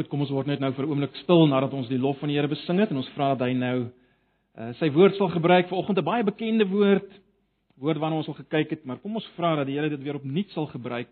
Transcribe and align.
Goed, 0.00 0.08
kom 0.08 0.22
ons 0.24 0.30
word 0.32 0.48
net 0.48 0.62
nou 0.64 0.70
vir 0.72 0.86
'n 0.86 0.92
oomblik 0.94 1.16
stil 1.20 1.42
nadat 1.44 1.74
ons 1.76 1.88
die 1.92 1.98
lof 2.00 2.16
van 2.20 2.30
die 2.30 2.36
Here 2.38 2.48
besing 2.48 2.78
het 2.80 2.88
en 2.88 2.96
ons 2.96 3.08
vra 3.12 3.34
dat 3.34 3.44
hy 3.44 3.52
nou 3.52 3.90
uh, 4.56 4.72
sy 4.80 4.88
woord 4.88 5.18
sal 5.18 5.28
gebruik 5.28 5.68
vir 5.68 5.76
oggend 5.76 5.98
'n 5.98 6.04
baie 6.04 6.24
bekende 6.24 6.64
woord, 6.64 7.10
woord 7.76 7.98
waarna 8.00 8.16
ons 8.16 8.28
al 8.28 8.38
gekyk 8.40 8.70
het, 8.70 8.86
maar 8.86 8.96
kom 8.96 9.14
ons 9.16 9.26
vra 9.36 9.56
dat 9.56 9.66
die 9.66 9.76
Here 9.76 9.90
dit 9.90 10.00
weer 10.00 10.16
opnuut 10.16 10.48
sal 10.56 10.66
gebruik 10.72 11.10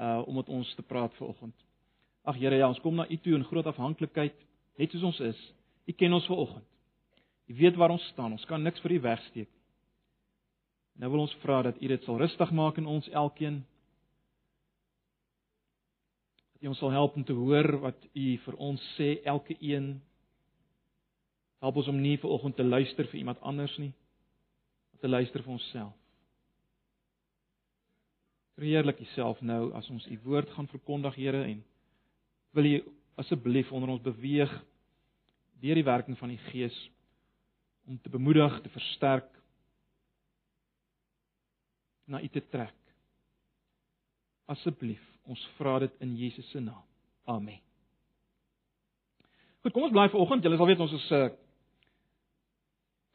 uh 0.00 0.26
om 0.26 0.34
met 0.34 0.48
ons 0.48 0.74
te 0.74 0.82
praat 0.82 1.14
vir 1.14 1.28
oggend. 1.28 1.54
Ag 2.24 2.34
Here, 2.34 2.56
ja, 2.56 2.66
ons 2.66 2.80
kom 2.80 2.96
na 2.96 3.06
U 3.08 3.16
toe 3.16 3.34
in 3.34 3.44
groot 3.44 3.66
afhanklikheid, 3.66 4.34
net 4.76 4.90
soos 4.90 5.02
ons 5.04 5.20
is. 5.20 5.38
U 5.86 5.92
ken 5.92 6.12
ons 6.12 6.26
vir 6.26 6.36
oggend. 6.36 6.66
U 7.46 7.54
weet 7.54 7.76
waar 7.76 7.90
ons 7.90 8.08
staan. 8.10 8.32
Ons 8.32 8.44
kan 8.44 8.62
niks 8.62 8.80
vir 8.80 8.90
U 8.90 9.00
wegsteek. 9.00 9.48
Nou 10.98 11.10
wil 11.10 11.20
ons 11.20 11.36
vra 11.44 11.62
dat 11.62 11.78
U 11.80 11.86
dit 11.86 12.02
sal 12.02 12.18
rustig 12.18 12.50
maak 12.50 12.76
in 12.78 12.86
ons 12.86 13.08
elkeen 13.08 13.62
dat 16.56 16.64
U 16.64 16.68
ons 16.72 16.78
sal 16.78 16.90
help 16.90 17.16
om 17.16 17.24
te 17.24 17.32
hoor 17.36 17.66
wat 17.80 18.04
U 18.16 18.26
vir 18.44 18.54
ons 18.56 18.80
sê 18.96 19.20
elke 19.28 19.56
een. 19.60 20.00
Help 21.60 21.76
ons 21.76 21.88
om 21.92 22.00
nie 22.00 22.16
vir 22.16 22.30
oggend 22.32 22.56
te 22.56 22.64
luister 22.64 23.04
vir 23.10 23.18
iemand 23.20 23.40
anders 23.40 23.74
nie, 23.76 23.92
maar 24.90 25.00
te 25.00 25.08
luister 25.08 25.42
vir 25.44 25.52
onsself. 25.52 25.92
Verheerlik 28.56 29.02
Uself 29.04 29.42
nou 29.44 29.74
as 29.76 29.88
ons 29.92 30.06
U 30.08 30.16
woord 30.24 30.48
gaan 30.56 30.68
verkondig, 30.68 31.14
Here, 31.14 31.42
en 31.44 31.60
wil 32.56 32.70
U 32.70 32.76
asseblief 33.20 33.72
onder 33.72 33.92
ons 33.92 34.04
beweeg 34.04 34.52
deur 35.60 35.76
die 35.76 35.84
werking 35.84 36.16
van 36.16 36.32
die 36.32 36.40
Gees 36.48 36.76
om 37.84 38.00
te 38.00 38.08
bemoedig, 38.08 38.62
te 38.62 38.72
versterk, 38.72 39.28
na 42.08 42.22
U 42.22 42.32
te 42.32 42.40
trek. 42.48 42.80
Asseblief 44.48 45.15
Ons 45.26 45.42
vra 45.58 45.78
dit 45.82 45.92
in 46.04 46.14
Jesus 46.16 46.50
se 46.50 46.60
naam. 46.60 46.84
Amen. 47.26 47.58
Goed, 49.62 49.72
kom 49.74 49.82
ons 49.88 49.94
bly 49.94 50.06
vir 50.12 50.20
oggend. 50.22 50.44
Julle 50.46 50.58
sal 50.60 50.68
weet 50.70 50.82
ons 50.84 50.94
is 50.94 51.08
uh 51.16 51.26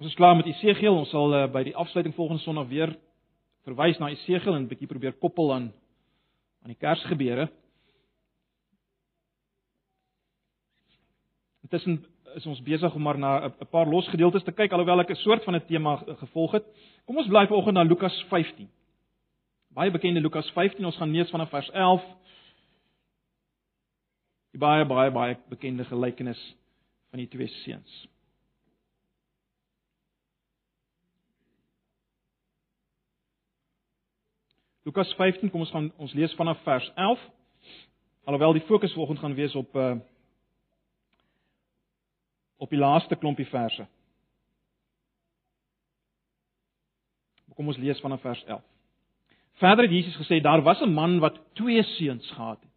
ons 0.02 0.10
is 0.10 0.18
klaar 0.18 0.36
met 0.36 0.50
Esegiel. 0.50 0.98
Ons 0.98 1.12
sal 1.14 1.32
uh, 1.38 1.46
by 1.54 1.62
die 1.68 1.76
afsluiting 1.78 2.16
volgende 2.18 2.42
Sondag 2.42 2.68
weer 2.72 2.96
verwys 3.68 4.00
na 4.02 4.10
Esegiel 4.12 4.58
en 4.58 4.66
'n 4.66 4.72
bietjie 4.72 4.90
probeer 4.90 5.14
koppel 5.14 5.54
aan 5.54 5.72
aan 6.66 6.74
die 6.74 6.82
Kersgebeure. 6.82 7.48
Intussen 11.64 12.02
is 12.36 12.46
ons 12.46 12.62
besig 12.62 12.96
om 12.96 13.02
maar 13.02 13.18
na 13.18 13.48
'n 13.48 13.70
paar 13.72 13.88
los 13.88 14.10
gedeeltes 14.10 14.44
te 14.44 14.52
kyk 14.52 14.72
alhoewel 14.72 15.00
ek 15.02 15.12
'n 15.12 15.24
soort 15.24 15.44
van 15.44 15.56
'n 15.56 15.66
tema 15.68 15.96
gevolg 15.96 16.52
het. 16.52 16.66
Kom 17.06 17.18
ons 17.18 17.28
bly 17.28 17.48
vanoggend 17.48 17.76
na 17.76 17.84
Lukas 17.84 18.26
15 18.30 18.68
baie 19.74 19.92
bekende 19.92 20.20
Lukas 20.20 20.52
15, 20.52 20.86
ons 20.86 20.98
gaan 20.98 21.12
lees 21.12 21.30
vanaf 21.30 21.50
vers 21.50 21.70
11. 21.70 22.08
Die 24.52 24.60
baie 24.60 24.86
baie 24.86 25.12
baie 25.12 25.38
bekende 25.50 25.86
gelykenis 25.88 26.40
van 27.10 27.20
die 27.20 27.28
twee 27.28 27.48
seuns. 27.62 28.08
Lukas 34.84 35.14
15, 35.16 35.52
kom 35.54 35.64
ons 35.64 35.72
gaan 35.72 35.92
ons 36.02 36.14
lees 36.18 36.34
vanaf 36.36 36.60
vers 36.66 36.92
11. 36.96 37.24
Alhoewel 38.28 38.58
die 38.58 38.66
fokus 38.68 38.94
vanoggend 38.94 39.20
gaan 39.20 39.38
wees 39.40 39.56
op 39.56 39.76
uh 39.76 39.96
op 42.62 42.70
die 42.70 42.78
laaste 42.78 43.16
klompie 43.18 43.48
verse. 43.50 43.88
Kom 47.56 47.68
ons 47.68 47.78
lees 47.78 48.00
vanaf 48.02 48.22
vers 48.22 48.44
11. 48.46 48.71
Verder 49.62 49.86
het 49.86 49.94
Jesus 49.94 50.18
gesê 50.18 50.42
daar 50.42 50.62
was 50.62 50.82
'n 50.82 50.94
man 50.94 51.20
wat 51.20 51.40
twee 51.54 51.84
seuns 51.84 52.32
gehad 52.32 52.60
het. 52.62 52.72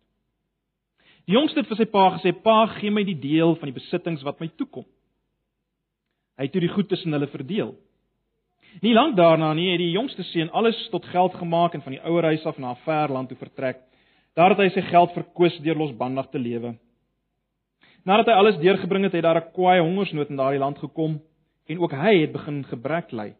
Die 1.24 1.34
jongste 1.34 1.58
het 1.60 1.68
vir 1.68 1.76
sy 1.76 1.84
pa 1.84 2.18
gesê: 2.18 2.32
"Pa, 2.42 2.66
gee 2.66 2.90
my 2.90 3.04
die 3.04 3.18
deel 3.18 3.56
van 3.56 3.72
die 3.72 3.80
besittings 3.80 4.22
wat 4.22 4.40
my 4.40 4.50
toekom." 4.56 4.84
Hy 6.36 6.42
het 6.42 6.52
toe 6.52 6.60
die 6.60 6.74
goed 6.74 6.88
tussen 6.88 7.12
hulle 7.12 7.26
verdeel. 7.26 7.74
Nie 8.82 8.94
lank 8.94 9.16
daarna 9.16 9.52
nie 9.54 9.70
het 9.70 9.78
die 9.78 9.94
jongste 9.94 10.22
seun 10.22 10.50
alles 10.50 10.88
tot 10.90 11.04
geld 11.04 11.34
gemaak 11.34 11.74
en 11.74 11.82
van 11.82 11.92
die 11.92 12.02
ouer 12.02 12.22
huis 12.22 12.44
af 12.46 12.58
na 12.58 12.70
'n 12.70 12.82
ver 12.84 13.08
land 13.08 13.28
toe 13.28 13.38
vertrek. 13.38 13.78
Daar 14.34 14.50
het 14.50 14.58
hy 14.58 14.68
sy 14.68 14.82
geld 14.82 15.12
verkwis 15.12 15.58
deur 15.58 15.76
losbandig 15.76 16.26
te 16.30 16.38
lewe. 16.38 16.74
Nadat 18.04 18.26
hy 18.26 18.32
alles 18.32 18.58
deurgebring 18.58 19.04
het, 19.04 19.12
het 19.12 19.22
daar 19.22 19.40
'n 19.40 19.52
kwaai 19.52 19.80
hongersnood 19.80 20.30
in 20.30 20.36
daardie 20.36 20.60
land 20.60 20.78
gekom 20.78 21.22
en 21.66 21.78
ook 21.78 21.92
hy 21.92 22.20
het 22.20 22.32
begin 22.32 22.64
gebrek 22.64 23.12
ly. 23.12 23.34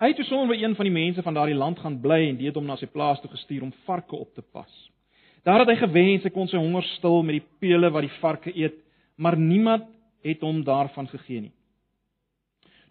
Hy 0.00 0.14
het 0.14 0.16
gesonder 0.22 0.54
by 0.54 0.62
een 0.62 0.74
van 0.78 0.86
die 0.88 0.94
mense 0.94 1.22
van 1.22 1.34
daardie 1.36 1.58
land 1.60 1.78
gaan 1.78 1.98
bly 2.00 2.22
en 2.30 2.38
dit 2.40 2.54
hom 2.56 2.64
na 2.64 2.78
sy 2.80 2.86
plaas 2.88 3.20
toe 3.20 3.28
gestuur 3.34 3.66
om 3.66 3.72
varke 3.84 4.16
op 4.16 4.30
te 4.32 4.40
pas. 4.40 4.70
Daar 5.44 5.60
het 5.60 5.68
hy 5.68 5.76
gewens 5.76 6.24
hy 6.24 6.32
kon 6.32 6.48
sy 6.48 6.56
honger 6.56 6.86
stil 6.96 7.20
met 7.20 7.36
die 7.36 7.44
pele 7.60 7.90
wat 7.92 8.06
die 8.06 8.14
varke 8.22 8.52
eet, 8.56 8.78
maar 9.20 9.36
niemand 9.36 9.90
het 10.24 10.40
hom 10.40 10.62
daarvan 10.64 11.08
gegee 11.12 11.44
nie. 11.44 11.52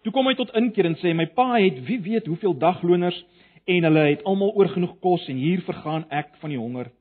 Toe 0.06 0.14
kom 0.14 0.30
hy 0.30 0.36
tot 0.38 0.54
inkeer 0.54 0.86
en 0.86 0.96
sê 1.02 1.10
my 1.10 1.26
pa 1.34 1.48
het 1.56 1.82
wie 1.88 1.98
weet 2.06 2.30
hoeveel 2.30 2.54
dagloners 2.62 3.18
en 3.66 3.90
hulle 3.90 4.06
het 4.06 4.22
almal 4.22 4.54
oorgenoeg 4.62 4.94
kos 5.02 5.26
en 5.34 5.42
hier 5.42 5.66
vergaan 5.66 6.06
ek 6.14 6.36
van 6.38 6.54
die 6.54 6.62
honger. 6.62 6.94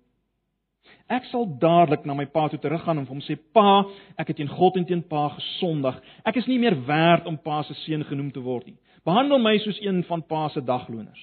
Ek 1.05 1.29
sal 1.29 1.45
dadelik 1.61 2.01
na 2.09 2.17
my 2.17 2.25
pa 2.33 2.47
toe 2.49 2.57
teruggaan 2.61 2.97
en 2.97 3.09
hom 3.09 3.21
sê 3.21 3.37
pa, 3.37 3.85
ek 4.17 4.33
het 4.33 4.41
teen 4.41 4.49
God 4.49 4.81
en 4.81 4.89
teen 4.89 5.05
pa 5.05 5.27
gesondig. 5.37 6.01
Ek 6.25 6.41
is 6.41 6.49
nie 6.49 6.57
meer 6.57 6.77
werd 6.89 7.29
om 7.29 7.37
pa 7.37 7.61
se 7.69 7.77
seun 7.85 8.09
genoem 8.09 8.33
te 8.33 8.41
word 8.41 8.73
nie. 8.73 8.79
Behandel 9.09 9.41
my 9.41 9.57
soos 9.63 9.79
een 9.81 10.03
van 10.05 10.21
pa 10.25 10.47
se 10.53 10.61
dagloners. 10.61 11.21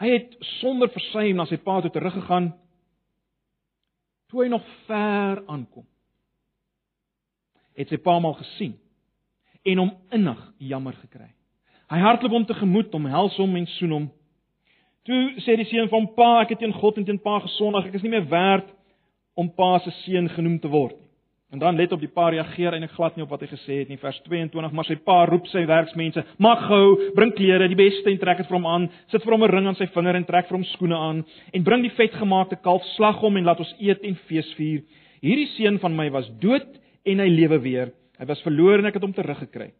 Hy 0.00 0.08
het 0.14 0.36
sonder 0.60 0.88
versuim 0.88 1.36
na 1.36 1.44
sy 1.48 1.58
pa 1.60 1.80
toe 1.84 1.92
teruggegaan 1.92 2.54
toe 4.30 4.44
hy 4.44 4.48
nog 4.48 4.64
ver 4.86 5.42
aankom. 5.50 5.84
Het 7.76 7.90
sy 7.90 7.98
pa 8.00 8.14
al 8.16 8.38
gesien 8.38 8.78
en 9.66 9.82
hom 9.82 9.90
innig 10.14 10.40
jammer 10.70 10.96
gekry. 11.02 11.28
Hy 11.90 11.98
hardloop 11.98 12.32
hom 12.32 12.46
tegemoet, 12.48 12.94
omhels 12.94 13.36
hom 13.42 13.56
en 13.58 13.66
soen 13.74 13.94
hom. 13.96 14.08
Toe 15.04 15.20
sê 15.44 15.58
die 15.58 15.66
seun 15.68 15.90
van 15.90 16.06
pa, 16.14 16.30
ek 16.44 16.54
het 16.54 16.62
teen 16.62 16.76
God 16.76 17.00
en 17.00 17.08
teen 17.08 17.20
pa 17.20 17.40
gesondig, 17.42 17.90
ek 17.90 17.98
is 17.98 18.06
nie 18.06 18.14
meer 18.14 18.28
werd 18.30 18.70
om 19.34 19.50
pa 19.52 19.74
se 19.84 19.92
seun 20.04 20.30
genoem 20.32 20.60
te 20.62 20.70
word 20.70 20.94
nie. 20.96 21.09
En 21.50 21.58
dan 21.58 21.76
let 21.76 21.92
op 21.92 21.98
die 21.98 22.10
pa 22.14 22.28
reageer 22.30 22.76
eintlik 22.76 22.92
glad 22.94 23.16
nie 23.18 23.24
op 23.24 23.32
wat 23.34 23.40
hy 23.42 23.48
gesê 23.50 23.80
het 23.80 23.88
nie. 23.90 23.98
Vers 23.98 24.20
22, 24.22 24.70
maar 24.70 24.86
sy 24.86 24.94
pa 25.02 25.24
roep 25.26 25.48
sy 25.50 25.64
werksmense: 25.66 26.22
"Maak 26.38 26.62
gou, 26.68 27.10
bring 27.16 27.32
klere, 27.34 27.66
die 27.68 27.78
beste 27.78 28.10
en 28.10 28.18
trek 28.22 28.38
dit 28.38 28.46
vir 28.46 28.56
hom 28.56 28.68
aan. 28.70 28.86
Sit 29.10 29.24
vir 29.24 29.32
hom 29.34 29.42
'n 29.42 29.50
ring 29.50 29.66
aan 29.66 29.74
sy 29.74 29.86
vinger 29.86 30.16
en 30.16 30.24
trek 30.24 30.46
vir 30.46 30.56
hom 30.56 30.64
skoene 30.64 30.96
aan 30.96 31.24
en 31.52 31.64
bring 31.64 31.82
die 31.82 31.96
vetgemaakte 31.96 32.62
kalf, 32.62 32.84
slag 32.94 33.18
hom 33.20 33.36
en 33.36 33.44
laat 33.44 33.58
ons 33.58 33.74
eet 33.80 34.02
en 34.02 34.14
feesvier. 34.14 34.82
Hierdie 35.22 35.48
seun 35.56 35.78
van 35.80 35.96
my 35.96 36.08
was 36.10 36.30
dood 36.38 36.78
en 37.04 37.18
hy 37.18 37.28
lewe 37.28 37.58
weer. 37.58 37.92
Hy 38.18 38.26
was 38.26 38.42
verlore 38.42 38.78
en 38.78 38.86
ek 38.86 38.94
het 38.94 39.02
hom 39.02 39.12
teruggekry." 39.12 39.72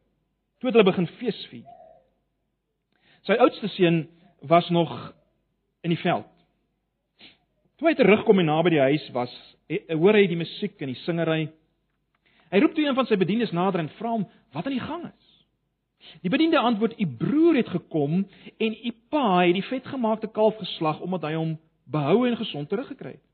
Toe 0.61 0.69
het 0.69 0.75
hulle 0.75 0.93
begin 0.93 1.07
feesvier. 1.07 1.65
Sy 3.23 3.33
oudste 3.33 3.69
seun 3.69 4.09
was 4.43 4.69
nog 4.71 5.13
in 5.85 5.91
die 5.91 6.03
veld. 6.03 6.27
Toe 7.79 7.89
hy 7.89 7.95
terugkom 7.95 8.39
en 8.41 8.47
naby 8.47 8.71
die 8.71 8.81
huis 8.81 9.11
was, 9.13 9.31
hoor 9.89 10.15
hy 10.15 10.27
die 10.27 10.37
musiek 10.37 10.81
en 10.83 10.89
die 10.89 11.01
singery 11.05 11.49
Hy 12.51 12.59
roep 12.59 12.75
toe 12.75 12.85
een 12.85 12.95
van 12.99 13.07
sy 13.07 13.17
bedienis 13.17 13.53
nader 13.55 13.81
en 13.85 13.93
vra 13.99 14.15
hom 14.17 14.27
wat 14.55 14.67
aan 14.67 14.75
die 14.75 14.83
gang 14.83 15.05
is. 15.07 15.27
Die 16.25 16.33
bediende 16.33 16.59
antwoord: 16.59 16.99
"U 16.99 17.07
broer 17.07 17.57
het 17.61 17.69
gekom 17.69 18.27
en 18.57 18.77
u 18.85 18.93
pa 19.09 19.41
het 19.45 19.55
die 19.55 19.67
vetgemaakte 19.69 20.27
kalf 20.27 20.57
geslag 20.57 21.01
omdat 21.01 21.23
hy 21.23 21.35
hom 21.35 21.59
behou 21.85 22.27
en 22.27 22.37
gesond 22.37 22.69
teruggekry 22.69 23.13
het." 23.19 23.27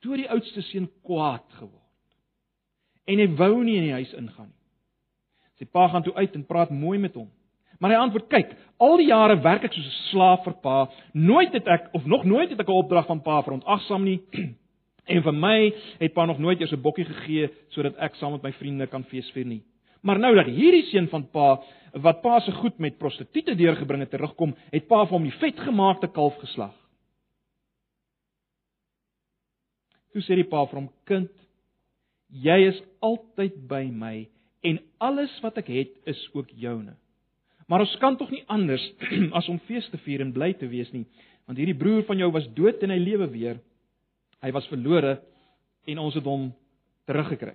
Toe 0.00 0.16
die 0.16 0.30
oudste 0.30 0.62
seun 0.62 0.90
kwaad 1.02 1.44
geword 1.58 1.82
en 3.06 3.18
hy 3.18 3.26
wou 3.38 3.64
nie 3.64 3.76
in 3.78 3.86
die 3.86 3.96
huis 3.96 4.12
ingaan 4.18 4.48
nie. 4.48 4.62
Sy 5.58 5.66
pa 5.70 5.86
gaan 5.88 6.02
toe 6.02 6.14
uit 6.14 6.34
en 6.34 6.46
praat 6.46 6.70
mooi 6.70 6.98
met 6.98 7.14
hom. 7.14 7.30
Maar 7.78 7.90
hy 7.90 7.96
antwoord: 7.96 8.28
"Kyk, 8.28 8.56
al 8.78 8.96
die 8.96 9.06
jare 9.06 9.40
werk 9.40 9.64
ek 9.64 9.72
soos 9.72 9.86
'n 9.86 10.10
slaaf 10.10 10.44
vir 10.44 10.54
pa. 10.62 10.90
Nooit 11.12 11.52
het 11.52 11.66
ek 11.66 11.88
of 11.92 12.04
nog 12.04 12.24
nooit 12.24 12.50
het 12.50 12.60
ek 12.60 12.68
'n 12.68 12.72
opdrag 12.82 13.06
van 13.06 13.22
pa 13.22 13.42
verontagsaam 13.42 14.04
nie." 14.04 14.20
En 15.06 15.22
vir 15.22 15.34
my 15.34 15.56
het 16.00 16.14
pa 16.14 16.24
nog 16.26 16.38
nooit 16.42 16.60
eers 16.60 16.72
'n 16.72 16.82
bokkie 16.82 17.04
gegee 17.04 17.50
sodat 17.68 17.96
ek 17.96 18.14
saam 18.14 18.32
met 18.32 18.42
my 18.42 18.52
vriende 18.52 18.86
kan 18.86 19.04
feesvier 19.04 19.46
nie. 19.46 19.62
Maar 20.02 20.18
nou 20.18 20.34
dat 20.34 20.46
hierdie 20.46 20.86
seun 20.90 21.08
van 21.08 21.30
pa 21.30 21.62
wat 21.92 22.20
pa 22.22 22.40
se 22.40 22.52
goed 22.52 22.78
met 22.78 22.98
prostituie 22.98 23.56
deurgebring 23.56 24.00
het 24.00 24.10
terugkom, 24.10 24.54
het 24.70 24.86
pa 24.86 25.04
vir 25.04 25.16
hom 25.16 25.22
die 25.22 25.38
vetgemaakte 25.40 26.08
kalf 26.12 26.36
geslag. 26.42 26.74
Toe 30.12 30.22
sê 30.22 30.34
die 30.34 30.48
pa 30.48 30.64
vir 30.66 30.80
hom: 30.80 30.90
"Kind, 31.04 31.30
jy 32.28 32.68
is 32.68 32.82
altyd 33.00 33.68
by 33.68 33.84
my 33.90 34.28
en 34.62 34.80
alles 34.98 35.40
wat 35.42 35.58
ek 35.58 35.68
het 35.68 35.92
is 36.04 36.28
ook 36.34 36.50
joune. 36.50 36.96
Maar 37.68 37.80
ons 37.80 37.96
kan 37.96 38.16
tog 38.16 38.30
nie 38.30 38.44
anders 38.46 38.92
as 39.38 39.48
om 39.48 39.58
fees 39.58 39.88
te 39.90 39.98
vier 39.98 40.20
en 40.20 40.32
bly 40.32 40.52
te 40.52 40.66
wees 40.66 40.92
nie, 40.92 41.06
want 41.46 41.58
hierdie 41.58 41.78
broer 41.78 42.02
van 42.04 42.18
jou 42.18 42.30
was 42.32 42.48
dood 42.54 42.82
en 42.82 42.90
hy 42.90 42.98
lewe 42.98 43.30
weer." 43.30 43.60
Hy 44.44 44.52
was 44.52 44.68
verlore 44.68 45.16
en 45.86 46.02
ons 46.02 46.14
het 46.14 46.24
hom 46.24 46.50
teruggekry. 47.06 47.54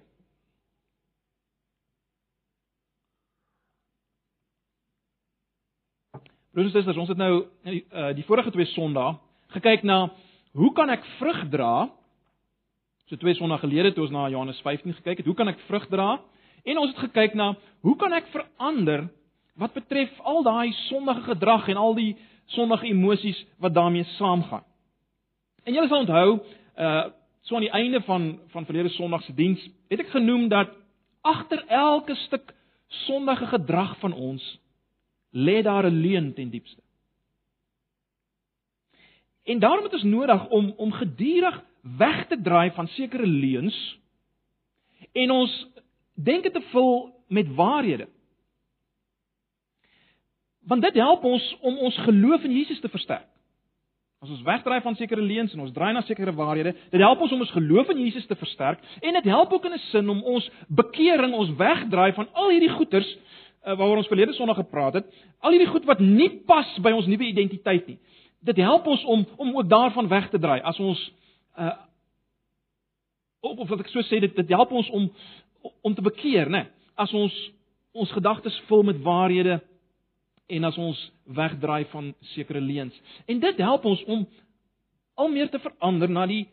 Susters, 6.52 6.98
ons 7.00 7.10
het 7.12 7.20
nou 7.20 7.46
die, 7.64 7.86
uh, 7.96 8.12
die 8.16 8.26
vorige 8.28 8.52
twee 8.52 8.68
Sondae 8.74 9.16
gekyk 9.56 9.86
na 9.88 10.10
hoe 10.58 10.72
kan 10.76 10.92
ek 10.92 11.06
vrug 11.20 11.46
dra 11.52 11.88
So 13.12 13.20
twee 13.20 13.36
sonnae 13.36 13.60
gelede 13.60 13.90
toe 13.92 14.06
ons 14.06 14.14
na 14.16 14.30
Johannes 14.32 14.62
15 14.64 14.94
gekyk 15.02 15.18
het, 15.20 15.26
hoe 15.28 15.36
kan 15.36 15.52
ek 15.52 15.58
vrug 15.68 15.84
dra? 15.92 16.14
En 16.64 16.78
ons 16.80 16.94
het 16.94 17.02
gekyk 17.10 17.34
na 17.36 17.50
hoe 17.84 17.96
kan 18.00 18.14
ek 18.16 18.30
verander 18.32 19.10
wat 19.60 19.74
betref 19.76 20.14
al 20.24 20.46
daai 20.48 20.72
sondige 20.86 21.26
gedrag 21.26 21.68
en 21.74 21.82
al 21.82 21.98
die 21.98 22.14
sondige 22.56 22.88
emosies 22.88 23.42
wat 23.60 23.76
daarmee 23.76 24.08
saamgaan. 24.16 24.64
En 25.68 25.76
julle 25.76 25.92
sal 25.92 26.06
onthou, 26.06 26.40
uh 26.78 27.10
so 27.42 27.56
aan 27.56 27.66
die 27.66 27.74
einde 27.74 28.02
van 28.02 28.40
van 28.48 28.66
verlede 28.66 28.90
Sondag 28.90 29.24
se 29.24 29.34
diens, 29.34 29.62
het 29.90 30.00
ek 30.00 30.12
genoem 30.14 30.48
dat 30.48 30.70
agter 31.22 31.64
elke 31.68 32.16
stuk 32.16 32.54
sondige 32.88 33.48
gedrag 33.50 33.98
van 34.00 34.14
ons 34.14 34.60
lê 35.32 35.62
daar 35.62 35.90
'n 35.90 36.02
leuen 36.02 36.34
ten 36.34 36.50
diepste. 36.50 36.82
En 39.44 39.60
daarom 39.60 39.84
het 39.84 39.94
ons 39.94 40.04
nodig 40.04 40.48
om 40.48 40.74
om 40.78 40.92
gedurig 40.92 41.64
weg 41.82 42.28
te 42.28 42.42
draai 42.42 42.72
van 42.72 42.88
sekere 42.88 43.28
leuns 43.28 44.00
en 45.12 45.32
ons 45.32 45.68
denke 46.14 46.52
te 46.52 46.62
vul 46.62 47.24
met 47.28 47.56
waarhede. 47.56 48.10
Want 50.60 50.82
dit 50.82 50.94
help 50.94 51.24
ons 51.24 51.58
om 51.62 51.78
ons 51.78 51.98
geloof 51.98 52.44
in 52.44 52.52
Jesus 52.52 52.80
te 52.80 52.90
versterk. 52.90 53.31
As 54.22 54.30
ons 54.30 54.44
wegdraai 54.46 54.84
van 54.86 54.94
sekere 54.96 55.22
leuns 55.26 55.54
en 55.56 55.64
ons 55.64 55.72
draai 55.74 55.96
na 55.96 56.04
sekere 56.06 56.30
waarhede, 56.38 56.76
dit 56.94 57.02
help 57.02 57.24
ons 57.26 57.32
om 57.34 57.40
ons 57.42 57.54
geloof 57.56 57.90
in 57.90 58.04
Jesus 58.04 58.28
te 58.30 58.36
versterk 58.38 58.84
en 59.02 59.16
dit 59.18 59.30
help 59.34 59.54
ook 59.56 59.66
in 59.66 59.74
'n 59.74 59.82
sin 59.90 60.10
om 60.10 60.22
ons 60.24 60.50
bekering, 60.70 61.34
ons 61.34 61.56
wegdraai 61.58 62.14
van 62.14 62.28
al 62.34 62.50
hierdie 62.50 62.70
goeters 62.70 63.10
uh, 63.16 63.74
waaroor 63.74 63.98
ons 63.98 64.08
verlede 64.08 64.34
Sondag 64.34 64.62
gepraat 64.62 64.94
het, 64.94 65.06
al 65.40 65.52
hierdie 65.52 65.72
goed 65.74 65.86
wat 65.86 66.00
nie 66.00 66.30
pas 66.46 66.78
by 66.82 66.92
ons 66.92 67.08
nuwe 67.08 67.26
identiteit 67.26 67.88
nie. 67.88 67.98
Dit 68.46 68.58
help 68.58 68.86
ons 68.86 69.04
om 69.04 69.26
om 69.38 69.58
ook 69.58 69.70
daarvan 69.70 70.08
weg 70.08 70.30
te 70.30 70.40
draai 70.40 70.62
as 70.62 70.80
ons 70.80 71.12
uh 71.58 71.74
of, 73.42 73.58
of 73.58 73.70
wat 73.70 73.80
ek 73.80 73.88
so 73.90 74.02
sê 74.02 74.20
dit 74.20 74.36
dit 74.36 74.50
help 74.50 74.72
ons 74.72 74.90
om 74.90 75.10
om 75.82 75.94
te 75.96 76.02
bekeer, 76.02 76.50
né? 76.50 76.68
As 76.96 77.14
ons 77.14 77.34
ons 77.92 78.12
gedagtes 78.12 78.62
vul 78.68 78.84
met 78.84 79.02
waarhede 79.02 79.62
en 80.52 80.68
as 80.68 80.78
ons 80.78 81.00
wegdraai 81.26 81.86
van 81.92 82.14
sekere 82.34 82.62
leuns. 82.62 82.96
En 83.26 83.40
dit 83.40 83.62
help 83.64 83.86
ons 83.86 84.04
om 84.12 84.26
al 85.22 85.32
meer 85.32 85.50
te 85.50 85.60
verander 85.60 86.10
na 86.10 86.26
die 86.30 86.46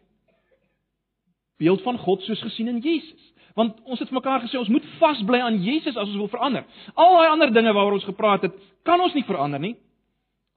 beeld 1.59 1.83
van 1.83 1.99
God 1.99 2.23
soos 2.23 2.43
gesien 2.47 2.71
in 2.71 2.81
Jesus. 2.85 3.33
Want 3.59 3.81
ons 3.91 3.99
het 3.99 4.11
mekaar 4.15 4.45
gesê 4.45 4.59
ons 4.59 4.71
moet 4.71 4.87
vasbly 5.01 5.41
aan 5.43 5.59
Jesus 5.65 5.97
as 5.97 6.07
ons 6.07 6.21
wil 6.21 6.31
verander. 6.31 6.67
Al 6.95 7.17
daai 7.19 7.29
ander 7.33 7.53
dinge 7.53 7.75
waaroor 7.75 7.99
ons 7.99 8.07
gepraat 8.07 8.47
het, 8.47 8.55
kan 8.87 9.01
ons 9.03 9.17
nie 9.19 9.27
verander 9.27 9.63
nie. 9.63 9.75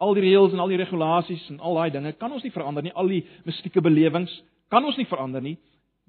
Al 0.01 0.13
die 0.17 0.25
reëls 0.27 0.53
en 0.53 0.61
al 0.61 0.73
die 0.73 0.79
regulasies 0.81 1.47
en 1.49 1.59
al 1.59 1.79
daai 1.79 1.91
dinge 1.97 2.13
kan 2.21 2.33
ons 2.33 2.45
nie 2.45 2.53
verander 2.53 2.85
nie. 2.85 2.93
Al 2.93 3.09
die 3.09 3.23
mistieke 3.47 3.81
belewings 3.81 4.33
kan 4.69 4.85
ons 4.85 4.97
nie 5.01 5.09
verander 5.09 5.41
nie. 5.41 5.57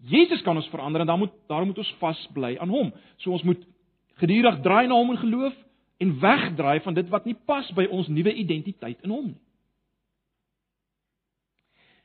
Jesus 0.03 0.43
kan 0.43 0.59
ons 0.59 0.69
verander 0.73 1.05
en 1.05 1.13
dan 1.13 1.21
moet 1.23 1.35
daarom 1.49 1.71
moet 1.71 1.81
ons 1.81 1.95
vasbly 2.01 2.57
aan 2.61 2.73
hom. 2.73 2.93
So 3.23 3.33
ons 3.33 3.45
moet 3.47 3.63
gedurig 4.21 4.61
draai 4.65 4.89
na 4.89 4.99
hom 4.99 5.15
in 5.15 5.21
geloof 5.23 5.57
en 6.03 6.19
wegdraai 6.21 6.81
van 6.83 6.95
dit 6.99 7.09
wat 7.13 7.27
nie 7.29 7.37
pas 7.47 7.69
by 7.77 7.87
ons 7.95 8.11
nuwe 8.11 8.33
identiteit 8.35 9.03
in 9.07 9.15
hom 9.15 9.27
nie. 9.31 9.41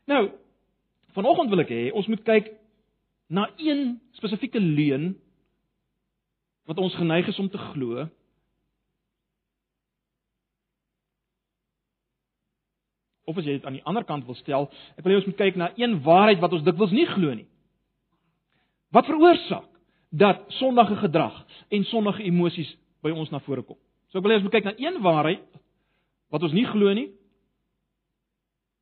Nou, 0.08 0.30
vanoggend 1.18 1.52
wil 1.52 1.64
ek 1.66 1.74
hê 1.74 1.82
ons 1.92 2.08
moet 2.08 2.22
kyk 2.28 2.52
na 3.28 3.48
een 3.60 3.98
spesifieke 4.16 4.62
leuen 4.62 5.16
wat 6.68 6.80
ons 6.84 6.96
geneig 6.96 7.28
is 7.28 7.40
om 7.40 7.50
te 7.52 7.60
glo. 7.72 8.06
Of 13.28 13.40
as 13.40 13.48
jy 13.48 13.58
dit 13.58 13.68
aan 13.68 13.80
die 13.80 13.84
ander 13.88 14.06
kant 14.08 14.28
wil 14.28 14.38
stel, 14.40 14.70
ek 14.96 15.04
wil 15.04 15.16
hê 15.16 15.20
ons 15.20 15.28
moet 15.28 15.42
kyk 15.42 15.60
na 15.60 15.72
een 15.76 15.98
waarheid 16.06 16.44
wat 16.44 16.56
ons 16.56 16.64
dikwels 16.68 16.96
nie 16.96 17.08
glo 17.10 17.34
nie. 17.36 17.48
Wat 18.96 19.10
veroorsaak 19.10 19.68
dat 20.16 20.46
sondige 20.56 20.96
gedrag 21.02 21.42
en 21.74 21.84
sondige 21.90 22.24
emosies 22.30 22.70
by 23.04 23.12
ons 23.12 23.34
na 23.34 23.44
vore 23.44 23.66
kom? 23.68 23.80
So 24.12 24.20
ek 24.20 24.26
wil 24.26 24.34
hê 24.34 24.40
ons 24.40 24.48
moet 24.48 24.58
kyk 24.58 24.68
na 24.70 24.76
een 24.80 25.00
waarheid 25.04 25.46
wat 26.34 26.44
ons 26.44 26.56
nie 26.56 26.68
glo 26.68 26.94
nie 26.96 27.10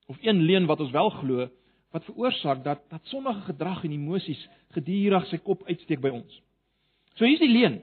of 0.10 0.18
een 0.22 0.44
leuen 0.46 0.68
wat 0.70 0.82
ons 0.86 0.94
wel 0.94 1.10
glo 1.20 1.48
wat 1.96 2.06
veroorsaak 2.10 2.64
dat 2.66 2.84
dat 2.92 3.12
sondige 3.12 3.46
gedrag 3.50 3.84
en 3.88 3.94
emosies 3.96 4.42
gedurig 4.76 5.30
sy 5.30 5.40
kop 5.40 5.64
uitsteek 5.70 6.02
by 6.04 6.12
ons. 6.12 6.42
So 7.16 7.24
hier's 7.24 7.40
die 7.40 7.52
leuen. 7.52 7.80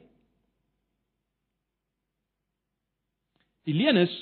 Die 3.64 3.76
leuen 3.76 4.02
is 4.02 4.12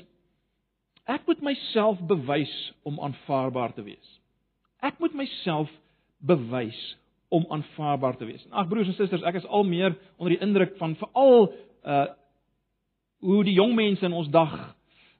ek 1.10 1.26
moet 1.26 1.42
myself 1.42 1.98
bewys 2.06 2.52
om 2.86 3.00
aanvaarbaar 3.02 3.74
te 3.74 3.82
wees. 3.82 4.16
Ek 4.84 5.00
moet 5.02 5.16
myself 5.18 5.72
bewys 6.22 6.78
om 7.34 7.46
aanvaarbaar 7.50 8.18
te 8.20 8.28
wees. 8.28 8.44
Ag 8.54 8.68
broers 8.70 8.90
en 8.92 8.96
susters, 8.98 9.24
ek 9.26 9.40
is 9.40 9.48
al 9.50 9.66
meer 9.66 9.96
onder 10.18 10.36
die 10.36 10.42
indruk 10.44 10.78
van 10.80 10.96
veral 11.02 11.50
uh 11.82 12.06
hoe 13.20 13.44
die 13.44 13.56
jong 13.58 13.74
mense 13.76 14.04
in 14.04 14.16
ons 14.16 14.28
dag 14.32 14.54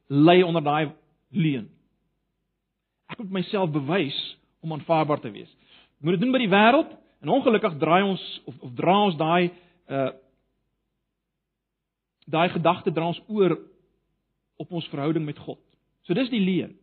ly 0.09 0.41
onder 0.43 0.65
daai 0.65 0.93
leuen. 1.31 1.69
Ek 3.11 3.19
moet 3.19 3.31
myself 3.41 3.71
bewys 3.71 4.17
om 4.61 4.73
aanvaarbaar 4.73 5.21
te 5.21 5.31
wees. 5.31 5.51
Ek 6.01 6.07
moet 6.07 6.17
dit 6.17 6.25
doen 6.25 6.35
by 6.35 6.43
die 6.43 6.53
wêreld 6.53 6.93
en 7.21 7.33
ongelukkig 7.37 7.77
draai 7.79 8.03
ons 8.07 8.25
of 8.49 8.59
of 8.67 8.75
dra 8.79 8.97
ons 9.05 9.19
daai 9.21 9.53
uh 9.91 10.11
daai 12.31 12.49
gedagte 12.55 12.93
dra 12.95 13.09
ons 13.11 13.23
oor 13.27 13.57
op 14.63 14.73
ons 14.73 14.87
verhouding 14.93 15.25
met 15.27 15.39
God. 15.39 15.59
So 16.07 16.15
dis 16.15 16.31
die 16.31 16.43
leuen. 16.43 16.77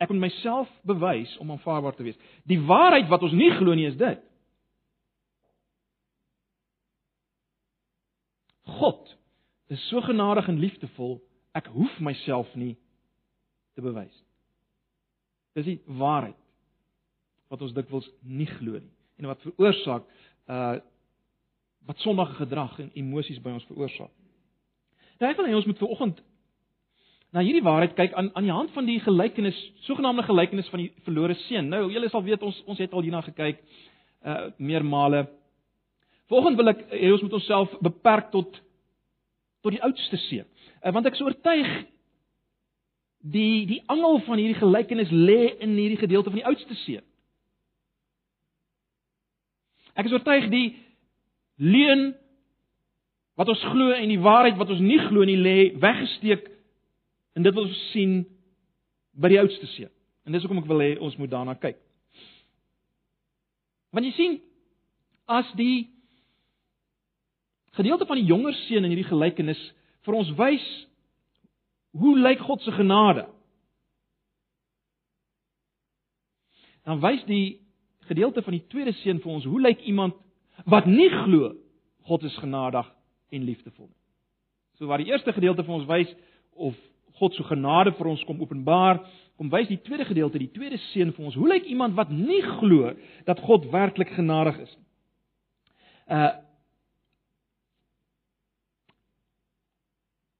Ek 0.00 0.08
moet 0.08 0.24
myself 0.24 0.70
bewys 0.88 1.34
om 1.38 1.50
aanvaarbaar 1.52 1.94
te 1.98 2.06
wees. 2.06 2.16
Die 2.48 2.60
waarheid 2.60 3.10
wat 3.12 3.22
ons 3.26 3.36
nie 3.36 3.50
glo 3.58 3.74
nie 3.76 3.90
is 3.90 3.98
dit. 4.00 4.22
God 8.80 9.12
is 9.72 9.88
so 9.88 10.00
genadig 10.04 10.48
en 10.48 10.58
liefdevol, 10.60 11.18
ek 11.56 11.70
hoef 11.72 12.00
myself 12.00 12.50
nie 12.58 12.74
te 13.74 13.82
bewys. 13.84 14.14
Dis 15.54 15.68
die 15.68 15.80
waarheid 15.86 16.38
wat 17.52 17.62
ons 17.62 17.74
dikwels 17.76 18.08
nie 18.26 18.48
glo 18.50 18.80
nie 18.80 18.92
en 19.20 19.30
wat 19.30 19.46
veroorsaak 19.46 20.10
uh 20.50 20.74
wat 21.84 21.98
sondige 22.00 22.32
gedrag 22.38 22.78
en 22.80 22.86
emosies 22.96 23.42
by 23.44 23.50
ons 23.52 23.66
veroorsaak. 23.68 24.08
Nou 25.20 25.28
ek 25.28 25.36
wil 25.36 25.50
hê 25.50 25.56
ons 25.58 25.66
moet 25.68 25.82
vanoggend 25.82 26.22
na 27.36 27.42
hierdie 27.44 27.64
waarheid 27.66 27.92
kyk 27.98 28.14
aan 28.16 28.30
aan 28.32 28.46
die 28.46 28.54
hand 28.54 28.72
van 28.72 28.88
die 28.88 28.96
gelykenis, 29.04 29.58
sogenaamde 29.84 30.24
gelykenis 30.24 30.70
van 30.72 30.80
die 30.80 30.92
verlore 31.04 31.36
seun. 31.44 31.68
Nou 31.68 31.82
julle 31.92 32.08
sal 32.08 32.24
weet 32.24 32.42
ons 32.42 32.62
ons 32.64 32.80
het 32.80 32.92
al 32.92 33.04
hierna 33.04 33.20
gekyk 33.26 33.60
uh 34.24 34.46
meermale. 34.56 35.26
Vanoggend 36.32 36.56
wil 36.62 36.72
ek 36.72 36.86
hê 36.88 37.12
ons 37.12 37.26
moet 37.26 37.36
onsself 37.36 37.76
beperk 37.84 38.32
tot 38.32 38.62
tot 39.64 39.72
die 39.72 39.82
oudste 39.82 40.20
seun. 40.28 40.46
Uh, 40.84 40.92
want 40.92 41.08
ek 41.08 41.16
is 41.16 41.24
oortuig 41.24 41.70
die 43.24 43.64
die 43.70 43.80
angel 43.88 44.20
van 44.26 44.40
hierdie 44.40 44.60
gelykenis 44.60 45.12
lê 45.12 45.54
in 45.64 45.78
hierdie 45.78 46.00
gedeelte 46.02 46.28
van 46.28 46.42
die 46.42 46.48
oudste 46.50 46.76
seun. 46.82 47.04
Ek 49.94 50.10
is 50.10 50.12
oortuig 50.12 50.50
die 50.52 50.66
leuen 51.56 52.12
wat 53.38 53.48
ons 53.48 53.62
glo 53.72 53.94
en 53.94 54.10
die 54.12 54.20
waarheid 54.20 54.58
wat 54.60 54.70
ons 54.74 54.82
nie 54.84 55.00
glo 55.06 55.24
nie 55.24 55.38
lê 55.40 55.56
weggesteek 55.80 56.50
en 57.34 57.46
dit 57.46 57.56
wil 57.56 57.66
ons 57.66 57.82
sien 57.92 58.20
by 59.16 59.30
die 59.32 59.40
oudste 59.40 59.66
seun. 59.72 59.90
En 60.24 60.36
dis 60.36 60.44
hoekom 60.44 60.60
ek 60.62 60.68
wil 60.68 60.82
hê 60.84 60.92
ons 61.00 61.16
moet 61.20 61.32
daarna 61.32 61.56
kyk. 61.58 61.78
Want 63.94 64.08
jy 64.08 64.14
sien 64.16 64.36
as 65.30 65.48
die 65.56 65.93
gedeelte 67.78 68.06
van 68.06 68.20
die 68.20 68.28
jonger 68.28 68.54
seun 68.64 68.84
in 68.84 68.92
hierdie 68.94 69.10
gelykenis 69.10 69.60
vir 70.06 70.18
ons 70.18 70.30
wys 70.38 70.66
hoe 71.94 72.14
lyk 72.18 72.42
God 72.42 72.62
se 72.62 72.72
genade? 72.74 73.26
Dan 76.84 77.00
wys 77.00 77.22
die 77.28 77.60
gedeelte 78.08 78.42
van 78.42 78.56
die 78.58 78.66
tweede 78.68 78.92
seun 79.00 79.20
vir 79.22 79.32
ons 79.32 79.46
hoe 79.48 79.60
lyk 79.62 79.84
iemand 79.88 80.16
wat 80.70 80.86
nie 80.90 81.08
glo 81.10 81.54
God 82.04 82.24
is 82.28 82.36
genadig 82.42 82.88
en 83.32 83.46
liefdevol 83.46 83.88
nie. 83.88 84.00
So 84.78 84.86
waar 84.90 85.00
die 85.00 85.08
eerste 85.08 85.32
gedeelte 85.32 85.64
vir 85.64 85.74
ons 85.78 85.88
wys 85.88 86.10
of 86.52 86.76
God 87.18 87.34
se 87.34 87.44
genade 87.46 87.94
vir 87.94 88.10
ons 88.10 88.22
kom 88.26 88.40
openbaar, 88.42 89.00
kom 89.38 89.50
wys 89.50 89.70
die 89.70 89.80
tweede 89.86 90.04
gedeelte, 90.08 90.38
die 90.38 90.52
tweede 90.52 90.78
seun 90.90 91.14
vir 91.14 91.28
ons 91.30 91.36
hoe 91.38 91.48
lyk 91.48 91.68
iemand 91.70 91.94
wat 91.98 92.10
nie 92.10 92.42
glo 92.58 92.92
dat 93.26 93.42
God 93.46 93.70
werklik 93.72 94.10
genadig 94.18 94.58
is 94.66 94.74
nie. 94.74 94.88
Uh 96.10 96.32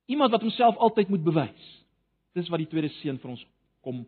Iemand 0.07 0.31
wat 0.31 0.41
homself 0.41 0.77
altyd 0.77 1.09
moet 1.09 1.25
bewys. 1.25 1.69
Dis 2.33 2.49
wat 2.49 2.59
die 2.59 2.69
tweede 2.69 2.89
seun 3.01 3.19
vir 3.19 3.31
ons 3.31 3.47
kom 3.85 4.03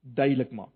duidelik 0.00 0.50
maak. 0.52 0.72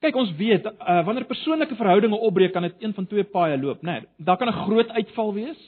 Kyk, 0.00 0.16
ons 0.16 0.32
weet 0.38 0.64
uh, 0.64 1.02
wanneer 1.04 1.26
persoonlike 1.28 1.76
verhoudinge 1.76 2.16
opbreek, 2.16 2.54
kan 2.54 2.64
dit 2.64 2.86
een 2.86 2.94
van 2.96 3.06
twee 3.06 3.24
paaie 3.28 3.58
loop, 3.60 3.82
né? 3.84 3.98
Nee, 4.00 4.08
daar 4.24 4.38
kan 4.40 4.48
'n 4.48 4.62
groot 4.64 4.88
uitval 4.88 5.34
wees 5.34 5.60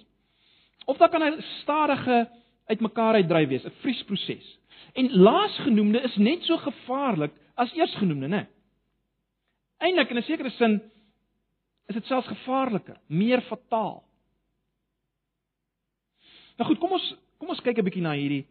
of 0.87 0.97
daar 0.97 1.11
kan 1.11 1.23
'n 1.23 1.43
stadige 1.61 2.29
uitmekaar 2.67 3.15
uitdryf 3.15 3.49
wees, 3.49 3.65
'n 3.65 3.81
vriesproses. 3.81 4.59
En 4.93 5.13
laasgenoemde 5.13 6.01
is 6.01 6.17
net 6.17 6.43
so 6.43 6.57
gevaarlik 6.57 7.33
as 7.55 7.73
eersgenoemde, 7.75 8.27
né? 8.27 8.37
Nee. 8.37 8.47
Eindelik 9.79 10.11
in 10.11 10.17
'n 10.17 10.23
sekere 10.23 10.51
sin 10.51 10.83
is 11.87 11.95
dit 11.95 12.07
selfs 12.07 12.29
gevaarliker, 12.29 12.97
meer 13.07 13.41
fataal. 13.41 14.05
Nou 16.57 16.69
goed, 16.69 16.79
kom 16.79 16.93
ons 16.93 17.15
kom 17.43 17.51
ons 17.51 17.63
kyk 17.67 17.81
'n 17.83 17.85
bietjie 17.85 18.03
na 18.03 18.15
hierdie 18.15 18.45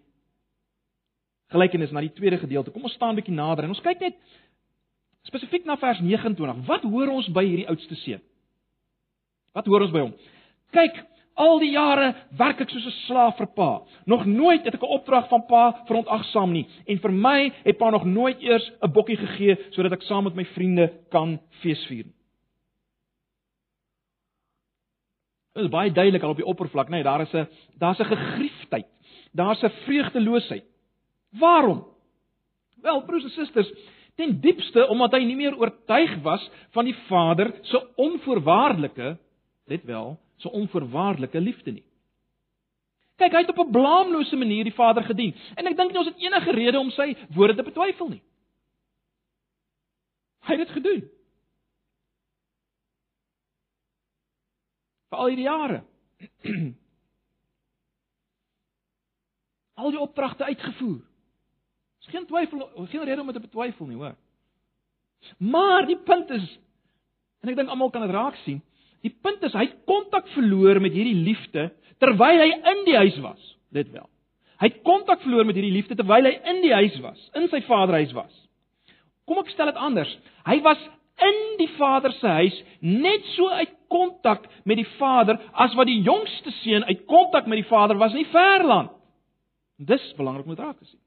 gelykenis, 1.52 1.92
na 1.96 2.04
die 2.04 2.12
tweede 2.12 2.38
gedeelte. 2.38 2.72
Kom 2.72 2.84
ons 2.84 2.94
staan 2.94 3.16
'n 3.16 3.20
bietjie 3.22 3.36
nader 3.36 3.64
en 3.64 3.72
ons 3.72 3.80
kyk 3.80 4.02
net 4.02 4.16
spesifiek 5.24 5.66
na 5.66 5.78
vers 5.78 6.00
29. 6.02 6.68
Wat 6.68 6.84
hoor 6.84 7.08
ons 7.08 7.30
by 7.30 7.44
hierdie 7.46 7.68
oudste 7.68 7.96
seun? 7.96 8.22
Wat 9.54 9.66
hoor 9.66 9.82
ons 9.82 9.92
by 9.92 10.00
hom? 10.00 10.14
Kyk, 10.72 10.96
al 11.36 11.60
die 11.60 11.72
jare 11.72 12.16
werk 12.38 12.62
ek 12.62 12.70
soos 12.70 12.86
'n 12.86 13.00
slaaf 13.08 13.38
vir 13.38 13.48
pa. 13.56 13.82
Nog 14.06 14.26
nooit 14.26 14.66
het 14.66 14.76
ek 14.76 14.84
'n 14.84 14.96
opdrag 14.98 15.30
van 15.30 15.46
pa 15.48 15.84
verontagsaam 15.88 16.52
nie 16.52 16.68
en 16.88 17.00
vir 17.00 17.12
my 17.12 17.52
het 17.64 17.78
pa 17.78 17.90
nog 17.90 18.04
nooit 18.04 18.42
eers 18.42 18.72
'n 18.84 18.92
bokkie 18.92 19.18
gegee 19.18 19.58
sodat 19.72 19.94
ek 19.94 20.04
saam 20.04 20.24
met 20.24 20.36
my 20.36 20.46
vriende 20.46 20.92
kan 21.10 21.40
feesvier 21.62 22.06
nie. 22.06 22.21
Dit 25.52 25.64
is 25.64 25.72
baie 25.72 25.92
duidelik 25.92 26.24
al 26.24 26.34
op 26.34 26.40
die 26.40 26.48
oppervlak, 26.48 26.90
nee, 26.90 27.04
daar 27.04 27.22
is 27.22 27.34
'n 27.34 27.48
daar's 27.78 28.00
'n 28.00 28.06
gegriefdheid. 28.06 28.88
Daar's 29.32 29.64
'n 29.64 29.70
vreugdeloosheid. 29.86 30.66
Waarom? 31.40 31.88
Wel, 32.82 33.04
broers 33.06 33.24
en 33.24 33.30
susters, 33.30 33.72
ten 34.16 34.40
diepste 34.42 34.88
omdat 34.88 35.12
hy 35.12 35.24
nie 35.24 35.36
meer 35.36 35.58
oortuig 35.58 36.22
was 36.22 36.50
van 36.70 36.86
die 36.86 36.96
Vader 37.08 37.54
se 37.62 37.96
onvoorwaardelike, 37.96 39.18
let 39.66 39.84
wel, 39.84 40.20
se 40.38 40.52
onvoorwaardelike 40.52 41.40
liefde 41.42 41.72
nie. 41.72 41.86
Kyk, 43.16 43.32
hy 43.32 43.44
het 43.44 43.50
op 43.50 43.68
'n 43.68 43.72
blaamlose 43.72 44.36
manier 44.36 44.64
die 44.64 44.74
Vader 44.74 45.04
gedien 45.04 45.36
en 45.56 45.68
ek 45.68 45.78
dink 45.78 45.92
nie 45.92 46.00
ons 46.00 46.08
het 46.08 46.18
enige 46.18 46.52
rede 46.52 46.80
om 46.80 46.90
sy 46.90 47.16
woorde 47.36 47.56
te 47.56 47.64
betwyfel 47.64 48.08
nie. 48.08 48.22
Hy 50.42 50.58
het 50.58 50.68
dit 50.68 50.76
gedoen. 50.78 51.10
Vir 55.12 55.20
al 55.20 55.32
hierdie 55.32 55.48
jare. 55.50 55.82
al 59.82 59.94
die 59.94 60.02
opdragte 60.02 60.48
uitgevoer. 60.48 61.00
Is 62.02 62.12
geen 62.14 62.26
twyfel, 62.30 62.66
geen 62.90 63.06
rede 63.06 63.22
om 63.22 63.30
dit 63.30 63.38
te 63.38 63.46
betwyfel 63.46 63.90
nie, 63.90 64.00
hoor. 64.00 64.16
Maar 65.38 65.86
die 65.90 66.00
punt 66.02 66.32
is 66.34 66.48
en 67.42 67.50
ek 67.50 67.58
dink 67.58 67.72
almal 67.74 67.90
kan 67.94 68.06
dit 68.06 68.14
raak 68.14 68.38
sien, 68.44 68.60
die 69.02 69.14
punt 69.26 69.42
is 69.48 69.56
hy 69.58 69.66
het 69.66 69.80
kontak 69.90 70.28
verloor 70.36 70.78
met 70.82 70.94
hierdie 70.94 71.18
liefde 71.26 71.72
terwyl 72.02 72.42
hy 72.42 72.50
in 72.54 72.84
die 72.86 72.98
huis 72.98 73.18
was, 73.24 73.42
dit 73.74 73.90
wel. 73.94 74.06
Hy 74.62 74.70
het 74.70 74.82
kontak 74.86 75.24
verloor 75.24 75.48
met 75.50 75.58
hierdie 75.58 75.74
liefde 75.74 75.98
terwyl 75.98 76.30
hy 76.30 76.36
in 76.54 76.62
die 76.62 76.74
huis 76.74 76.98
was, 77.02 77.22
in 77.38 77.48
sy 77.50 77.64
vaderhuis 77.66 78.14
was. 78.14 78.34
Kom 79.26 79.42
ek 79.42 79.50
stel 79.54 79.72
dit 79.72 79.82
anders. 79.82 80.12
Hy 80.46 80.60
was 80.66 80.82
in 81.28 81.40
die 81.60 81.70
Vader 81.78 82.14
se 82.18 82.28
huis 82.28 82.58
net 82.80 83.26
so 83.36 83.50
uit 83.50 83.72
kontak 83.92 84.48
met 84.64 84.80
die 84.80 84.88
Vader 84.98 85.40
as 85.54 85.76
wat 85.78 85.90
die 85.90 86.02
jongste 86.06 86.54
seun 86.62 86.86
uit 86.88 87.06
kontak 87.10 87.48
met 87.48 87.62
die 87.62 87.70
Vader 87.70 88.00
was 88.00 88.16
in 88.16 88.24
die 88.24 88.34
verland. 88.34 88.92
Dis 89.78 90.04
belangrik 90.18 90.46
om 90.46 90.56
dit 90.56 90.64
raak 90.64 90.78
te 90.78 90.86
sien. 90.86 91.00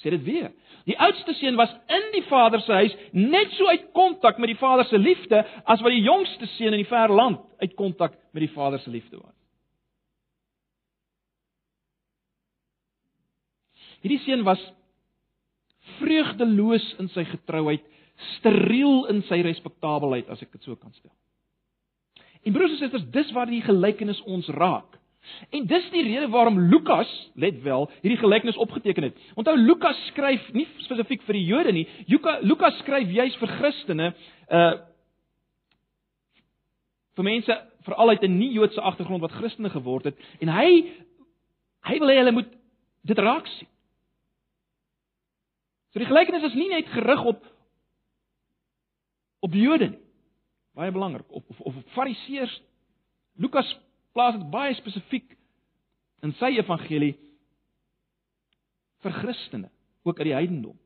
Sê 0.00 0.10
dit 0.14 0.22
weer. 0.24 0.48
Die 0.88 0.96
oudste 0.96 1.34
seun 1.36 1.58
was 1.60 1.72
in 1.92 2.06
die 2.14 2.24
Vader 2.28 2.62
se 2.64 2.72
huis 2.72 2.96
net 3.12 3.52
so 3.58 3.68
uit 3.68 3.90
kontak 3.96 4.38
met 4.40 4.48
die 4.52 4.60
Vader 4.60 4.86
se 4.88 4.98
liefde 4.98 5.42
as 5.64 5.82
wat 5.84 5.92
die 5.92 6.06
jongste 6.06 6.48
seun 6.56 6.72
in 6.72 6.82
die 6.82 6.88
verland 6.88 7.42
uit 7.60 7.76
kontak 7.76 8.16
met 8.32 8.46
die 8.46 8.54
Vader 8.54 8.80
se 8.80 8.90
liefde 8.90 9.20
was. 9.20 9.36
Hierdie 14.00 14.22
seun 14.24 14.46
was 14.48 14.60
vreugdeloos 15.98 16.86
in 17.02 17.10
sy 17.12 17.26
getrouheid, 17.28 17.84
steriel 18.36 19.06
in 19.12 19.22
sy 19.28 19.40
respektabelheid 19.46 20.28
as 20.28 20.42
ek 20.42 20.52
dit 20.52 20.62
so 20.66 20.76
kan 20.76 20.92
stel. 20.92 21.12
En 22.44 22.52
broers 22.56 22.72
en 22.72 22.80
susters, 22.80 23.06
dis 23.12 23.32
waar 23.36 23.50
die 23.50 23.62
gelykenis 23.62 24.20
ons 24.24 24.48
raak. 24.56 24.96
En 25.52 25.66
dis 25.68 25.88
die 25.92 26.02
rede 26.06 26.28
waarom 26.32 26.58
Lukas, 26.72 27.10
let 27.34 27.58
wel, 27.62 27.84
hierdie 28.00 28.20
gelykenis 28.22 28.56
opgeteken 28.56 29.10
het. 29.10 29.18
Onthou 29.36 29.56
Lukas 29.58 29.98
skryf 30.08 30.46
nie 30.56 30.64
spesifiek 30.86 31.22
vir 31.26 31.36
die 31.36 31.44
Jode 31.44 31.74
nie. 31.76 31.86
Lukas 32.48 32.78
skryf 32.80 33.10
juis 33.12 33.36
vir 33.42 33.58
Christene, 33.58 34.14
uh 34.48 34.78
vir 37.18 37.26
mense 37.26 37.54
veral 37.84 38.08
uit 38.08 38.22
'n 38.22 38.38
nie-Joodse 38.38 38.80
agtergrond 38.80 39.20
wat 39.20 39.32
Christene 39.32 39.70
geword 39.70 40.04
het 40.04 40.16
en 40.40 40.48
hy 40.48 40.68
hy 41.84 41.98
wil 41.98 42.08
hê 42.08 42.16
hulle 42.16 42.32
moet 42.32 42.48
dit 43.04 43.18
raak 43.18 43.46
sien. 43.46 43.68
So 45.92 45.98
die 45.98 46.06
gelykenis 46.06 46.42
is 46.42 46.54
nie 46.54 46.68
net 46.68 46.86
gerig 46.86 47.24
op 47.24 47.44
op 49.40 49.52
die 49.52 49.64
Jode 49.64 49.90
nie. 49.92 50.02
Baie 50.76 50.92
belangrik 50.94 51.28
of 51.32 51.44
of, 51.48 51.60
of 51.60 51.74
Fariseërs. 51.96 52.52
Lukas 53.40 53.68
plaas 54.14 54.36
dit 54.38 54.46
baie 54.52 54.74
spesifiek 54.78 55.36
in 56.24 56.34
sy 56.38 56.52
evangelie 56.58 57.14
vir 59.00 59.16
Christene, 59.16 59.70
ook 60.04 60.18
uit 60.20 60.28
die 60.28 60.36
heidendom. 60.36 60.76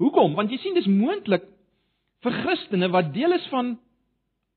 Hoekom? 0.00 0.36
Want 0.38 0.50
jy 0.50 0.58
sien 0.62 0.76
dis 0.78 0.88
moontlik 0.88 1.44
vir 2.24 2.38
Christene 2.42 2.88
wat 2.92 3.12
deel 3.14 3.36
is 3.36 3.44
van 3.52 3.74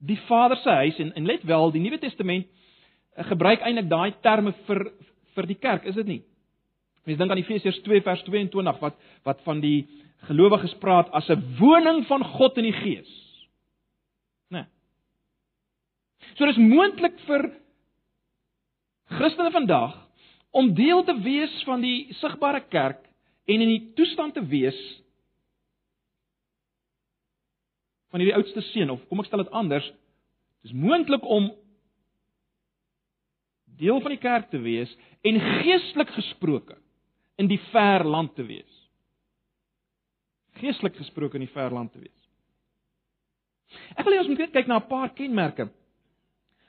die 0.06 0.18
Vader 0.30 0.58
se 0.62 0.78
huis 0.84 1.00
en 1.02 1.12
en 1.18 1.28
let 1.28 1.44
wel, 1.44 1.72
die 1.72 1.82
Nuwe 1.84 2.00
Testament 2.00 2.48
eh, 2.48 3.26
gebruik 3.26 3.62
eintlik 3.62 3.90
daai 3.90 4.16
terme 4.22 4.56
vir 4.68 4.88
vir 5.36 5.48
die 5.50 5.60
kerk, 5.60 5.86
is 5.90 5.98
dit 6.00 6.08
nie? 6.08 6.22
Mens 7.06 7.20
dink 7.22 7.32
aan 7.32 7.42
Efesiërs 7.42 7.82
2 7.86 8.02
vers 8.02 8.24
22 8.26 8.80
wat 8.82 8.98
wat 9.28 9.42
van 9.46 9.62
die 9.62 9.86
gelowiges 10.26 10.74
praat 10.82 11.12
as 11.14 11.30
'n 11.30 11.58
woning 11.60 12.06
van 12.08 12.24
God 12.24 12.58
in 12.58 12.64
die 12.64 12.74
Gees. 12.74 13.12
Né? 14.50 14.66
Nee. 14.66 14.66
So 16.36 16.46
dis 16.46 16.58
moontlik 16.58 17.20
vir 17.28 17.52
Christene 19.06 19.52
vandag 19.52 19.94
om 20.52 20.74
deel 20.74 21.04
te 21.04 21.14
wees 21.22 21.64
van 21.64 21.82
die 21.82 22.14
sigbare 22.14 22.62
kerk 22.70 23.04
en 23.46 23.62
in 23.62 23.70
die 23.70 23.94
toestand 23.94 24.34
te 24.34 24.46
wees 24.46 24.78
van 28.10 28.20
hierdie 28.20 28.36
oudste 28.36 28.62
seun 28.62 28.90
of 28.90 29.08
kom 29.08 29.20
ek 29.20 29.26
stel 29.26 29.44
dit 29.44 29.52
anders, 29.52 29.86
dis 30.64 30.74
moontlik 30.74 31.24
om 31.24 31.52
deel 33.78 34.02
van 34.02 34.16
die 34.16 34.22
kerk 34.24 34.50
te 34.50 34.62
wees 34.64 34.98
en 35.22 35.40
geestelik 35.62 36.10
gesproke 36.10 36.80
in 37.36 37.48
die 37.48 37.60
ver 37.72 38.06
land 38.08 38.36
te 38.36 38.46
wees. 38.48 38.82
Geestelik 40.62 40.96
gesproke 40.96 41.36
in 41.36 41.46
die 41.46 41.54
ver 41.54 41.74
land 41.74 41.92
te 41.92 42.00
wees. 42.00 42.22
Ek 43.96 44.06
wil 44.06 44.16
hê 44.16 44.22
ons 44.22 44.30
moet 44.32 44.52
kyk 44.54 44.68
na 44.68 44.80
'n 44.80 44.88
paar 44.88 45.14
kenmerke 45.14 45.70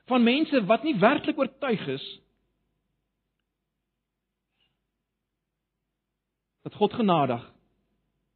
van 0.07 0.23
mense 0.23 0.65
wat 0.67 0.85
nie 0.85 0.99
werklik 0.99 1.39
oortuig 1.39 1.87
is 1.89 2.07
dat 6.63 6.75
God 6.75 6.93
genadig 6.93 7.43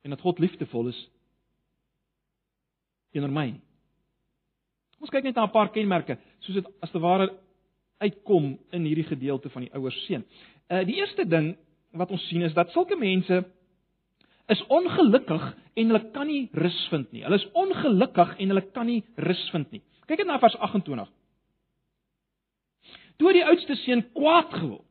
en 0.03 0.11
dat 0.11 0.21
God 0.21 0.39
liefdevol 0.39 0.89
is 0.89 1.01
teenoor 3.11 3.33
my. 3.35 3.49
Ons 5.01 5.11
kyk 5.11 5.25
net 5.25 5.35
na 5.35 5.47
'n 5.47 5.57
paar 5.57 5.71
kenmerke 5.71 6.19
soos 6.41 6.55
dit 6.55 6.67
as 6.83 6.91
te 6.91 6.99
ware 6.99 7.31
uitkom 7.99 8.59
in 8.71 8.85
hierdie 8.85 9.09
gedeelte 9.09 9.51
van 9.51 9.63
die 9.63 9.73
ouer 9.75 9.93
seun. 10.07 10.25
Uh 10.71 10.85
die 10.85 10.97
eerste 11.01 11.25
ding 11.25 11.57
wat 11.93 12.11
ons 12.11 12.27
sien 12.29 12.43
is 12.47 12.55
dat 12.55 12.71
sulke 12.75 12.97
mense 12.99 13.43
is 14.51 14.63
ongelukkig 14.67 15.45
en 15.75 15.93
hulle 15.93 16.03
kan 16.15 16.27
nie 16.27 16.49
rus 16.53 16.79
vind 16.91 17.13
nie. 17.15 17.23
Hulle 17.25 17.39
is 17.39 17.49
ongelukkig 17.55 18.37
en 18.39 18.53
hulle 18.53 18.67
kan 18.75 18.87
nie 18.87 19.03
rus 19.17 19.43
vind 19.55 19.71
nie. 19.75 19.83
Kyk 20.07 20.23
net 20.23 20.31
na 20.33 20.39
vers 20.43 20.57
28. 20.59 21.11
Toe 23.21 23.35
die 23.37 23.45
oudste 23.47 23.77
seun 23.85 24.05
kwaad 24.17 24.55
geword 24.59 24.87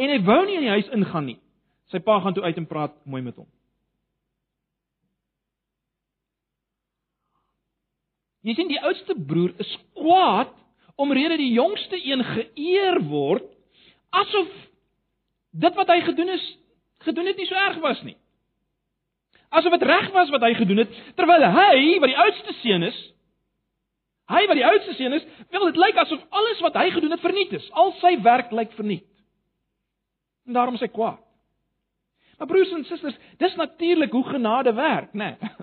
en 0.00 0.10
hy 0.10 0.20
wou 0.24 0.40
nie 0.46 0.56
in 0.58 0.66
die 0.66 0.74
huis 0.74 0.90
ingaan 0.96 1.28
nie. 1.28 1.38
Sy 1.92 2.00
pa 2.02 2.18
gaan 2.22 2.34
toe 2.34 2.44
uit 2.46 2.58
en 2.58 2.66
praat 2.66 2.94
mooi 3.06 3.22
met 3.22 3.36
hom. 3.38 3.48
Jy 8.44 8.54
sien 8.58 8.68
die 8.68 8.80
oudste 8.82 9.16
broer 9.16 9.54
is 9.62 9.70
kwaad 9.96 10.52
omrede 11.00 11.38
die 11.40 11.54
jongste 11.54 11.98
een 11.98 12.22
geëer 12.34 13.00
word 13.08 13.46
asof 14.14 14.50
dit 15.54 15.78
wat 15.78 15.90
hy 15.92 16.00
gedoen 16.04 16.32
is, 16.34 16.44
gedoen 17.06 17.30
het 17.30 17.38
nie 17.38 17.48
so 17.48 17.58
erg 17.58 17.80
was 17.82 18.00
nie. 18.06 18.16
Asof 19.54 19.74
dit 19.76 19.86
reg 19.86 20.08
was 20.14 20.32
wat 20.34 20.42
hy 20.42 20.54
gedoen 20.58 20.82
het, 20.82 20.94
terwyl 21.18 21.44
hy, 21.54 21.98
wat 22.02 22.10
die 22.10 22.22
oudste 22.24 22.54
seun 22.62 22.86
is, 22.88 22.96
hy 24.32 24.42
wat 24.50 24.58
die 24.58 24.66
oudste 24.66 24.96
seun 24.98 25.14
is, 25.18 25.26
wil 25.52 25.68
dit 25.68 25.78
lyk 25.78 26.00
asof 26.02 26.22
alles 26.34 26.62
wat 26.64 26.78
hy 26.80 26.88
gedoen 26.94 27.14
het 27.14 27.22
verniet 27.22 27.52
is. 27.54 27.66
Al 27.76 27.92
sy 28.00 28.16
werk 28.24 28.50
lyk 28.56 28.72
verniet. 28.78 29.06
En 30.48 30.56
daarom 30.56 30.78
is 30.78 30.84
hy 30.84 30.90
kwaad. 30.92 31.20
Maar 32.38 32.50
broers 32.50 32.72
en 32.74 32.82
susters, 32.88 33.16
dis 33.38 33.54
natuurlik 33.54 34.12
hoe 34.12 34.24
genade 34.26 34.72
werk, 34.74 35.12
né? 35.14 35.36
Nee. 35.38 35.52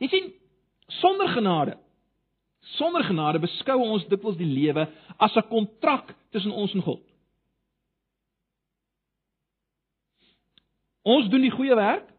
Jy 0.00 0.08
sien, 0.08 0.28
sonder 1.00 1.28
genade 1.34 1.74
Sonder 2.76 3.04
genade 3.04 3.40
beskou 3.42 3.78
ons 3.82 4.06
dikwels 4.10 4.38
die 4.38 4.48
lewe 4.48 4.86
as 5.18 5.36
'n 5.36 5.48
kontrak 5.48 6.14
tussen 6.30 6.52
ons 6.52 6.74
en 6.74 6.82
God. 6.82 7.00
Ons 11.02 11.28
doen 11.32 11.42
die 11.42 11.54
goeie 11.54 11.76
werk. 11.76 12.10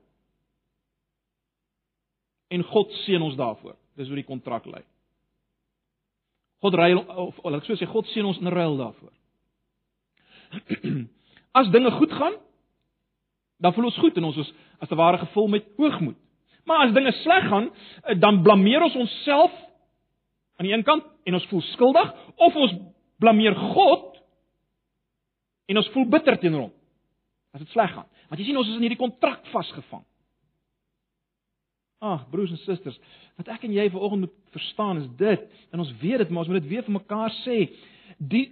en 2.51 2.63
God 2.67 2.91
seën 3.05 3.21
ons 3.21 3.35
daarvoor. 3.39 3.77
Dis 3.95 4.09
hoe 4.11 4.19
die 4.19 4.27
kontrak 4.27 4.65
lê. 4.67 4.83
God 6.61 6.75
ruil 6.77 6.99
of, 6.99 7.37
of 7.39 7.57
ek 7.57 7.67
sou 7.67 7.77
sê 7.79 7.87
God 7.89 8.09
seën 8.11 8.27
ons 8.27 8.39
in 8.43 8.51
ruil 8.51 8.75
daarvoor. 8.79 9.13
As 11.59 11.71
dinge 11.71 11.93
goed 11.95 12.11
gaan, 12.15 12.35
dan 13.61 13.75
voel 13.75 13.87
ons 13.87 14.01
goed 14.03 14.17
en 14.19 14.27
ons 14.31 14.41
is 14.41 14.51
as 14.81 14.89
te 14.89 14.97
ware 14.97 15.19
gevul 15.21 15.49
met 15.53 15.67
hoogmoed. 15.77 16.17
Maar 16.65 16.87
as 16.87 16.93
dinge 16.95 17.11
sleg 17.19 17.43
gaan, 17.51 17.67
eh, 17.69 18.15
dan 18.17 18.39
blameer 18.41 18.81
ons 18.81 18.95
onsself 18.97 19.53
aan 20.57 20.65
die 20.65 20.73
een 20.73 20.85
kant 20.87 21.05
en 21.29 21.37
ons 21.37 21.45
voel 21.51 21.61
skuldig 21.67 22.09
of 22.41 22.57
ons 22.57 22.73
blameer 23.21 23.53
God 23.75 24.17
en 25.69 25.77
ons 25.77 25.91
voel 25.93 26.07
bitter 26.09 26.39
teenoor 26.41 26.65
hom 26.65 26.73
as 27.51 27.63
dit 27.63 27.73
sleg 27.73 27.91
gaan. 27.93 28.07
Want 28.29 28.39
jy 28.39 28.47
sien 28.47 28.59
ons 28.59 28.69
is 28.69 28.77
in 28.79 28.85
hierdie 28.85 28.99
kontrak 28.99 29.43
vasgevang. 29.51 30.05
Ag, 32.01 32.23
broers 32.33 32.53
en 32.55 32.61
susters, 32.63 32.97
wat 33.37 33.51
ek 33.53 33.67
en 33.67 33.75
jy 33.75 33.85
vanoggend 33.93 34.25
moet 34.25 34.55
verstaan 34.55 35.03
is 35.03 35.09
dit 35.19 35.43
en 35.69 35.83
ons 35.83 35.91
weet 36.01 36.23
dit, 36.23 36.31
maar 36.31 36.45
ons 36.45 36.49
moet 36.49 36.61
dit 36.63 36.71
weer 36.71 36.87
vir 36.87 36.95
mekaar 36.97 37.35
sê. 37.43 37.57
Die 38.17 38.47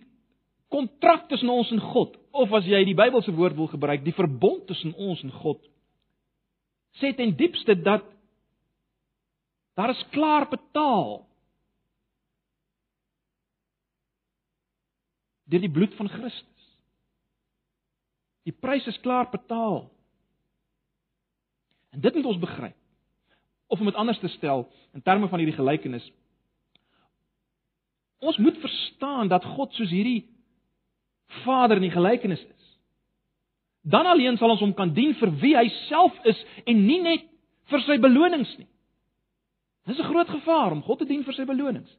kontrak 0.69 1.25
tussen 1.31 1.49
ons 1.49 1.71
en 1.73 1.81
God, 1.81 2.13
of 2.37 2.53
as 2.53 2.67
jy 2.69 2.83
die 2.85 2.97
Bybelse 2.97 3.33
woord 3.33 3.57
wil 3.57 3.71
gebruik, 3.71 4.03
die 4.05 4.13
verbond 4.13 4.67
tussen 4.69 4.93
ons 4.93 5.23
en 5.25 5.33
God, 5.41 5.63
sê 7.01 7.11
ten 7.17 7.33
diepste 7.37 7.73
dat 7.79 8.05
daar 9.79 9.95
is 9.95 10.05
klaar 10.13 10.45
betaal 10.51 11.21
deur 15.49 15.63
die 15.63 15.73
bloed 15.73 15.95
van 15.97 16.11
Christus. 16.11 16.58
Die 18.49 18.55
prys 18.57 18.87
is 18.89 18.97
klaar 19.05 19.29
betaal. 19.29 19.83
En 21.93 22.01
dit 22.01 22.15
moet 22.15 22.25
ons 22.25 22.41
begryp. 22.41 22.75
Of 23.69 23.79
om 23.79 23.85
dit 23.85 23.95
anders 23.95 24.19
te 24.19 24.27
stel 24.33 24.65
in 24.97 25.05
terme 25.05 25.29
van 25.29 25.41
hierdie 25.41 25.57
gelykenis. 25.57 26.05
Ons 28.19 28.37
moet 28.41 28.57
verstaan 28.57 29.29
dat 29.29 29.45
God 29.45 29.73
soos 29.77 29.91
hierdie 29.93 30.25
Vader 31.43 31.77
in 31.77 31.85
die 31.85 31.93
gelykenis 31.93 32.41
is. 32.41 32.71
Dan 33.85 34.09
alleen 34.09 34.37
sal 34.37 34.49
ons 34.49 34.63
hom 34.65 34.73
kan 34.73 34.93
dien 34.97 35.13
vir 35.21 35.31
wie 35.43 35.53
hy 35.55 35.67
self 35.85 36.17
is 36.27 36.39
en 36.65 36.81
nie 36.87 36.99
net 37.05 37.29
vir 37.69 37.85
sy 37.85 37.99
belonings 38.01 38.49
nie. 38.57 38.67
Dis 39.85 39.99
'n 39.99 40.09
groot 40.09 40.29
gevaar 40.29 40.71
om 40.71 40.81
God 40.83 40.99
te 40.99 41.05
dien 41.05 41.23
vir 41.23 41.33
sy 41.33 41.45
belonings. 41.45 41.89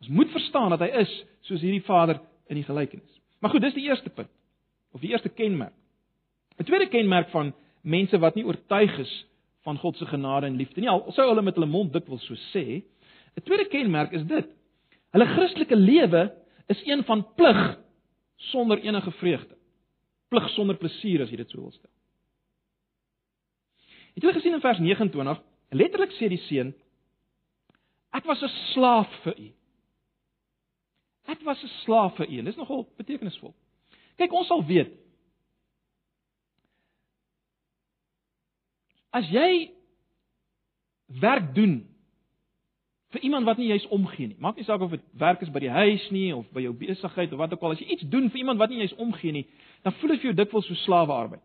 Ons 0.00 0.08
moet 0.08 0.30
verstaan 0.30 0.70
dat 0.70 0.80
hy 0.80 0.90
is 1.02 1.24
soos 1.40 1.60
hierdie 1.60 1.84
Vader 1.84 2.20
in 2.46 2.56
die 2.56 2.64
gelykenis. 2.64 3.20
Maar 3.40 3.50
goed, 3.50 3.62
dis 3.62 3.74
die 3.74 3.88
eerste 3.90 4.10
punt 4.10 4.30
of 4.92 5.00
die 5.00 5.10
eerste 5.10 5.28
kenmerk. 5.28 5.77
'n 6.58 6.64
Tweede 6.64 6.88
kenmerk 6.88 7.30
van 7.30 7.54
mense 7.82 8.18
wat 8.18 8.34
nie 8.34 8.44
oortuig 8.44 8.98
is 8.98 9.12
van 9.66 9.78
God 9.78 9.96
se 9.96 10.06
genade 10.06 10.46
en 10.46 10.56
liefde 10.56 10.80
nie, 10.80 10.90
al 10.90 11.12
sou 11.12 11.26
hulle 11.28 11.42
met 11.44 11.56
hulle 11.58 11.70
mond 11.70 11.92
dikwels 11.92 12.24
so 12.26 12.36
sê, 12.52 12.82
'n 13.36 13.44
tweede 13.44 13.68
kenmerk 13.68 14.12
is 14.12 14.24
dit: 14.26 14.48
hulle 15.12 15.26
Christelike 15.26 15.76
lewe 15.76 16.22
is 16.66 16.80
een 16.86 17.04
van 17.04 17.26
plig 17.34 17.78
sonder 18.36 18.78
enige 18.78 19.10
vreugde. 19.10 19.56
Plig 20.28 20.48
sonder 20.50 20.76
plesier 20.76 21.22
as 21.22 21.30
jy 21.30 21.36
dit 21.36 21.50
so 21.50 21.60
wil 21.60 21.72
stel. 21.72 21.90
Het 24.14 24.24
jy 24.24 24.32
gesien 24.32 24.54
in 24.54 24.60
vers 24.60 24.78
29, 24.78 25.40
letterlik 25.70 26.12
sê 26.18 26.28
die 26.28 26.42
seun: 26.48 26.74
Ek 28.12 28.24
was 28.24 28.42
'n 28.42 28.52
slaaf 28.72 29.10
vir 29.22 29.34
u. 29.38 29.52
Ek 31.28 31.40
was 31.44 31.62
'n 31.62 31.72
slaaf 31.84 32.16
vir 32.16 32.28
u. 32.28 32.42
Dis 32.42 32.56
nogal 32.56 32.88
betekenisvol. 32.96 33.54
Kyk, 34.16 34.32
ons 34.32 34.46
sal 34.46 34.64
weet. 34.64 34.92
As 39.18 39.28
jy 39.32 39.70
werk 41.20 41.54
doen 41.56 41.80
vir 43.14 43.24
iemand 43.24 43.46
wat 43.48 43.56
nie 43.56 43.70
juis 43.70 43.86
omgee 43.94 44.28
nie. 44.28 44.36
Maak 44.38 44.58
nie 44.60 44.66
saak 44.68 44.82
of 44.84 44.92
dit 44.92 45.04
werk 45.18 45.40
is 45.42 45.52
by 45.52 45.62
die 45.64 45.72
huis 45.72 46.04
nie 46.12 46.28
of 46.36 46.48
by 46.52 46.60
jou 46.66 46.74
besigheid 46.76 47.32
of 47.32 47.40
wat 47.40 47.54
ook 47.56 47.64
al, 47.64 47.74
as 47.74 47.80
jy 47.80 47.96
iets 47.96 48.08
doen 48.12 48.28
vir 48.28 48.42
iemand 48.42 48.60
wat 48.60 48.72
nie 48.72 48.82
juis 48.82 48.96
omgee 49.00 49.32
nie, 49.32 49.46
dan 49.86 49.96
voel 50.00 50.12
dit 50.12 50.20
vir 50.22 50.30
jou 50.30 50.36
dikwels 50.42 50.68
so 50.68 50.76
slawe 50.84 51.14
arbeid. 51.14 51.44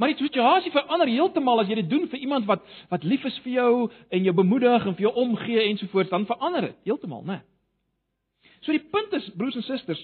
Maar 0.00 0.14
die 0.14 0.24
situasie 0.24 0.72
verander 0.72 1.10
heeltemal 1.10 1.60
as 1.60 1.68
jy 1.68 1.76
dit 1.82 1.90
doen 1.90 2.08
vir 2.08 2.24
iemand 2.24 2.48
wat 2.48 2.64
wat 2.90 3.04
lief 3.04 3.24
is 3.28 3.36
vir 3.44 3.52
jou 3.58 3.72
en 4.08 4.24
jou 4.24 4.34
bemoedig 4.36 4.86
en 4.88 4.96
vir 4.96 5.06
jou 5.06 5.14
omgee 5.26 5.68
ensovoorts, 5.68 6.10
dan 6.10 6.26
verander 6.26 6.70
dit 6.70 6.88
heeltemal, 6.88 7.22
né? 7.28 7.42
So 8.64 8.72
die 8.72 8.82
punt 8.94 9.12
is, 9.18 9.28
broers 9.36 9.58
en 9.58 9.66
susters, 9.66 10.00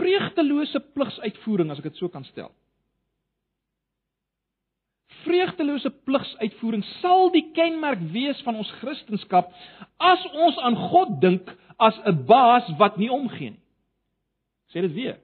vreugdelose 0.00 0.80
pligsuitvoering 0.96 1.70
as 1.70 1.78
ek 1.78 1.90
dit 1.90 2.00
so 2.00 2.08
kan 2.08 2.24
stel 2.32 2.50
vreugdelose 5.24 5.90
pligsuitvoering 6.08 6.84
sal 7.00 7.30
die 7.34 7.46
kenmerk 7.56 8.02
wees 8.14 8.40
van 8.46 8.58
ons 8.60 8.70
Christendom 8.80 9.50
as 10.00 10.22
ons 10.32 10.60
aan 10.64 10.78
God 10.90 11.18
dink 11.22 11.50
as 11.78 11.96
'n 12.04 12.24
baas 12.26 12.68
wat 12.78 12.96
nie 12.96 13.10
omgee 13.10 13.50
nie. 13.50 13.62
Sê 14.72 14.80
dit 14.80 14.92
weer. 14.92 15.18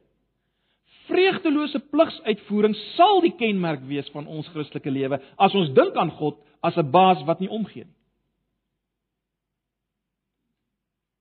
Vreugdelose 1.06 1.78
pligsuitvoering 1.78 2.74
sal 2.96 3.20
die 3.20 3.34
kenmerk 3.36 3.80
wees 3.86 4.08
van 4.10 4.26
ons 4.26 4.48
Christelike 4.48 4.90
lewe 4.90 5.20
as 5.38 5.54
ons 5.54 5.72
dink 5.74 5.96
aan 5.96 6.10
God 6.10 6.36
as 6.62 6.76
'n 6.76 6.90
baas 6.90 7.22
wat 7.24 7.40
nie 7.40 7.50
omgee 7.50 7.84
nie. 7.84 7.94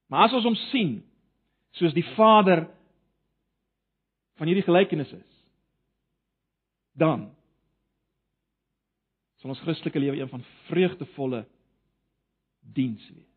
Maar 0.10 0.26
as 0.26 0.34
ons 0.34 0.44
hom 0.44 0.56
sien 0.56 1.04
soos 1.72 1.94
die 1.94 2.06
Vader 2.15 2.68
van 4.36 4.48
hierdie 4.48 4.65
gelykenis 4.65 5.12
is, 5.15 5.32
dan 6.95 7.30
sal 9.39 9.54
ons 9.54 9.63
Christelike 9.63 10.00
lewe 10.00 10.19
een 10.19 10.32
van 10.32 10.43
vreugdevolle 10.69 11.45
diens 12.76 13.04
wees. 13.13 13.32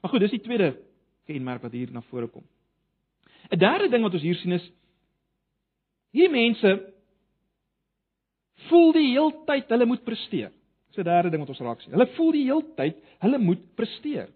Maar 0.00 0.10
goed, 0.10 0.24
dis 0.24 0.36
die 0.36 0.44
tweede 0.44 0.72
kenmerk 1.28 1.62
wat 1.62 1.74
hier 1.76 1.92
na 1.92 2.02
vore 2.08 2.28
kom. 2.28 2.44
'n 3.50 3.58
Derde 3.58 3.88
ding 3.88 4.02
wat 4.02 4.14
ons 4.14 4.22
hier 4.22 4.38
sien 4.38 4.52
is 4.52 4.66
hierdie 6.10 6.32
mense 6.32 6.70
voel 8.68 8.92
die 8.92 9.12
heeltyd 9.12 9.70
hulle 9.72 9.86
moet 9.86 10.04
presteer. 10.04 10.50
Dis 10.90 10.98
'n 10.98 11.06
derde 11.06 11.30
ding 11.30 11.40
wat 11.40 11.48
ons 11.48 11.60
raak 11.60 11.80
sien. 11.80 11.92
Hulle 11.92 12.06
voel 12.16 12.32
die 12.32 12.44
heeltyd 12.44 12.96
hulle 13.18 13.38
moet 13.38 13.62
presteer. 13.74 14.28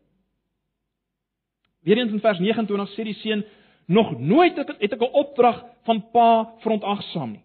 Weerens 1.82 2.12
in 2.12 2.20
vers 2.20 2.38
29 2.38 2.94
sê 2.94 3.04
die 3.04 3.20
seun 3.20 3.44
nog 3.86 4.18
nooit 4.18 4.56
het 4.56 4.92
ek 4.92 5.00
'n 5.00 5.12
opdrag 5.12 5.64
van 5.84 6.10
pa 6.10 6.54
verontagsaam 6.58 7.30
nie. 7.30 7.44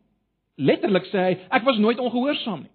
Letterlik 0.56 1.06
sê 1.06 1.18
hy, 1.18 1.38
ek 1.50 1.64
was 1.64 1.78
nooit 1.78 2.00
ongehoorsaam 2.00 2.62
nie. 2.62 2.72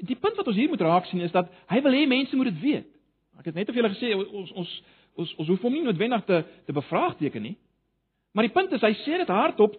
Die 0.00 0.16
punt 0.16 0.36
wat 0.36 0.46
ons 0.46 0.56
hier 0.56 0.68
moet 0.68 0.80
raak 0.80 1.04
sien 1.04 1.20
is 1.20 1.32
dat 1.32 1.50
hy 1.68 1.82
wil 1.82 1.92
hê 1.92 2.06
mense 2.08 2.36
moet 2.36 2.48
dit 2.48 2.60
weet. 2.60 2.88
Ek 3.38 3.44
het 3.44 3.54
net 3.54 3.68
of 3.68 3.74
julle 3.74 3.92
gesê 3.92 4.14
ons 4.14 4.52
ons 4.52 4.82
ons 5.14 5.34
ons 5.36 5.48
hoef 5.48 5.60
hom 5.60 5.72
nie 5.72 5.82
noodwendig 5.82 6.24
te 6.24 6.44
te 6.64 6.72
bevraagteken 6.72 7.42
nie. 7.42 7.56
Maar 8.32 8.48
die 8.48 8.54
punt 8.54 8.72
is 8.72 8.80
hy 8.80 8.94
sê 9.04 9.20
dit 9.20 9.28
hardop 9.28 9.76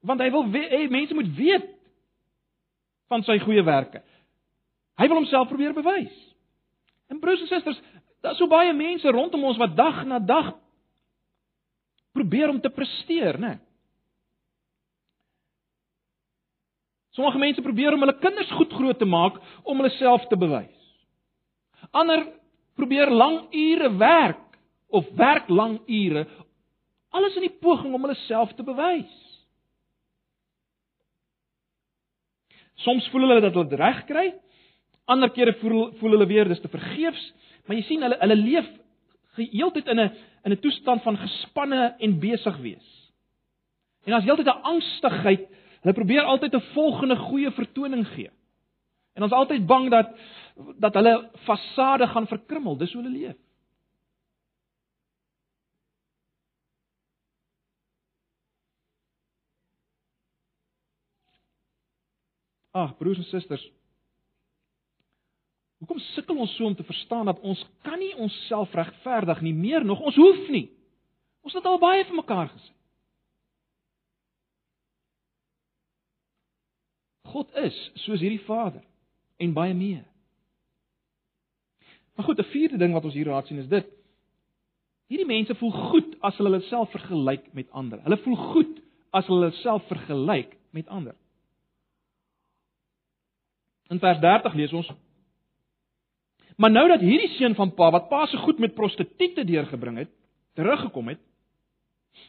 want 0.00 0.20
hy 0.20 0.30
wil 0.30 0.44
hê 0.52 0.84
mense 0.90 1.14
moet 1.14 1.32
weet 1.36 1.70
van 3.08 3.24
sy 3.24 3.38
goeie 3.38 3.64
werke. 3.64 4.02
Hy 4.98 5.08
wil 5.08 5.22
homself 5.22 5.48
probeer 5.48 5.72
bewys. 5.72 6.27
En 7.08 7.20
broers 7.20 7.40
en 7.40 7.50
susters, 7.50 7.80
daar's 8.24 8.40
so 8.40 8.50
baie 8.50 8.72
mense 8.76 9.12
rondom 9.14 9.46
ons 9.48 9.60
wat 9.60 9.76
dag 9.76 10.02
na 10.06 10.18
dag 10.18 10.52
probeer 12.16 12.50
om 12.50 12.60
te 12.60 12.70
presteer, 12.72 13.38
né? 13.38 13.58
Sommige 17.14 17.38
mense 17.38 17.62
probeer 17.62 17.94
om 17.94 18.02
hulle 18.04 18.18
kinders 18.22 18.50
goed 18.58 18.74
groot 18.74 18.98
te 18.98 19.06
maak 19.08 19.38
om 19.64 19.80
hulle 19.80 19.94
self 19.96 20.26
te 20.30 20.38
bewys. 20.38 20.74
Ander 21.90 22.26
probeer 22.78 23.10
lang 23.10 23.40
ure 23.54 23.90
werk 23.98 24.44
of 24.88 25.08
werk 25.18 25.48
lang 25.50 25.78
ure 25.86 26.26
alles 27.14 27.36
in 27.38 27.46
die 27.46 27.56
poging 27.62 27.94
om 27.94 28.04
hulle 28.04 28.18
self 28.26 28.52
te 28.56 28.66
bewys. 28.66 29.14
Soms 32.84 33.08
voel 33.10 33.26
hulle 33.26 33.42
dat 33.42 33.56
hulle 33.56 33.70
dit 33.72 33.80
reg 33.80 34.04
kry, 34.06 34.26
ander 35.08 35.30
kere 35.32 35.54
voel 35.62 35.92
voel 35.98 36.16
hulle 36.16 36.28
weer 36.28 36.48
dis 36.48 36.60
te 36.60 36.70
vergeefs, 36.72 37.24
maar 37.66 37.76
jy 37.76 37.84
sien 37.88 38.04
hulle 38.04 38.18
hulle 38.20 38.36
leef 38.36 38.68
heeltyd 39.38 39.86
in 39.88 40.00
'n 40.00 40.10
in 40.44 40.52
'n 40.52 40.60
toestand 40.60 41.02
van 41.02 41.16
gespanne 41.16 41.94
en 41.98 42.18
besig 42.20 42.56
wees. 42.58 42.88
En 44.04 44.12
as 44.12 44.24
heeltyd 44.24 44.46
'n 44.46 44.62
angstigheid, 44.62 45.48
hulle 45.82 45.94
probeer 45.94 46.22
altyd 46.22 46.54
'n 46.54 46.70
volgende 46.74 47.16
goeie 47.16 47.50
vertoning 47.50 48.06
gee. 48.06 48.30
En 49.14 49.22
ons 49.22 49.32
altyd 49.32 49.66
bang 49.66 49.90
dat 49.90 50.08
dat 50.78 50.94
hulle 50.94 51.30
fasade 51.44 52.06
gaan 52.06 52.26
verkrummel, 52.26 52.76
dis 52.76 52.92
hoe 52.92 53.02
hulle 53.02 53.18
leef. 53.18 53.36
Ag, 62.70 62.96
broers 62.96 63.18
en 63.18 63.24
susters. 63.24 63.70
Hoekom 65.78 66.00
sukkel 66.12 66.40
ons 66.42 66.54
so 66.56 66.66
om 66.66 66.74
te 66.74 66.86
verstaan 66.86 67.28
dat 67.30 67.40
ons 67.46 67.60
kan 67.86 67.98
nie 67.98 68.14
onsself 68.18 68.72
regverdig 68.74 69.40
nie, 69.46 69.54
meer 69.54 69.84
nog, 69.86 70.00
ons 70.00 70.18
hoef 70.18 70.48
nie. 70.50 70.66
Ons 71.46 71.54
het 71.54 71.66
al 71.70 71.78
baie 71.78 72.02
vir 72.04 72.18
mekaar 72.18 72.50
gesê. 72.50 72.74
God 77.28 77.52
is 77.60 77.76
soos 78.06 78.22
hierdie 78.24 78.42
Vader 78.46 78.82
en 79.38 79.54
baie 79.54 79.74
meer. 79.76 80.06
Maar 82.16 82.26
goed, 82.26 82.40
'n 82.40 82.50
vierde 82.50 82.78
ding 82.78 82.92
wat 82.92 83.04
ons 83.04 83.14
hier 83.14 83.26
raak 83.26 83.46
sien 83.46 83.58
is 83.58 83.68
dit. 83.68 83.86
Hierdie 85.06 85.26
mense 85.26 85.54
voel 85.54 85.70
goed 85.70 86.16
as 86.20 86.36
hulle 86.36 86.50
hulle 86.50 86.68
self 86.68 86.90
vergelyk 86.90 87.52
met 87.54 87.70
ander. 87.70 88.00
Hulle 88.02 88.18
voel 88.18 88.36
goed 88.36 88.80
as 89.10 89.26
hulle 89.26 89.44
hulle 89.44 89.62
self 89.62 89.86
vergelyk 89.86 90.56
met 90.70 90.88
ander. 90.88 91.14
In 93.88 93.98
vers 93.98 94.20
30 94.20 94.54
lees 94.54 94.72
ons: 94.72 94.90
Maar 96.58 96.70
nou 96.74 96.88
dat 96.90 97.04
hierdie 97.04 97.30
seun 97.36 97.54
van 97.54 97.70
pa 97.74 97.90
wat 97.94 98.08
pa 98.10 98.24
se 98.26 98.36
goed 98.42 98.58
met 98.58 98.74
prostituie 98.74 99.44
deurgebring 99.46 100.00
het, 100.02 100.10
teruggekom 100.58 101.12
het, 101.12 101.20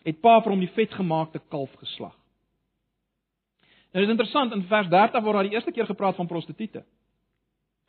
het 0.06 0.20
pa 0.22 0.38
vir 0.44 0.54
hom 0.54 0.62
die 0.62 0.74
vetgemaakte 0.76 1.42
kalf 1.50 1.74
geslag. 1.82 2.14
Nou 3.90 4.06
is 4.06 4.12
interessant 4.12 4.54
in 4.54 4.68
vers 4.70 4.90
30 4.92 5.24
word 5.26 5.40
daar 5.40 5.48
die 5.50 5.56
eerste 5.58 5.74
keer 5.74 5.90
gepraat 5.90 6.18
van 6.20 6.30
prostituie. 6.30 6.84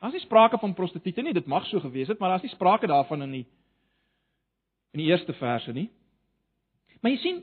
Daar's 0.01 0.17
nie 0.17 0.25
sprake 0.25 0.57
van 0.59 0.73
prostituie 0.75 1.23
nie, 1.27 1.37
dit 1.37 1.47
mag 1.47 1.67
so 1.69 1.81
gewees 1.81 2.09
het, 2.09 2.19
maar 2.19 2.33
daar's 2.33 2.47
nie 2.47 2.55
sprake 2.55 2.89
daarvan 2.89 3.27
in 3.29 3.41
die 3.41 3.47
in 4.91 5.05
die 5.05 5.11
eerste 5.13 5.37
verse 5.39 5.71
nie. 5.73 5.91
Maar 7.01 7.13
jy 7.13 7.19
sien, 7.23 7.43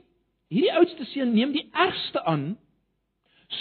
hierdie 0.52 0.74
oudste 0.74 1.06
seun 1.14 1.30
neem 1.32 1.54
die 1.54 1.68
ergste 1.72 2.24
aan 2.26 2.56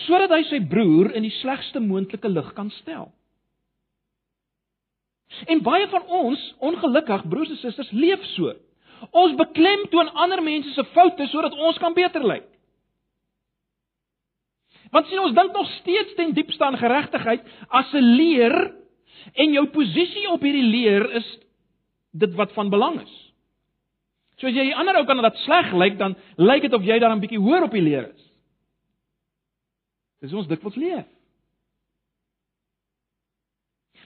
sodat 0.03 0.33
hy 0.33 0.41
sy 0.49 0.59
broer 0.67 1.13
in 1.15 1.23
die 1.23 1.35
slegste 1.37 1.79
moontlike 1.79 2.27
lig 2.27 2.49
kan 2.57 2.73
stel. 2.81 3.13
En 5.45 5.61
baie 5.61 5.87
van 5.87 6.05
ons, 6.07 6.43
ongelukkig 6.59 7.27
broers 7.29 7.49
en 7.49 7.59
susters, 7.61 7.91
leef 7.91 8.23
so. 8.33 8.53
Ons 9.11 9.35
beklemtoon 9.37 10.09
ander 10.17 10.41
mense 10.43 10.73
se 10.73 10.85
foute 10.95 11.27
sodat 11.31 11.53
ons 11.53 11.77
kan 11.81 11.93
beter 11.93 12.23
lyk. 12.25 12.47
Want 14.91 15.09
sien 15.09 15.19
ons 15.19 15.35
dink 15.35 15.53
nog 15.53 15.67
steeds 15.81 16.15
ten 16.15 16.33
diepste 16.33 16.63
aan 16.63 16.79
geregtigheid 16.79 17.43
as 17.67 17.93
'n 17.93 18.15
leer 18.15 18.73
en 19.35 19.51
jou 19.51 19.65
posisie 19.67 20.29
op 20.31 20.41
hierdie 20.41 20.63
leer 20.63 21.11
is 21.11 21.27
dit 22.11 22.33
wat 22.35 22.53
van 22.53 22.69
belang 22.69 23.01
is. 23.01 23.15
So 24.37 24.47
as 24.47 24.53
jy 24.53 24.69
die 24.69 24.75
ander 24.75 24.95
ou 24.95 25.05
kan 25.05 25.21
dat 25.21 25.35
sleg 25.35 25.73
lyk, 25.73 25.97
dan 25.97 26.15
lyk 26.37 26.61
dit 26.61 26.73
of 26.73 26.83
jy 26.83 26.99
dan 26.99 27.11
'n 27.11 27.19
bietjie 27.19 27.41
hoër 27.41 27.63
op 27.63 27.71
die 27.71 27.81
leer 27.81 28.09
is. 28.13 28.23
Dis 30.21 30.33
ons 30.33 30.47
dikwels 30.47 30.75
leef. 30.75 31.05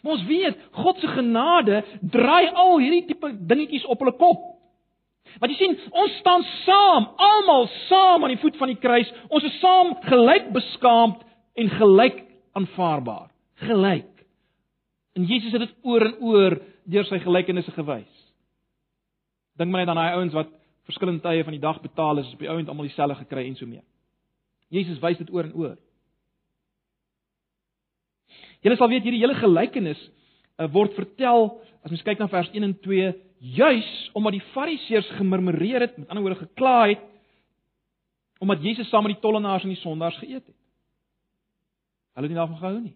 Maar 0.02 0.16
ons 0.18 0.26
weet, 0.26 0.58
God 0.72 1.00
se 1.00 1.08
genade 1.08 1.84
draai 2.02 2.50
al 2.54 2.80
hierdie 2.82 3.06
tipe 3.12 3.30
dingetjies 3.48 3.86
op 3.86 4.02
hulle 4.02 4.16
kop. 4.18 4.48
Want 5.40 5.54
jy 5.54 5.58
sien, 5.60 5.76
ons 5.96 6.16
staan 6.20 6.44
saam, 6.66 7.08
almal 7.22 7.68
saam 7.88 8.26
aan 8.26 8.34
die 8.34 8.42
voet 8.42 8.58
van 8.60 8.72
die 8.74 8.80
kruis. 8.82 9.10
Ons 9.30 9.46
is 9.48 9.60
saam 9.62 9.94
gelyk 10.08 10.50
beskaamd 10.56 11.22
en 11.62 11.70
gelyk 11.78 12.24
aanvaarbaar. 12.58 13.30
Gelyk. 13.62 14.10
En 15.16 15.28
Jesus 15.30 15.52
het 15.52 15.64
dit 15.68 15.76
oor 15.88 16.06
en 16.08 16.18
oor 16.20 16.58
deur 16.92 17.08
sy 17.08 17.22
gelykenisse 17.22 17.72
gewys. 17.76 18.10
Dink 19.60 19.72
maar 19.72 19.84
net 19.84 19.94
aan 19.94 20.00
daai 20.02 20.18
ouens 20.18 20.36
wat 20.36 20.52
verskillende 20.90 21.24
tye 21.24 21.44
van 21.46 21.56
die 21.56 21.64
dag 21.64 21.80
betaal 21.84 22.24
is, 22.24 22.32
op 22.34 22.42
die 22.42 22.50
ouend 22.50 22.70
almal 22.70 22.88
dieselfde 22.88 23.20
gekry 23.22 23.46
en 23.48 23.56
so 23.60 23.70
mee. 23.70 23.84
Jesus 24.72 25.00
wys 25.04 25.20
dit 25.20 25.30
oor 25.32 25.46
en 25.46 25.56
oor. 25.56 25.78
Julle 28.62 28.78
sal 28.78 28.92
weet 28.92 29.06
hierdie 29.08 29.24
hele 29.24 29.38
gelykenis 29.40 30.00
uh, 30.62 30.68
word 30.74 30.94
vertel 30.98 31.50
as 31.82 31.90
mens 31.90 32.06
kyk 32.06 32.22
na 32.22 32.30
vers 32.30 32.50
1 32.54 32.66
en 32.68 32.76
2 32.86 33.12
juis 33.58 33.92
omdat 34.18 34.38
die 34.38 34.48
fariseërs 34.54 35.10
gemurmureer 35.18 35.88
het, 35.88 35.98
met 35.98 36.10
ander 36.10 36.26
woorde 36.26 36.44
gekla 36.46 36.78
het 36.94 37.08
omdat 38.42 38.64
Jesus 38.66 38.90
saam 38.90 39.06
met 39.06 39.16
die 39.16 39.22
tollenaars 39.22 39.66
en 39.66 39.70
die 39.70 39.82
sondaars 39.84 40.18
geëet 40.18 40.42
het. 40.42 40.58
Hulle 42.18 42.26
het 42.26 42.34
nie 42.34 42.40
daarvan 42.40 42.58
gehou 42.58 42.80
nie. 42.80 42.96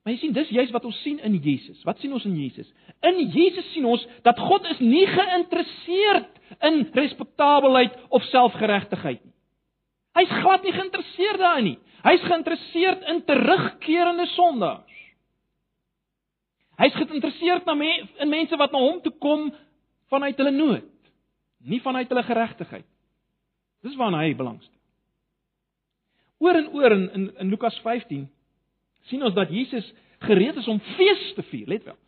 Maar 0.00 0.14
jy 0.14 0.20
sien 0.22 0.36
dis 0.36 0.52
juis 0.54 0.72
wat 0.72 0.84
ons 0.88 1.02
sien 1.02 1.20
in 1.26 1.36
Jesus. 1.42 1.82
Wat 1.84 2.00
sien 2.00 2.14
ons 2.16 2.24
in 2.24 2.36
Jesus? 2.38 2.68
In 3.04 3.24
Jesus 3.34 3.66
sien 3.74 3.84
ons 3.84 4.04
dat 4.24 4.40
God 4.40 4.64
is 4.72 4.80
nie 4.80 5.04
geïnteresseerd 5.10 6.64
in 6.68 6.84
respektabelheid 6.94 7.96
of 8.08 8.24
selfgeregtigheid 8.30 9.24
nie. 9.24 9.35
Hy's 10.16 10.32
glad 10.40 10.64
nie 10.64 10.72
geïnteresseerd 10.72 11.42
daarin 11.42 11.70
nie. 11.72 11.78
Hy's 12.06 12.22
geïnteresseerd 12.24 13.02
in 13.12 13.22
terugkerende 13.28 14.26
sondaars. 14.32 14.94
Hy's 16.80 16.94
geïnteresseerd 16.96 17.64
na 17.68 17.74
me, 17.74 17.90
in 18.20 18.32
mense 18.32 18.56
wat 18.60 18.72
na 18.72 18.80
hom 18.80 19.00
toe 19.04 19.12
kom 19.20 19.48
vanuit 20.12 20.38
hulle 20.38 20.52
nood, 20.54 20.88
nie 21.66 21.80
vanuit 21.82 22.08
hulle 22.12 22.24
geregtigheid. 22.24 22.86
Dis 23.84 23.96
waarna 23.98 24.22
hy 24.24 24.34
belangstel. 24.36 24.72
Oor 26.44 26.58
en 26.60 26.68
oor 26.76 26.94
in 26.94 27.06
in, 27.16 27.30
in 27.42 27.52
Lukas 27.52 27.76
15 27.84 28.26
sien 29.08 29.22
ons 29.24 29.34
dat 29.34 29.52
Jesus 29.52 29.86
gereed 30.26 30.56
is 30.56 30.68
om 30.68 30.80
fees 30.96 31.32
te 31.36 31.44
vier, 31.50 31.68
let 31.70 31.84
wel. 31.84 31.98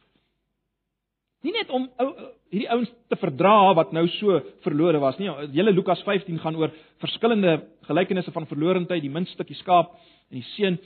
Nie 1.47 1.55
net 1.55 1.71
om 1.71 1.87
ou 2.03 2.09
hierdie 2.51 2.71
ouens 2.73 2.91
te 3.13 3.17
verdra 3.21 3.75
wat 3.79 3.93
nou 3.93 4.07
so 4.17 4.41
verlore 4.65 4.99
was 5.03 5.19
nie. 5.21 5.29
Hele 5.55 5.73
Lukas 5.73 6.03
15 6.07 6.41
gaan 6.43 6.57
oor 6.59 6.73
verskillende 7.03 7.61
gelykenisse 7.87 8.33
van 8.35 8.49
verlorendheid, 8.51 9.05
die 9.05 9.13
minstukkie 9.13 9.57
skaap 9.61 9.93
en 10.31 10.41
die 10.41 10.47
seun. 10.57 10.79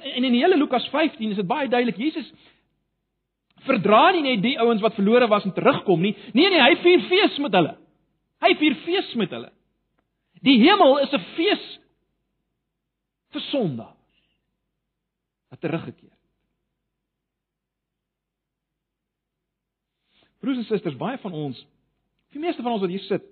En 0.00 0.24
in 0.24 0.32
die 0.32 0.40
hele 0.40 0.56
Lukas 0.56 0.86
15 0.92 1.34
is 1.34 1.40
dit 1.42 1.48
baie 1.48 1.68
duidelik 1.68 2.00
Jesus 2.00 2.32
verdra 3.66 4.10
nie 4.14 4.24
net 4.24 4.42
die 4.42 4.56
ouens 4.60 4.82
wat 4.82 4.96
verlore 4.98 5.28
was 5.30 5.44
en 5.46 5.54
terugkom 5.54 6.00
nie. 6.02 6.14
Nee 6.34 6.50
nee, 6.50 6.62
hy 6.62 6.76
vier 6.82 7.04
fees 7.10 7.38
met 7.42 7.54
hulle. 7.58 7.76
Hy 8.42 8.54
vier 8.58 8.78
fees 8.86 9.12
met 9.20 9.34
hulle. 9.34 9.52
Die 10.42 10.58
hemel 10.64 10.98
is 11.04 11.12
'n 11.12 11.24
fees 11.36 11.66
vir 13.32 13.42
sondaars 13.50 14.18
wat 15.50 15.60
teruggekeer 15.60 16.16
Broers 20.42 20.58
en 20.58 20.66
susters, 20.66 20.98
baie 20.98 21.20
van 21.22 21.34
ons, 21.38 21.58
die 22.34 22.42
meeste 22.42 22.64
van 22.64 22.74
ons 22.74 22.82
wat 22.82 22.90
hier 22.90 23.04
sit, 23.06 23.24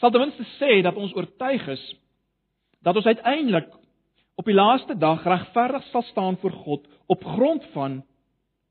sal 0.00 0.10
ten 0.10 0.24
minste 0.24 0.46
sê 0.56 0.80
dat 0.84 0.96
ons 0.98 1.12
oortuig 1.14 1.66
is 1.74 1.82
dat 2.82 2.96
ons 2.98 3.06
uiteindelik 3.06 3.68
op 4.40 4.48
die 4.48 4.56
laaste 4.56 4.96
dag 4.98 5.22
regverdig 5.28 5.84
sal 5.90 6.02
staan 6.08 6.38
voor 6.42 6.56
God 6.64 6.88
op 7.06 7.24
grond 7.36 7.64
van 7.76 8.00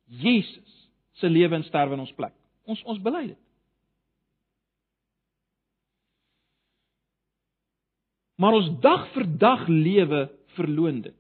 Jesus 0.05 0.89
se 1.21 1.29
lewe 1.29 1.55
en 1.55 1.63
sterwe 1.63 1.95
in 1.95 2.03
ons 2.03 2.13
plek. 2.17 2.33
Ons 2.67 2.83
ons 2.83 2.99
bely 2.99 3.23
dit. 3.29 3.39
Maar 8.41 8.57
ons 8.57 8.69
dag 8.81 9.07
vir 9.13 9.27
dag 9.39 9.67
lewe 9.69 10.25
verloon 10.57 11.01
dit. 11.05 11.17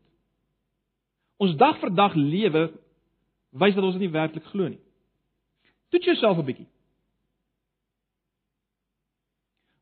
Ons 1.41 1.55
dag 1.57 1.77
vir 1.81 1.93
dag 1.95 2.15
lewe 2.17 2.67
wys 3.61 3.75
dat 3.77 3.85
ons 3.85 3.95
dit 3.97 4.07
nie 4.07 4.13
werklik 4.13 4.47
glo 4.49 4.67
nie. 4.71 4.81
Toets 5.91 6.05
jouself 6.05 6.37
'n 6.37 6.45
bietjie. 6.47 6.67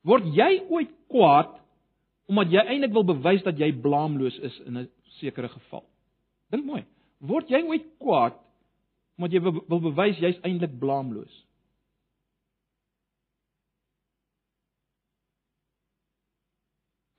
Word 0.02 0.26
jy 0.34 0.66
ooit 0.70 0.92
kwaad 1.12 1.58
omdat 2.30 2.52
jy 2.54 2.62
eintlik 2.62 2.94
wil 2.94 3.06
bewys 3.06 3.44
dat 3.44 3.58
jy 3.58 3.72
blaamloos 3.82 4.38
is 4.40 4.60
in 4.66 4.78
'n 4.78 4.90
sekere 5.20 5.50
geval? 5.50 5.86
Dink 6.50 6.66
mooi. 6.66 6.86
Word 7.20 7.50
jy 7.50 7.62
ooit 7.62 7.86
kwaad 8.00 8.38
omdat 9.18 9.32
jy 9.34 9.42
wil 9.42 9.82
bewys 9.82 10.18
jy's 10.18 10.40
eintlik 10.42 10.80
blaamloos? 10.80 11.46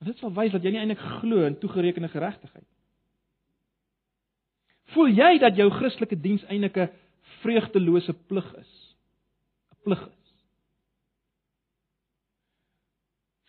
Dit 0.01 0.17
sal 0.17 0.33
wys 0.33 0.51
dat 0.51 0.63
jy 0.63 0.71
nie 0.71 0.79
eintlik 0.81 1.03
glo 1.21 1.45
in 1.45 1.59
toegerekende 1.61 2.09
geregtigheid. 2.09 2.67
Voel 4.95 5.13
jy 5.13 5.37
dat 5.39 5.55
jou 5.55 5.69
Christelike 5.69 6.17
diens 6.19 6.43
eintlik 6.43 6.77
'n 6.77 6.89
vreugdelose 7.41 8.13
plig 8.27 8.55
is? 8.55 8.80
Plig 9.85 10.01
is. 10.07 10.33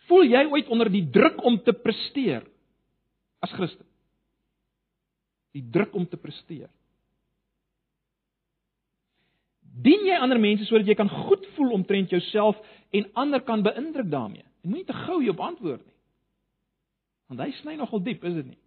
Voel 0.09 0.29
jy 0.29 0.43
ooit 0.51 0.69
onder 0.73 0.91
die 0.91 1.05
druk 1.09 1.41
om 1.47 1.57
te 1.63 1.73
presteer 1.73 2.45
as 3.43 3.51
Christen? 3.55 3.87
Die 5.53 5.63
druk 5.71 5.93
om 5.95 6.07
te 6.09 6.17
presteer. 6.17 6.69
Dien 9.73 10.05
jy 10.05 10.17
ander 10.21 10.41
mense 10.41 10.67
sodat 10.69 10.89
jy 10.89 10.95
kan 10.97 11.09
goed 11.09 11.45
voel 11.55 11.73
omtrent 11.77 12.11
jouself 12.13 12.59
en 12.93 13.07
ander 13.17 13.41
kan 13.41 13.63
beïndruk 13.65 14.09
daarmee? 14.11 14.45
En 14.61 14.69
moenie 14.69 14.85
te 14.85 14.97
gou 15.05 15.21
hierop 15.21 15.41
antwoord 15.41 15.81
nie. 15.81 15.97
Want 17.31 17.41
hy 17.41 17.49
sny 17.61 17.77
nogal 17.79 18.03
diep, 18.05 18.23
is 18.27 18.35
dit 18.37 18.51
nie? 18.51 18.62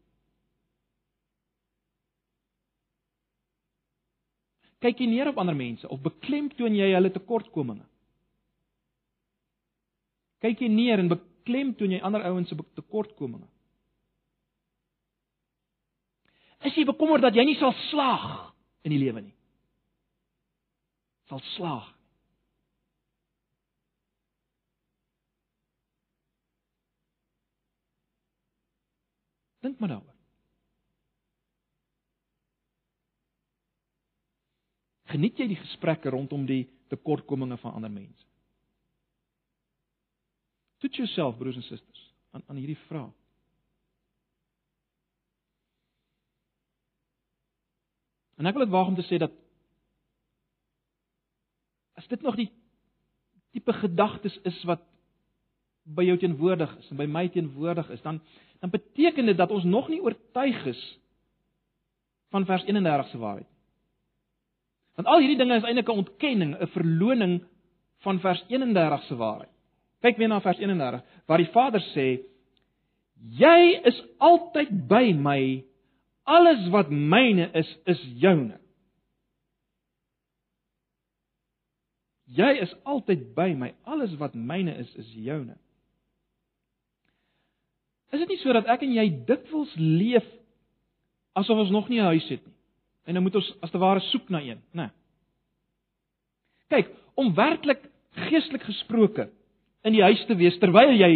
Kyk 4.84 5.00
jy 5.00 5.08
neer 5.10 5.30
op 5.30 5.38
ander 5.40 5.56
mense 5.56 5.88
of 5.88 6.02
beklemtoon 6.04 6.76
jy 6.76 6.92
hulle 6.92 7.12
tekortkominge? 7.14 7.86
Kyk 10.44 10.60
jy 10.60 10.68
neer 10.70 11.00
en 11.00 11.10
beklemtoon 11.12 11.96
jy 11.96 12.00
ander 12.04 12.26
ouens 12.28 12.48
se 12.48 12.58
tekortkominge? 12.76 13.48
Is 16.66 16.76
jy 16.76 16.86
bekommerd 16.88 17.24
dat 17.24 17.36
jy 17.36 17.44
nie 17.46 17.58
sal 17.60 17.74
slaag 17.90 18.26
in 18.86 18.94
die 18.94 19.00
lewe 19.00 19.22
nie? 19.22 19.34
Sal 21.30 21.42
slaag. 21.56 21.92
Dink 29.66 29.80
maar 29.82 29.96
daaroor. 29.96 30.15
Geniet 35.06 35.38
jy 35.38 35.46
die 35.52 35.60
gesprekke 35.60 36.10
rondom 36.10 36.46
die 36.48 36.64
tekortkominge 36.90 37.58
van 37.62 37.76
ander 37.78 37.92
mense? 37.92 38.24
Toets 40.82 40.98
jouself, 41.00 41.38
broers 41.38 41.56
en 41.56 41.64
susters, 41.66 42.02
aan 42.34 42.42
aan 42.46 42.58
hierdie 42.60 42.78
vraag. 42.88 43.14
En 48.36 48.48
ek 48.48 48.56
wil 48.56 48.66
dit 48.66 48.74
waag 48.74 48.90
om 48.92 48.98
te 48.98 49.06
sê 49.08 49.18
dat 49.20 49.32
as 51.96 52.08
dit 52.10 52.20
nog 52.22 52.36
die 52.36 52.50
tipe 53.56 53.72
gedagtes 53.72 54.36
is 54.44 54.58
wat 54.68 54.82
by 55.96 56.04
jou 56.04 56.18
teenwoordig 56.20 56.74
is 56.82 56.90
en 56.92 57.00
by 57.00 57.06
my 57.08 57.24
teenwoordig 57.32 57.88
is, 57.94 58.02
dan 58.04 58.20
dan 58.60 58.72
beteken 58.72 59.26
dit 59.28 59.36
dat 59.36 59.50
ons 59.52 59.64
nog 59.64 59.88
nie 59.92 60.00
oortuig 60.00 60.62
is 60.66 60.80
van 62.32 62.46
vers 62.48 62.64
31 62.64 63.08
se 63.10 63.18
waarheid. 63.18 63.55
Want 64.96 65.08
al 65.08 65.20
hierdie 65.20 65.38
dinge 65.38 65.56
is 65.56 65.64
eintlik 65.64 65.88
'n 65.88 66.02
ontkenning, 66.02 66.54
'n 66.56 66.72
verloning 66.72 67.44
van 68.04 68.20
vers 68.20 68.44
31 68.48 69.02
se 69.02 69.16
waarheid. 69.16 69.52
Kyk 70.00 70.16
weer 70.16 70.28
na 70.28 70.40
vers 70.40 70.58
31 70.58 71.02
waar 71.26 71.38
die 71.38 71.52
Vader 71.52 71.82
sê: 71.94 72.20
"Jy 73.30 73.80
is 73.84 74.04
altyd 74.18 74.88
by 74.88 75.12
my. 75.12 75.64
Alles 76.24 76.68
wat 76.68 76.90
myne 76.90 77.50
is, 77.52 77.78
is 77.84 78.00
joune." 78.14 78.60
Jy 82.26 82.58
is 82.60 82.74
altyd 82.82 83.34
by 83.34 83.54
my. 83.54 83.74
Alles 83.84 84.16
wat 84.16 84.34
myne 84.34 84.74
is, 84.82 84.94
is 84.94 85.12
joune. 85.14 85.56
Is 88.10 88.22
dit 88.22 88.28
nie 88.28 88.40
so 88.42 88.52
dat 88.52 88.66
ek 88.66 88.82
en 88.82 88.94
jy 88.96 89.06
dikwels 89.28 89.72
leef 89.78 90.26
asof 91.36 91.58
ons 91.66 91.70
nog 91.70 91.88
nie 91.88 92.00
'n 92.00 92.10
huis 92.12 92.28
het 92.28 92.46
nie? 92.46 92.55
En 93.06 93.14
dan 93.14 93.22
moet 93.22 93.38
ons 93.38 93.48
as 93.62 93.70
te 93.70 93.78
ware 93.78 94.02
soek 94.10 94.28
na 94.28 94.42
een, 94.42 94.60
né? 94.74 94.86
Nee. 94.86 94.92
Kyk, 96.66 96.90
om 97.14 97.34
werklik 97.34 97.84
geestelik 98.26 98.64
gesproke 98.66 99.28
in 99.86 99.94
die 99.94 100.02
huis 100.02 100.24
te 100.26 100.34
wees 100.34 100.56
terwyl 100.58 100.90
jy 100.96 101.12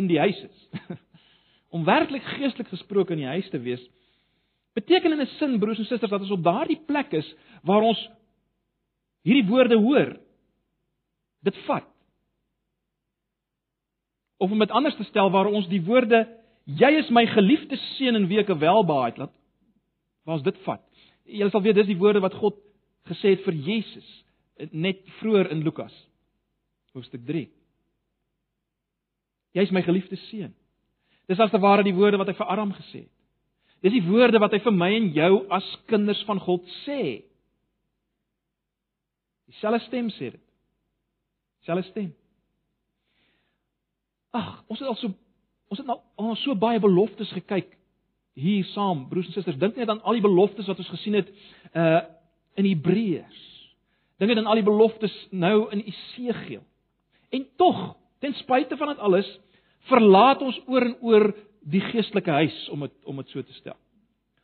in 0.00 0.08
die 0.10 0.18
huis 0.18 0.40
is. 0.42 0.64
om 1.74 1.84
werklik 1.86 2.24
geestelik 2.36 2.72
gesproke 2.72 3.14
in 3.14 3.22
die 3.22 3.30
huis 3.30 3.48
te 3.52 3.60
wees 3.62 3.82
beteken 4.74 5.12
in 5.12 5.20
'n 5.20 5.30
sin 5.38 5.58
broers 5.60 5.78
en 5.78 5.84
susters 5.84 6.10
dat 6.10 6.20
ons 6.20 6.34
op 6.34 6.42
daardie 6.42 6.80
plek 6.86 7.12
is 7.12 7.28
waar 7.62 7.82
ons 7.82 8.00
hierdie 9.22 9.48
woorde 9.48 9.76
hoor. 9.76 10.16
Dit 11.42 11.56
vat 11.66 11.86
of 14.42 14.50
om 14.50 14.58
dit 14.58 14.70
anders 14.70 14.96
te 14.96 15.04
stel 15.04 15.30
waar 15.30 15.46
ons 15.46 15.68
die 15.68 15.82
woorde 15.86 16.26
jy 16.64 16.90
is 16.98 17.10
my 17.10 17.26
geliefde 17.26 17.76
seun 17.76 18.18
in 18.18 18.26
weke 18.26 18.56
welbaai 18.58 19.12
laat 19.16 19.34
waar 20.24 20.38
ons 20.38 20.46
dit 20.46 20.58
vat. 20.66 20.82
Jy 21.26 21.48
sal 21.50 21.62
weet 21.64 21.78
dis 21.78 21.90
die 21.90 21.98
woorde 21.98 22.22
wat 22.22 22.36
God 22.38 22.58
gesê 23.10 23.34
het 23.34 23.44
vir 23.46 23.58
Jesus 23.66 24.08
net 24.70 25.00
vroeër 25.18 25.50
in 25.54 25.64
Lukas 25.66 25.94
hoofstuk 26.92 27.24
3. 27.26 27.46
Jy 29.56 29.64
is 29.64 29.72
my 29.72 29.82
geliefde 29.84 30.18
seun. 30.28 30.52
Dis 31.28 31.40
as 31.40 31.52
te 31.52 31.60
ware 31.62 31.84
die 31.86 31.94
woorde 31.96 32.20
wat 32.20 32.28
hy 32.28 32.36
vir 32.36 32.50
Adam 32.52 32.72
gesê 32.76 33.04
het. 33.04 33.12
Dis 33.82 33.96
die 33.96 34.04
woorde 34.04 34.38
wat 34.42 34.52
hy 34.54 34.60
vir 34.62 34.74
my 34.76 34.90
en 34.94 35.08
jou 35.16 35.32
as 35.54 35.66
kinders 35.90 36.20
van 36.28 36.40
God 36.42 36.66
sê. 36.82 37.24
Dieselfde 39.50 39.82
stem 39.88 40.10
sê 40.14 40.30
dit. 40.36 40.44
Dieselfde 41.62 41.88
stem. 41.88 42.10
Ag, 44.32 44.62
ons 44.70 44.80
het 44.80 44.88
al 44.88 44.98
so 45.00 45.12
ons 45.72 45.80
het 45.80 45.88
nou 45.88 45.96
al 46.20 46.36
so 46.36 46.54
baie 46.60 46.80
beloftes 46.84 47.30
gekyk 47.32 47.70
hier 48.38 48.64
saam, 48.72 49.06
broers 49.10 49.28
en 49.28 49.36
susters. 49.36 49.58
Dink 49.60 49.76
net 49.76 49.90
aan 49.92 50.02
al 50.02 50.16
die 50.16 50.24
beloftes 50.24 50.68
wat 50.70 50.80
ons 50.80 50.92
gesien 50.96 51.20
het 51.20 51.30
uh 51.76 52.02
in 52.60 52.66
Hebreërs. 52.68 53.44
Dink 54.20 54.28
net 54.28 54.42
aan 54.42 54.50
al 54.52 54.58
die 54.60 54.66
beloftes 54.66 55.12
nou 55.32 55.70
in 55.72 55.80
Esegiel. 55.88 56.60
En 57.32 57.46
tog, 57.56 57.78
ten 58.20 58.34
spyte 58.36 58.76
van 58.76 58.92
dit 58.92 58.98
alles, 59.00 59.28
verlaat 59.88 60.42
ons 60.44 60.58
oor 60.68 60.84
en 60.84 60.98
oor 61.00 61.24
die 61.64 61.80
geestelike 61.80 62.30
huis 62.42 62.58
om 62.74 62.84
dit 62.84 63.08
om 63.08 63.22
dit 63.22 63.32
so 63.32 63.42
te 63.42 63.56
stel. 63.56 63.78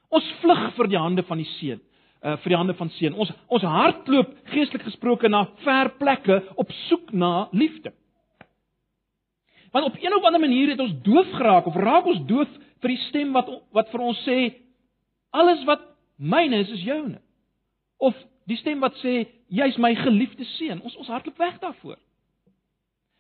Ons 0.09 0.25
vlug 0.41 0.65
vir 0.79 0.89
die 0.89 1.01
hande 1.01 1.25
van 1.29 1.43
die 1.43 1.51
seun, 1.59 1.83
uh 2.25 2.39
vir 2.41 2.55
die 2.55 2.59
hande 2.59 2.77
van 2.81 2.91
seun. 2.97 3.15
Ons 3.15 3.33
ons 3.47 3.69
hardloop 3.69 4.33
geestelik 4.55 4.89
gesproke 4.89 5.29
na 5.29 5.45
ver 5.65 5.93
plekke 6.01 6.41
op 6.57 6.73
soek 6.89 7.13
na 7.13 7.49
liefde. 7.53 7.93
Want 9.73 9.85
op 9.85 10.01
een 10.01 10.17
of 10.17 10.25
ander 10.25 10.41
manier 10.41 10.73
het 10.73 10.81
ons 10.81 10.97
doof 11.05 11.29
geraak 11.37 11.67
of 11.69 11.77
raak 11.77 12.09
ons 12.09 12.25
doof 12.27 12.49
vir 12.83 12.95
die 12.95 13.03
stem 13.09 13.33
wat 13.37 13.49
wat 13.75 13.91
vir 13.93 14.05
ons 14.05 14.21
sê 14.27 14.39
alles 15.31 15.65
wat 15.69 15.85
myne 16.17 16.63
is 16.65 16.71
is 16.75 16.85
joune. 16.87 17.21
Of 17.99 18.17
die 18.49 18.59
stem 18.61 18.81
wat 18.81 18.97
sê 19.03 19.27
jy's 19.49 19.79
my 19.79 19.95
geliefde 19.99 20.47
seun. 20.57 20.83
Ons 20.83 20.97
ons 20.97 21.11
hardloop 21.13 21.39
weg 21.39 21.59
daarvoor. 21.63 21.99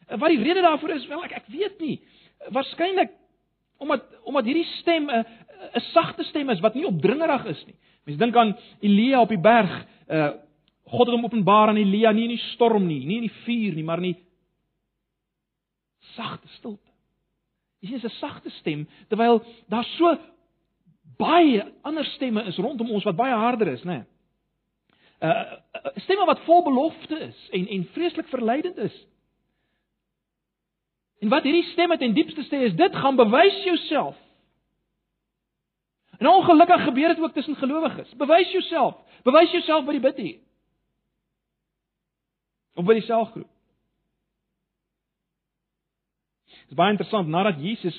Wat 0.08 0.32
die 0.32 0.42
rede 0.42 0.62
daarvoor 0.64 0.94
is, 0.96 1.06
wel 1.08 1.24
ek 1.26 1.36
ek 1.42 1.50
weet 1.52 1.80
nie. 1.84 1.98
Waarskynlik 2.54 3.12
omdat 3.78 4.06
omdat 4.24 4.48
hierdie 4.48 4.66
stem 4.80 5.10
'n 5.10 5.24
'n 5.74 5.84
sagte 5.92 6.24
stem 6.24 6.50
is 6.50 6.60
wat 6.60 6.74
nie 6.74 6.86
opdringerig 6.86 7.44
is 7.46 7.66
nie. 7.66 7.76
Mense 8.04 8.18
dink 8.18 8.36
aan 8.36 8.56
Elia 8.80 9.20
op 9.20 9.28
die 9.28 9.40
berg. 9.40 9.86
Uh 10.08 10.32
God 10.88 11.06
het 11.06 11.14
hom 11.14 11.24
openbaar 11.24 11.68
aan 11.68 11.76
Elia 11.76 12.12
nie 12.12 12.22
in 12.24 12.36
die 12.36 12.44
storm 12.54 12.86
nie, 12.86 13.04
nie 13.04 13.16
in 13.16 13.26
die 13.26 13.38
vuur 13.44 13.74
nie, 13.76 13.84
maar 13.84 14.00
in 14.00 14.14
die 14.14 14.22
sagte 16.16 16.48
stilte. 16.48 16.87
Jy 17.80 17.88
sien 17.88 18.04
'n 18.04 18.18
sagte 18.18 18.50
stem 18.50 18.88
terwyl 19.08 19.42
daar 19.68 19.84
so 19.84 20.18
baie 21.16 21.72
ander 21.82 22.04
stemme 22.04 22.44
is 22.44 22.56
rondom 22.56 22.90
ons 22.90 23.04
wat 23.04 23.16
baie 23.16 23.34
harder 23.34 23.66
is, 23.66 23.82
né? 23.82 23.92
Nee. 23.92 24.04
Uh 25.20 25.58
stemme 25.94 26.24
wat 26.24 26.40
vol 26.46 26.62
belofte 26.62 27.18
is 27.18 27.48
en 27.50 27.66
en 27.68 27.84
vreeslik 27.92 28.28
verleidend 28.28 28.76
is. 28.76 29.06
En 31.18 31.28
wat 31.28 31.42
hierdie 31.42 31.70
stemme 31.72 31.98
ten 31.98 32.14
diepste 32.14 32.44
sê 32.46 32.62
is 32.62 32.74
dit 32.74 32.96
gaan 32.96 33.16
bewys 33.16 33.64
jouself. 33.64 34.16
En 36.18 36.26
ongelukkig 36.26 36.84
gebeur 36.84 37.08
dit 37.08 37.20
ook 37.20 37.32
tussen 37.32 37.56
gelowiges. 37.56 38.14
Bewys 38.14 38.50
jouself. 38.50 38.94
Bewys 39.22 39.50
jouself 39.50 39.84
by 39.84 39.92
die 39.92 40.00
bid 40.00 40.16
hier. 40.16 40.38
Of 42.74 42.84
by 42.84 42.94
die 42.98 43.06
selgroep. 43.06 43.50
Dit 46.68 46.76
is 46.76 46.82
baie 46.82 46.92
interessant 46.92 47.30
nadat 47.32 47.62
Jesus 47.64 47.96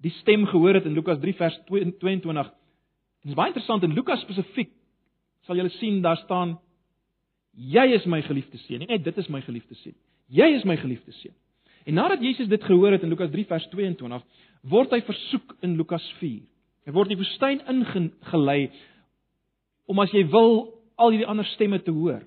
die 0.00 0.12
stem 0.22 0.46
gehoor 0.48 0.78
het 0.78 0.86
in 0.88 0.94
Lukas 0.96 1.18
3 1.20 1.34
vers 1.36 1.58
22. 1.68 2.48
Dit 3.20 3.32
is 3.32 3.36
baie 3.36 3.52
interessant 3.52 3.84
in 3.84 3.92
Lukas 3.92 4.22
spesifiek 4.24 4.72
sal 5.44 5.60
julle 5.60 5.70
sien 5.76 6.00
daar 6.02 6.16
staan 6.24 6.56
jy 7.52 7.84
is 7.96 8.06
my 8.08 8.22
geliefde 8.24 8.58
seun. 8.64 8.86
Nee, 8.88 8.98
dit 8.98 9.18
is 9.20 9.28
my 9.28 9.42
geliefde 9.44 9.76
seun. 9.82 9.94
Jy 10.32 10.48
is 10.56 10.64
my 10.64 10.78
geliefde 10.80 11.12
seun. 11.20 11.36
En 11.86 12.00
nadat 12.00 12.24
Jesus 12.24 12.48
dit 12.48 12.64
gehoor 12.64 12.96
het 12.96 13.04
in 13.04 13.12
Lukas 13.12 13.30
3 13.30 13.44
vers 13.46 13.68
22, 13.70 14.24
word 14.72 14.96
hy 14.96 15.02
versoek 15.04 15.52
in 15.62 15.76
Lukas 15.76 16.06
4. 16.18 16.40
Hy 16.88 16.94
word 16.96 17.10
in 17.10 17.14
die 17.14 17.20
woestyn 17.20 17.60
ingelei 17.70 18.70
om 19.86 20.00
as 20.02 20.16
jy 20.16 20.24
wil 20.32 20.72
al 20.96 21.12
hierdie 21.12 21.28
ander 21.28 21.46
stemme 21.52 21.78
te 21.84 21.92
hoor 21.92 22.24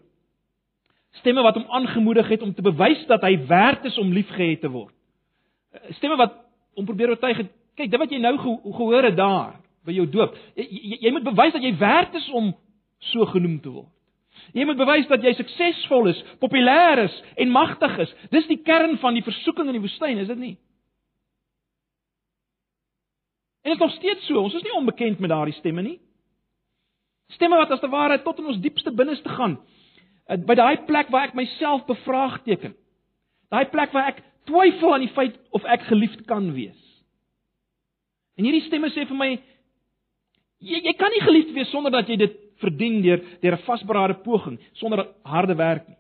stemme 1.17 1.41
wat 1.41 1.55
hom 1.55 1.65
aangemoedig 1.69 2.27
het 2.27 2.41
om 2.41 2.53
te 2.53 2.61
bewys 2.61 3.05
dat 3.09 3.21
hy 3.25 3.35
werd 3.47 3.85
is 3.85 3.97
om 3.97 4.13
liefgehad 4.13 4.61
te 4.61 4.69
word. 4.69 4.93
Eh, 5.71 5.93
stemme 5.97 6.17
wat 6.17 6.35
hom 6.77 6.85
probeer 6.85 7.09
oortuig 7.09 7.37
het, 7.37 7.51
kyk, 7.75 7.91
dit 7.91 7.99
wat 7.99 8.11
jy 8.11 8.19
nou 8.21 8.35
gehoor 8.37 9.03
het 9.09 9.17
daar 9.17 9.57
by 9.87 9.95
jou 9.95 10.05
doop, 10.09 10.35
jy, 10.59 10.97
jy 11.01 11.11
moet 11.15 11.25
bewys 11.25 11.55
dat 11.55 11.63
jy 11.63 11.71
werd 11.79 12.15
is 12.19 12.27
om 12.35 12.51
so 13.11 13.25
genoem 13.25 13.59
te 13.63 13.71
word. 13.71 13.89
Jy 14.53 14.65
moet 14.65 14.79
bewys 14.79 15.07
dat 15.09 15.23
jy 15.23 15.33
suksesvol 15.37 16.09
is, 16.09 16.19
populêr 16.41 17.03
is 17.03 17.15
en 17.37 17.51
magtig 17.53 17.97
is. 18.05 18.11
Dis 18.33 18.47
die 18.49 18.59
kern 18.65 18.97
van 19.01 19.17
die 19.17 19.25
versoeking 19.25 19.67
in 19.69 19.77
die 19.77 19.83
woestyn, 19.83 20.21
is 20.21 20.29
dit 20.31 20.39
nie? 20.39 20.55
En 23.61 23.73
dit 23.73 23.75
is 23.75 23.83
nog 23.83 23.95
steeds 23.97 24.25
so. 24.25 24.39
Ons 24.41 24.55
is 24.57 24.63
nie 24.65 24.73
onbekend 24.73 25.19
met 25.19 25.29
daardie 25.29 25.53
stemme 25.59 25.83
nie. 25.85 25.97
Stemme 27.35 27.59
wat 27.59 27.71
as 27.75 27.83
te 27.83 27.89
ware 27.91 28.17
tot 28.23 28.39
in 28.41 28.47
ons 28.49 28.61
diepste 28.63 28.93
binneste 28.95 29.29
gaan 29.35 29.59
by 30.29 30.55
daai 30.55 30.85
plek 30.85 31.09
waar 31.09 31.29
ek 31.29 31.37
myself 31.37 31.85
bevraagteken. 31.89 32.75
Daai 33.49 33.65
plek 33.71 33.93
waar 33.95 34.11
ek 34.11 34.21
twyfel 34.49 34.93
aan 34.93 35.05
die 35.05 35.13
feit 35.15 35.39
of 35.55 35.65
ek 35.65 35.87
geliefd 35.89 36.25
kan 36.29 36.51
wees. 36.53 36.77
En 38.37 38.45
hierdie 38.45 38.65
stemme 38.67 38.91
sê 38.93 39.07
vir 39.09 39.17
my 39.17 39.29
jy 40.59 40.83
jy 40.85 40.93
kan 40.99 41.11
nie 41.15 41.25
geliefd 41.25 41.55
wees 41.55 41.71
sonder 41.73 41.91
dat 41.91 42.09
jy 42.09 42.19
dit 42.21 42.37
verdien 42.61 43.01
deur 43.01 43.23
deur 43.41 43.55
'n 43.57 43.65
vasberade 43.65 44.19
poging, 44.23 44.59
sonder 44.73 45.07
harde 45.23 45.55
werk 45.55 45.87
nie. 45.87 45.97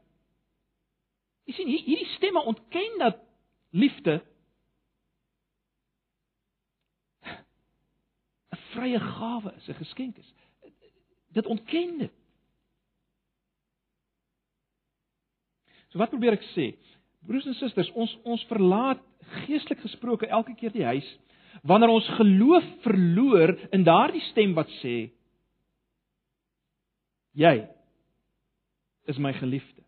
Jy 1.47 1.53
sien 1.53 1.67
hierdie 1.67 2.09
stemme 2.17 2.43
ontken 2.45 2.99
dat 2.99 3.17
liefde 3.71 4.21
'n 8.53 8.61
vrye 8.73 8.99
gawe 8.99 9.53
is, 9.57 9.67
'n 9.69 9.73
geskenk 9.73 10.17
is. 10.17 10.33
Dit 11.33 11.45
ontken 11.45 11.97
dit. 11.97 12.18
So 15.89 16.01
wat 16.01 16.11
probeer 16.13 16.37
ek 16.37 16.45
sê? 16.53 16.71
Broers 17.27 17.47
en 17.49 17.57
susters, 17.57 17.89
ons 17.99 18.11
ons 18.23 18.43
verlaat 18.51 19.01
geestelik 19.45 19.81
gesproke 19.83 20.29
elke 20.29 20.55
keer 20.59 20.73
die 20.73 20.87
huis 20.87 21.07
wanneer 21.67 21.91
ons 21.91 22.07
geloof 22.15 22.65
verloor 22.85 23.51
in 23.75 23.83
daardie 23.83 24.21
stem 24.29 24.53
wat 24.55 24.69
sê 24.79 25.09
jy 27.39 27.55
is 29.09 29.19
my 29.19 29.33
geliefde 29.35 29.83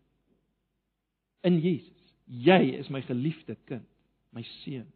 in 1.46 1.58
Jesus. 1.62 1.90
Jy 2.26 2.78
is 2.78 2.88
my 2.90 3.02
geliefde 3.06 3.56
kind, 3.68 3.86
my 4.32 4.44
seun. 4.62 4.86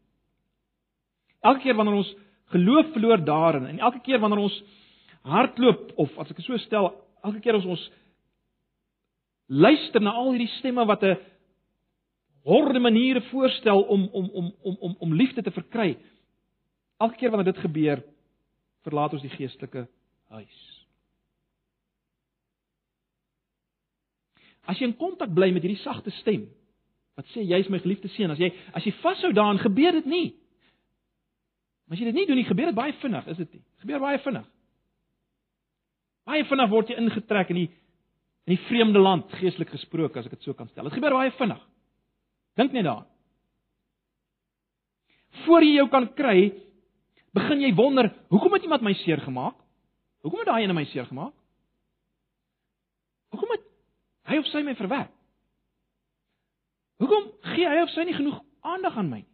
Elke 1.45 1.65
keer 1.65 1.77
wanneer 1.79 1.99
ons 2.01 2.13
geloof 2.55 2.93
verloor 2.95 3.23
daarin 3.27 3.67
en 3.71 3.81
elke 3.83 4.03
keer 4.07 4.23
wanneer 4.23 4.45
ons 4.47 4.57
hardloop 5.27 5.91
of 6.03 6.13
as 6.23 6.31
ek 6.31 6.41
dit 6.41 6.47
so 6.47 6.59
stel, 6.63 6.93
elke 7.27 7.43
keer 7.45 7.59
as 7.59 7.67
ons 7.67 7.83
luister 9.47 10.03
na 10.03 10.13
al 10.19 10.33
hierdie 10.35 10.51
stemme 10.59 10.85
wat 10.87 11.03
'n 11.03 11.17
horde 12.47 12.79
maniere 12.79 13.23
voorstel 13.31 13.83
om 13.83 14.09
om 14.13 14.31
om 14.31 14.55
om 14.63 14.77
om 14.81 14.97
om 14.99 15.15
liefde 15.15 15.43
te 15.43 15.51
verkry. 15.51 15.97
Elke 16.99 17.17
keer 17.17 17.31
wanneer 17.31 17.53
dit 17.53 17.63
gebeur, 17.63 18.03
verlaat 18.83 19.13
ons 19.13 19.23
die 19.23 19.31
geestelike 19.31 19.89
huis. 20.29 20.87
As 24.67 24.79
jy 24.79 24.85
in 24.85 24.97
kontak 24.97 25.35
bly 25.35 25.51
met 25.55 25.63
hierdie 25.63 25.83
sagte 25.83 26.11
stem 26.11 26.49
wat 27.17 27.27
sê 27.33 27.41
jy 27.41 27.59
is 27.63 27.69
my 27.73 27.79
geliefde 27.81 28.09
seun, 28.13 28.31
as 28.31 28.39
jy 28.39 28.51
as 28.77 28.85
jy 28.85 28.93
vashou 29.01 29.33
daaraan, 29.33 29.59
gebeur 29.59 29.93
dit 29.93 30.07
nie. 30.07 30.35
Maar 31.87 31.97
as 31.97 32.03
jy 32.03 32.11
dit 32.11 32.19
nie 32.19 32.27
doen 32.27 32.37
nie, 32.37 32.45
gebeur 32.45 32.67
dit 32.67 32.77
baie 32.77 32.93
vinnig, 33.01 33.27
is 33.33 33.37
dit 33.37 33.53
nie? 33.55 33.63
Gebeur 33.85 34.03
baie 34.03 34.19
vinnig. 34.19 34.47
Baie 36.27 36.45
vinnig 36.45 36.71
word 36.71 36.91
jy 36.91 36.99
ingetrek 37.01 37.53
in 37.55 37.61
die 37.63 37.71
in 38.47 38.55
die 38.55 38.63
vreemde 38.69 39.03
land, 39.03 39.33
geestelik 39.41 39.73
gesproke, 39.75 40.21
as 40.21 40.29
ek 40.29 40.37
dit 40.37 40.47
so 40.47 40.55
kan 40.55 40.69
stel. 40.71 40.87
Dit 40.87 40.97
gebeur 40.99 41.17
baie 41.19 41.33
vinnig. 41.35 41.63
Dink 42.57 42.73
net 42.73 42.87
daaraan. 42.87 43.09
Voor 45.45 45.67
jy 45.67 45.75
jou 45.77 45.89
kan 45.93 46.07
kry, 46.17 46.53
begin 47.37 47.61
jy 47.61 47.73
wonder, 47.77 48.09
hoekom 48.33 48.55
het 48.57 48.65
iemand 48.65 48.87
my 48.87 48.95
seer 49.03 49.21
gemaak? 49.21 49.59
Hoekom 50.25 50.41
het 50.41 50.49
daai 50.49 50.63
ene 50.65 50.77
my 50.79 50.87
seer 50.91 51.09
gemaak? 51.11 51.35
Hoekom 53.35 53.53
het 53.57 53.67
hy 54.31 54.39
of 54.41 54.49
sy 54.51 54.63
my 54.65 54.75
verwerp? 54.79 55.13
Hoekom 57.03 57.27
gee 57.53 57.69
hy 57.69 57.83
of 57.83 57.93
sy 57.93 58.07
nie 58.09 58.17
genoeg 58.17 58.39
aandag 58.65 58.97
aan 58.97 59.11
my 59.11 59.21
nie? 59.21 59.33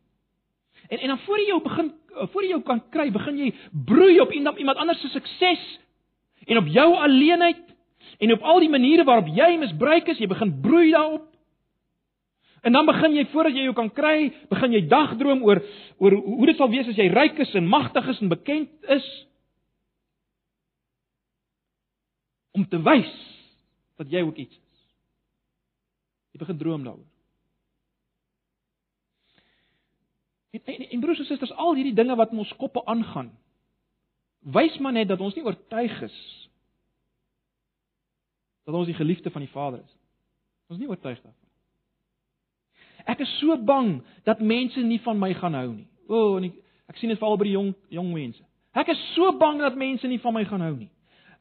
En 0.88 0.98
en 0.98 1.08
dan 1.08 1.18
voor 1.18 1.38
jy 1.38 1.46
jou 1.46 1.60
begin 1.62 1.92
voor 2.12 2.44
jy 2.44 2.48
jou 2.52 2.62
kan 2.62 2.82
kry, 2.92 3.06
begin 3.12 3.38
jy 3.38 3.52
broei 3.72 4.20
op 4.20 4.32
iemand 4.32 4.76
anders 4.76 5.00
se 5.00 5.08
sukses 5.08 5.62
en 6.44 6.58
op 6.60 6.66
jou 6.68 6.88
alleenheid 6.96 7.71
en 8.18 8.32
op 8.32 8.42
al 8.42 8.60
die 8.60 8.70
maniere 8.72 9.04
waarop 9.04 9.28
jy 9.32 9.56
misbruik 9.60 10.08
is, 10.12 10.18
jy 10.18 10.28
begin 10.30 10.54
broei 10.60 10.90
daarop. 10.92 11.28
En 12.62 12.72
dan 12.72 12.86
begin 12.86 13.16
jy 13.16 13.24
voordat 13.32 13.56
jy 13.58 13.64
jou 13.66 13.74
kan 13.74 13.90
kry, 13.90 14.30
begin 14.50 14.74
jy 14.76 14.84
dagdroom 14.90 15.42
oor 15.42 15.62
oor 15.98 16.14
hoe 16.14 16.46
dit 16.46 16.58
sal 16.58 16.70
wees 16.70 16.88
as 16.88 16.98
jy 16.98 17.08
ryk 17.10 17.40
is 17.42 17.54
en 17.58 17.66
magtig 17.66 18.06
is 18.12 18.20
en 18.22 18.30
bekend 18.30 18.92
is. 18.94 19.08
Om 22.54 22.68
te 22.68 22.78
wys 22.82 23.10
dat 23.98 24.12
jy 24.12 24.22
ook 24.22 24.38
iets 24.38 24.54
is. 24.54 24.84
Jy 26.34 26.42
begin 26.44 26.60
droom 26.60 26.86
daaroor. 26.86 27.08
En, 30.52 30.62
en, 30.68 30.86
en 30.88 31.00
broers 31.00 31.18
en 31.18 31.26
susters, 31.26 31.54
al 31.56 31.74
hierdie 31.74 31.96
dinge 31.96 32.14
wat 32.16 32.30
in 32.34 32.44
ons 32.44 32.56
koppe 32.60 32.84
aangaan, 32.86 33.32
wys 34.54 34.78
maar 34.78 34.94
net 34.94 35.08
dat 35.10 35.20
ons 35.20 35.34
nie 35.34 35.44
oortuig 35.46 35.98
is 36.06 36.18
dat 38.64 38.74
ons 38.74 38.86
die 38.86 38.96
geliefde 38.96 39.30
van 39.30 39.44
die 39.44 39.50
Vader 39.50 39.80
is. 39.80 39.94
Ons 40.68 40.78
is 40.78 40.82
nie 40.84 40.90
oortuig 40.90 41.18
daarvan. 41.20 41.38
Ek 43.12 43.22
is 43.24 43.30
so 43.40 43.56
bang 43.58 43.96
dat 44.24 44.40
mense 44.40 44.80
nie 44.86 45.00
van 45.02 45.18
my 45.18 45.32
gaan 45.34 45.54
hou 45.58 45.68
nie. 45.74 45.86
O, 46.06 46.16
oh, 46.16 46.34
en 46.38 46.46
ek, 46.50 46.58
ek 46.92 47.00
sien 47.00 47.10
dit 47.10 47.18
veral 47.18 47.38
by 47.40 47.48
die 47.48 47.56
jong 47.56 47.72
jong 47.90 48.10
mense. 48.14 48.42
Ek 48.78 48.92
is 48.94 49.00
so 49.16 49.32
bang 49.38 49.60
dat 49.60 49.76
mense 49.78 50.08
nie 50.08 50.20
van 50.22 50.36
my 50.36 50.44
gaan 50.48 50.62
hou 50.64 50.74
nie. 50.76 50.90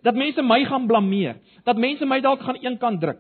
Dat 0.01 0.17
mense 0.17 0.41
my 0.41 0.63
gaan 0.65 0.88
blameer, 0.89 1.38
dat 1.67 1.77
mense 1.77 2.05
my 2.10 2.17
dalk 2.25 2.41
gaan 2.41 2.57
eenkant 2.63 2.99
druk, 3.03 3.19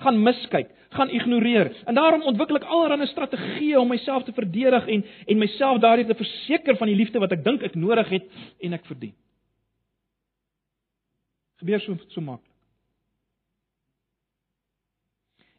gaan 0.00 0.22
miskyk, 0.24 0.70
gaan 0.96 1.12
ignoreer. 1.12 1.70
En 1.86 1.94
daarom 1.94 2.24
ontwikkel 2.28 2.56
ek 2.62 2.68
allerlei 2.72 3.08
strategieë 3.10 3.76
om 3.80 3.92
myself 3.92 4.24
te 4.24 4.32
verdedig 4.36 4.88
en 4.88 5.04
en 5.04 5.42
myself 5.42 5.80
daardie 5.84 6.08
te 6.08 6.16
verseker 6.16 6.80
van 6.80 6.88
die 6.88 6.96
liefde 6.96 7.20
wat 7.20 7.36
ek 7.36 7.44
dink 7.44 7.64
ek 7.68 7.76
nodig 7.76 8.08
het 8.16 8.32
en 8.64 8.78
ek 8.78 8.88
verdien. 8.88 9.14
Gebeur 11.60 11.84
so 11.84 12.00
so 12.08 12.24
maklik. 12.24 12.51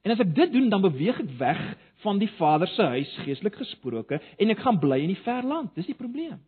En 0.03 0.11
as 0.11 0.19
ek 0.19 0.33
dit 0.35 0.51
doen, 0.51 0.67
dan 0.69 0.83
beweeg 0.83 1.19
ek 1.23 1.31
weg 1.39 1.61
van 2.03 2.19
die 2.19 2.29
Vader 2.35 2.67
se 2.67 2.83
huis 2.95 3.11
geestelik 3.23 3.55
gesproke 3.55 4.19
en 4.19 4.51
ek 4.51 4.59
gaan 4.59 4.79
bly 4.81 4.99
in 5.05 5.13
die 5.13 5.21
ver 5.23 5.45
land. 5.47 5.71
Dis 5.77 5.87
die 5.87 5.97
probleem. 5.97 6.41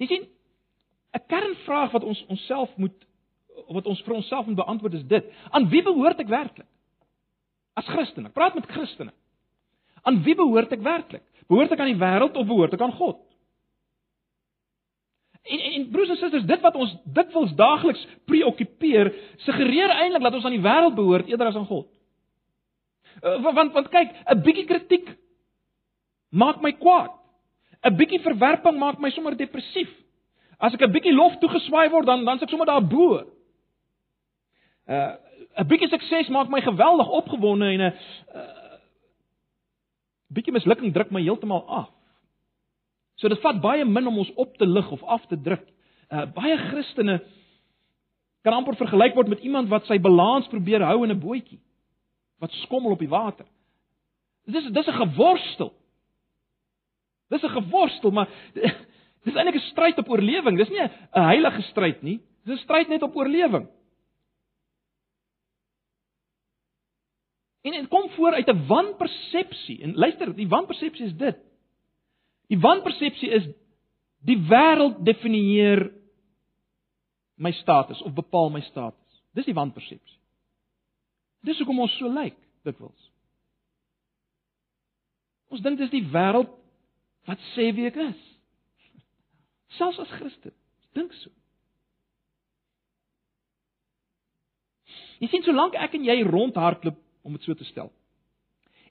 Jy 0.00 0.06
sien, 0.10 0.28
'n 1.16 1.26
kernvraag 1.28 1.92
wat 1.92 2.04
ons 2.04 2.24
onsself 2.28 2.76
moet 2.76 3.08
wat 3.68 3.86
ons 3.86 4.00
vir 4.02 4.14
onsself 4.14 4.46
moet 4.46 4.56
beantwoord 4.56 4.94
is 4.94 5.06
dit: 5.06 5.24
Aan 5.50 5.68
wie 5.68 5.82
behoort 5.82 6.20
ek 6.20 6.28
werklik? 6.28 6.68
As 7.74 7.88
Christen, 7.88 8.26
ek 8.26 8.32
praat 8.32 8.54
met 8.54 8.66
Christene. 8.68 9.12
Aan 10.02 10.22
wie 10.22 10.34
behoort 10.34 10.72
ek 10.72 10.82
werklik? 10.82 11.24
Behoort 11.48 11.72
ek 11.72 11.80
aan 11.80 11.92
die 11.92 12.00
wêreld 12.00 12.36
of 12.36 12.46
behoort 12.46 12.72
ek 12.72 12.80
aan 12.80 12.96
God? 12.96 13.20
En 15.42 15.58
en, 15.58 15.90
broers 15.90 16.08
en 16.08 16.16
susters, 16.16 16.44
dit 16.46 16.60
wat 16.60 16.74
ons 16.78 16.92
dikwels 17.04 17.54
daagliks 17.58 18.04
preokkupeer, 18.30 19.10
suggereer 19.42 19.90
eintlik 19.90 20.22
dat 20.22 20.36
ons 20.38 20.44
aan 20.46 20.54
die 20.54 20.62
wêreld 20.62 20.94
behoort 20.94 21.26
eerder 21.26 21.50
as 21.50 21.58
aan 21.58 21.66
God. 21.66 21.88
Uh, 23.22 23.40
want 23.42 23.72
want 23.72 23.88
kyk, 23.90 24.14
'n 24.34 24.42
bietjie 24.42 24.64
kritiek 24.66 25.10
maak 26.30 26.62
my 26.62 26.72
kwaad. 26.72 27.10
'n 27.82 27.96
Bietjie 27.96 28.22
verwerping 28.22 28.78
maak 28.78 28.98
my 28.98 29.10
sommer 29.10 29.36
depressief. 29.36 29.90
As 30.58 30.74
ek 30.74 30.82
'n 30.82 30.92
bietjie 30.92 31.14
lof 31.14 31.38
toegeswaai 31.38 31.90
word, 31.90 32.06
dan 32.06 32.24
dan 32.24 32.38
s'ek 32.38 32.48
sommer 32.48 32.66
daarbo. 32.66 33.26
Uh 34.86 35.14
'n 35.58 35.66
bietjie 35.66 35.88
sukses 35.88 36.28
maak 36.28 36.48
my 36.48 36.60
geweldig 36.60 37.08
opgewonde 37.08 37.66
en 37.66 37.80
'n 37.80 37.92
uh, 38.34 38.78
bietjie 40.28 40.52
mislukking 40.52 40.92
druk 40.92 41.10
my 41.10 41.20
heeltemal 41.20 41.66
af. 41.66 41.90
So 43.22 43.30
dit 43.30 43.38
vat 43.38 43.60
baie 43.62 43.84
min 43.86 44.08
om 44.10 44.18
ons 44.18 44.32
op 44.34 44.56
te 44.58 44.66
lig 44.66 44.88
of 44.90 45.02
af 45.06 45.22
te 45.30 45.38
druk. 45.38 45.62
Uh 46.10 46.26
baie 46.34 46.56
Christene 46.66 47.20
kan 48.42 48.56
amper 48.56 48.74
vergelyk 48.74 49.14
word 49.14 49.30
met 49.30 49.44
iemand 49.46 49.70
wat 49.70 49.86
sy 49.86 50.00
balans 50.02 50.48
probeer 50.50 50.82
hou 50.82 51.04
in 51.04 51.14
'n 51.14 51.20
bootjie 51.22 51.60
wat 52.42 52.50
skommel 52.64 52.96
op 52.96 52.98
die 52.98 53.08
water. 53.08 53.46
Dis 54.44 54.66
dis 54.74 54.88
'n 54.88 54.98
geworstel. 55.06 55.70
Dis 57.30 57.42
'n 57.42 57.54
geworstel, 57.62 58.10
maar 58.10 58.28
dis 59.24 59.34
eintlik 59.34 59.54
'n 59.54 59.70
stryd 59.70 59.98
op 59.98 60.10
oorlewing. 60.10 60.58
Dis 60.58 60.68
nie 60.68 60.82
'n 60.82 60.90
heilige 61.14 61.62
stryd 61.62 62.02
nie. 62.02 62.18
Dis 62.44 62.58
'n 62.58 62.64
stryd 62.64 62.88
net 62.88 63.02
op 63.02 63.16
oorlewing. 63.16 63.68
En 67.62 67.70
dit 67.70 67.88
kom 67.88 68.10
voor 68.10 68.34
uit 68.34 68.48
'n 68.48 68.66
wanpersepsie. 68.66 69.82
En 69.82 69.94
luister, 69.94 70.34
die 70.34 70.48
wanpersepsie 70.48 71.06
is 71.06 71.16
dit. 71.16 71.51
Die 72.50 72.58
wanpersepsie 72.60 73.30
is 73.30 73.46
die 74.26 74.38
wêreld 74.48 75.02
definieer 75.06 75.90
my 77.42 77.52
status 77.62 78.02
of 78.02 78.14
bepaal 78.14 78.50
my 78.50 78.62
status. 78.70 79.22
Dis 79.34 79.48
die 79.48 79.56
wanpersepsie. 79.56 80.18
Dis 81.42 81.58
hoekom 81.58 81.82
ons 81.82 81.94
so 81.98 82.10
lyk 82.12 82.36
dikwels. 82.66 83.08
Ons 85.52 85.62
dink 85.64 85.80
dis 85.80 85.90
die 85.92 86.04
wêreld 86.12 86.50
wat 87.28 87.40
sê 87.52 87.70
wie 87.74 87.88
ek 87.88 87.98
is. 88.02 88.20
Selfs 89.78 90.00
as 90.02 90.12
Christen, 90.18 90.54
dink 90.96 91.14
so. 91.20 91.32
Jy 95.22 95.30
sien 95.30 95.44
solank 95.46 95.76
ek 95.78 95.94
en 95.94 96.06
jy 96.06 96.22
rondhardloop 96.26 96.98
om 97.22 97.34
dit 97.36 97.44
so 97.46 97.54
te 97.58 97.66
stel. 97.68 97.92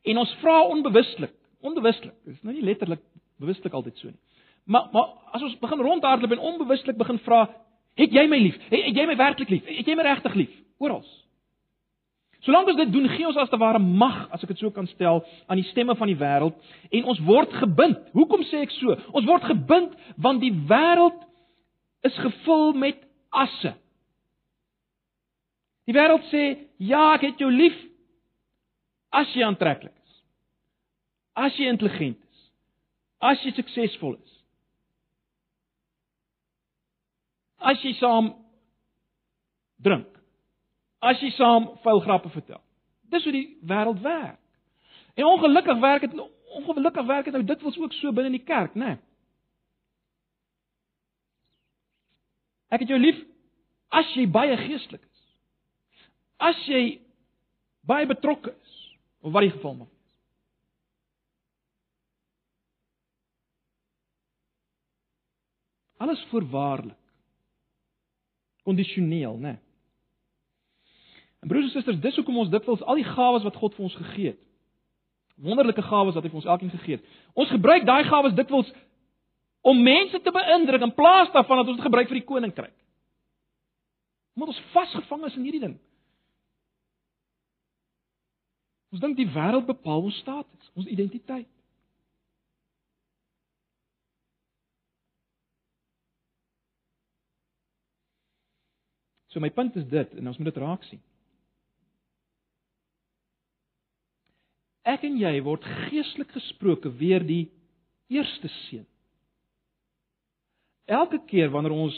En 0.07 0.21
ons 0.21 0.35
vra 0.41 0.61
onbewustelik, 0.71 1.33
onbewustelik. 1.61 2.15
Dit 2.25 2.37
is 2.37 2.45
nou 2.47 2.55
nie 2.55 2.63
letterlik 2.65 3.03
bewustelik 3.41 3.73
altyd 3.77 3.97
so 3.99 4.11
nie. 4.11 4.19
Maar 4.69 4.89
maar 4.93 5.09
as 5.35 5.43
ons 5.43 5.57
begin 5.59 5.81
rondhardloop 5.81 6.35
en 6.35 6.45
onbewustelik 6.51 6.99
begin 6.99 7.19
vra, 7.25 7.47
het 7.99 8.13
jy 8.13 8.27
my 8.29 8.39
lief? 8.39 8.59
Het, 8.69 8.85
het 8.85 9.01
jy 9.01 9.07
my 9.09 9.17
werklik 9.19 9.49
lief? 9.49 9.65
Het 9.65 9.89
jy 9.89 9.97
my 9.97 10.05
regtig 10.07 10.37
lief? 10.37 10.53
Oral. 10.81 11.03
Solank 12.41 12.71
ons 12.71 12.79
dit 12.79 12.89
doen, 12.89 13.05
gee 13.13 13.27
ons 13.27 13.37
as 13.37 13.51
te 13.51 13.57
ware 13.61 13.79
mag, 13.79 14.23
as 14.33 14.41
ek 14.41 14.53
dit 14.53 14.63
so 14.63 14.73
kan 14.73 14.87
stel, 14.89 15.21
aan 15.45 15.59
die 15.59 15.67
stemme 15.69 15.93
van 15.97 16.09
die 16.09 16.17
wêreld 16.17 16.57
en 16.89 17.11
ons 17.11 17.19
word 17.27 17.53
gebind. 17.61 17.99
Hoekom 18.17 18.41
sê 18.49 18.63
ek 18.65 18.73
so? 18.79 18.95
Ons 19.13 19.27
word 19.29 19.45
gebind 19.49 19.93
want 20.17 20.41
die 20.41 20.53
wêreld 20.69 21.21
is 22.07 22.17
gevul 22.17 22.73
met 22.81 22.97
asse. 23.29 23.75
Die 25.85 25.93
wêreld 25.93 26.25
sê, 26.33 26.57
"Ja, 26.77 27.13
ek 27.13 27.21
het 27.29 27.39
jou 27.39 27.51
lief 27.51 27.77
as 29.11 29.31
jy 29.35 29.43
aantreklik 29.45 29.93
is. 29.93 30.13
As 31.35 31.55
jy 31.59 31.69
intelligent 31.71 32.17
As 33.21 33.41
jy 33.45 33.53
suksesvol 33.55 34.15
is. 34.17 34.41
as 37.61 37.81
jy 37.85 37.93
saam 37.99 38.33
drink. 39.81 40.07
As 41.01 41.21
jy 41.21 41.31
saam 41.37 41.71
vuil 41.85 42.01
grappe 42.05 42.29
vertel. 42.33 42.61
Dis 43.13 43.25
hoe 43.25 43.33
die 43.35 43.47
wêreld 43.67 44.01
werk. 44.03 44.39
En 45.17 45.29
ongelukkig 45.29 45.79
werk 45.81 46.07
dit 46.07 46.21
ongelukkig 46.51 47.07
werk 47.07 47.29
dit 47.29 47.33
nou 47.33 47.45
dikwels 47.47 47.77
ook 47.79 47.93
so 47.95 48.11
binne 48.11 48.31
in 48.31 48.39
die 48.39 48.47
kerk, 48.47 48.75
né? 48.75 48.95
Nee. 48.95 48.99
Ek 52.71 52.83
het 52.83 52.91
jou 52.91 52.99
lief 52.99 53.17
as 53.91 54.11
jy 54.15 54.25
baie 54.31 54.55
geestelik 54.59 55.03
is. 55.03 55.23
As 56.39 56.59
jy 56.67 57.01
baie 57.87 58.07
betrokke 58.07 58.53
is 58.53 58.77
of 59.21 59.33
wat 59.35 59.47
die 59.47 59.53
geval 59.53 59.81
mag 59.81 59.89
Alles 66.01 66.21
voorwaardelik. 66.29 66.97
Kondisioneel, 68.65 69.35
né? 69.37 69.53
Nee. 69.53 69.59
En 71.41 71.47
broers 71.47 71.65
en 71.65 71.71
susters, 71.71 71.99
dis 71.99 72.15
hoekom 72.15 72.37
ons 72.37 72.49
dikwels 72.53 72.83
al 72.85 72.99
die 73.01 73.07
gawes 73.07 73.45
wat 73.45 73.57
God 73.57 73.73
vir 73.73 73.85
ons 73.87 73.97
gegee 73.97 74.33
het. 74.33 74.41
Wonderlike 75.41 75.81
gawes 75.81 76.13
wat 76.13 76.25
hy 76.25 76.29
vir 76.29 76.41
ons 76.41 76.49
elkeen 76.53 76.73
gegee 76.73 76.99
het. 76.99 77.15
Ons 77.33 77.49
gebruik 77.49 77.87
daai 77.87 78.03
gawes 78.05 78.35
dikwels 78.37 78.69
om 79.65 79.81
mense 79.81 80.21
te 80.21 80.33
beïndruk 80.33 80.85
in 80.85 80.93
plaas 80.93 81.31
daarvan 81.33 81.61
dat 81.61 81.71
ons 81.71 81.79
dit 81.79 81.87
gebruik 81.87 82.11
vir 82.11 82.19
die 82.19 82.27
koninkryk. 82.29 82.75
Omdat 84.37 84.53
ons 84.53 84.61
vasgevang 84.75 85.25
is 85.29 85.39
in 85.39 85.47
hierdie 85.47 85.63
ding. 85.65 85.73
Ons 88.93 89.01
dink 89.01 89.17
die 89.17 89.29
wêreld 89.33 89.65
bepaal 89.65 90.05
ons 90.11 90.21
status, 90.21 90.71
ons 90.77 90.89
identiteit. 90.93 91.49
So 99.31 99.39
my 99.39 99.49
punt 99.49 99.75
is 99.79 99.87
dit 99.87 100.13
en 100.19 100.27
ons 100.27 100.37
moet 100.37 100.51
dit 100.51 100.61
raak 100.61 100.83
sien. 100.89 101.01
Ek 104.87 105.03
en 105.07 105.19
jy 105.21 105.33
word 105.45 105.65
geestelik 105.87 106.31
gesproke 106.35 106.89
weer 106.99 107.23
die 107.23 107.45
eerste 108.11 108.49
seun. 108.65 108.87
Elke 110.91 111.21
keer 111.29 111.51
wanneer 111.53 111.75
ons 111.75 111.97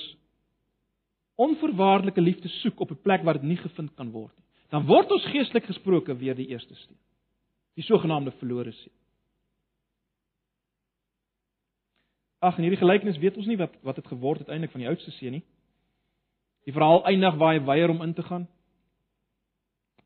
onvoorwaardelike 1.42 2.22
liefde 2.22 2.52
soek 2.60 2.80
op 2.84 2.92
'n 2.92 3.02
plek 3.02 3.24
waar 3.24 3.40
dit 3.40 3.50
nie 3.50 3.58
gevind 3.58 3.96
kan 3.96 4.12
word 4.12 4.36
nie, 4.38 4.46
dan 4.70 4.86
word 4.86 5.12
ons 5.12 5.26
geestelik 5.26 5.66
gesproke 5.66 6.14
weer 6.18 6.36
die 6.36 6.48
eerste 6.48 6.76
seun. 6.76 6.98
Die 7.76 7.84
sogenaamde 7.84 8.32
verlore 8.32 8.72
seun. 8.72 8.94
Ag, 12.40 12.58
in 12.58 12.64
hierdie 12.64 12.84
gelykenis 12.84 13.18
weet 13.18 13.38
ons 13.38 13.48
nie 13.48 13.58
wat 13.58 13.74
wat 13.82 13.96
het 13.96 14.08
geword 14.08 14.40
uiteindelik 14.44 14.72
van 14.72 14.82
die 14.82 14.90
oudste 14.90 15.12
seun 15.12 15.32
nie. 15.32 15.44
Die 16.64 16.74
verhaal 16.74 17.04
eindig 17.06 17.36
waar 17.36 17.54
hy 17.54 17.64
weier 17.66 17.90
om 17.90 18.02
in 18.02 18.14
te 18.14 18.24
gaan. 18.24 18.48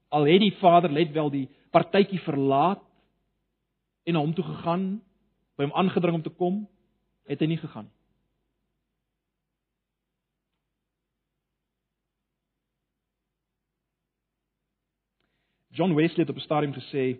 Al 0.09 0.25
het 0.25 0.41
die 0.41 0.55
vader 0.61 0.91
let 0.91 1.11
wel 1.13 1.29
die 1.29 1.47
partytjie 1.71 2.19
verlaat 2.23 2.83
en 4.07 4.13
na 4.13 4.23
hom 4.23 4.33
toe 4.33 4.45
gegaan, 4.45 5.01
by 5.59 5.67
hom 5.67 5.75
aangedring 5.75 6.15
om 6.15 6.23
te 6.23 6.31
kom, 6.31 6.63
het 7.27 7.41
hy 7.43 7.49
nie 7.51 7.59
gegaan 7.59 7.89
nie. 7.89 7.97
John 15.77 15.93
Wesley 15.93 16.25
het 16.25 16.29
op 16.29 16.35
'n 16.35 16.39
stadium 16.39 16.73
gesê, 16.73 17.19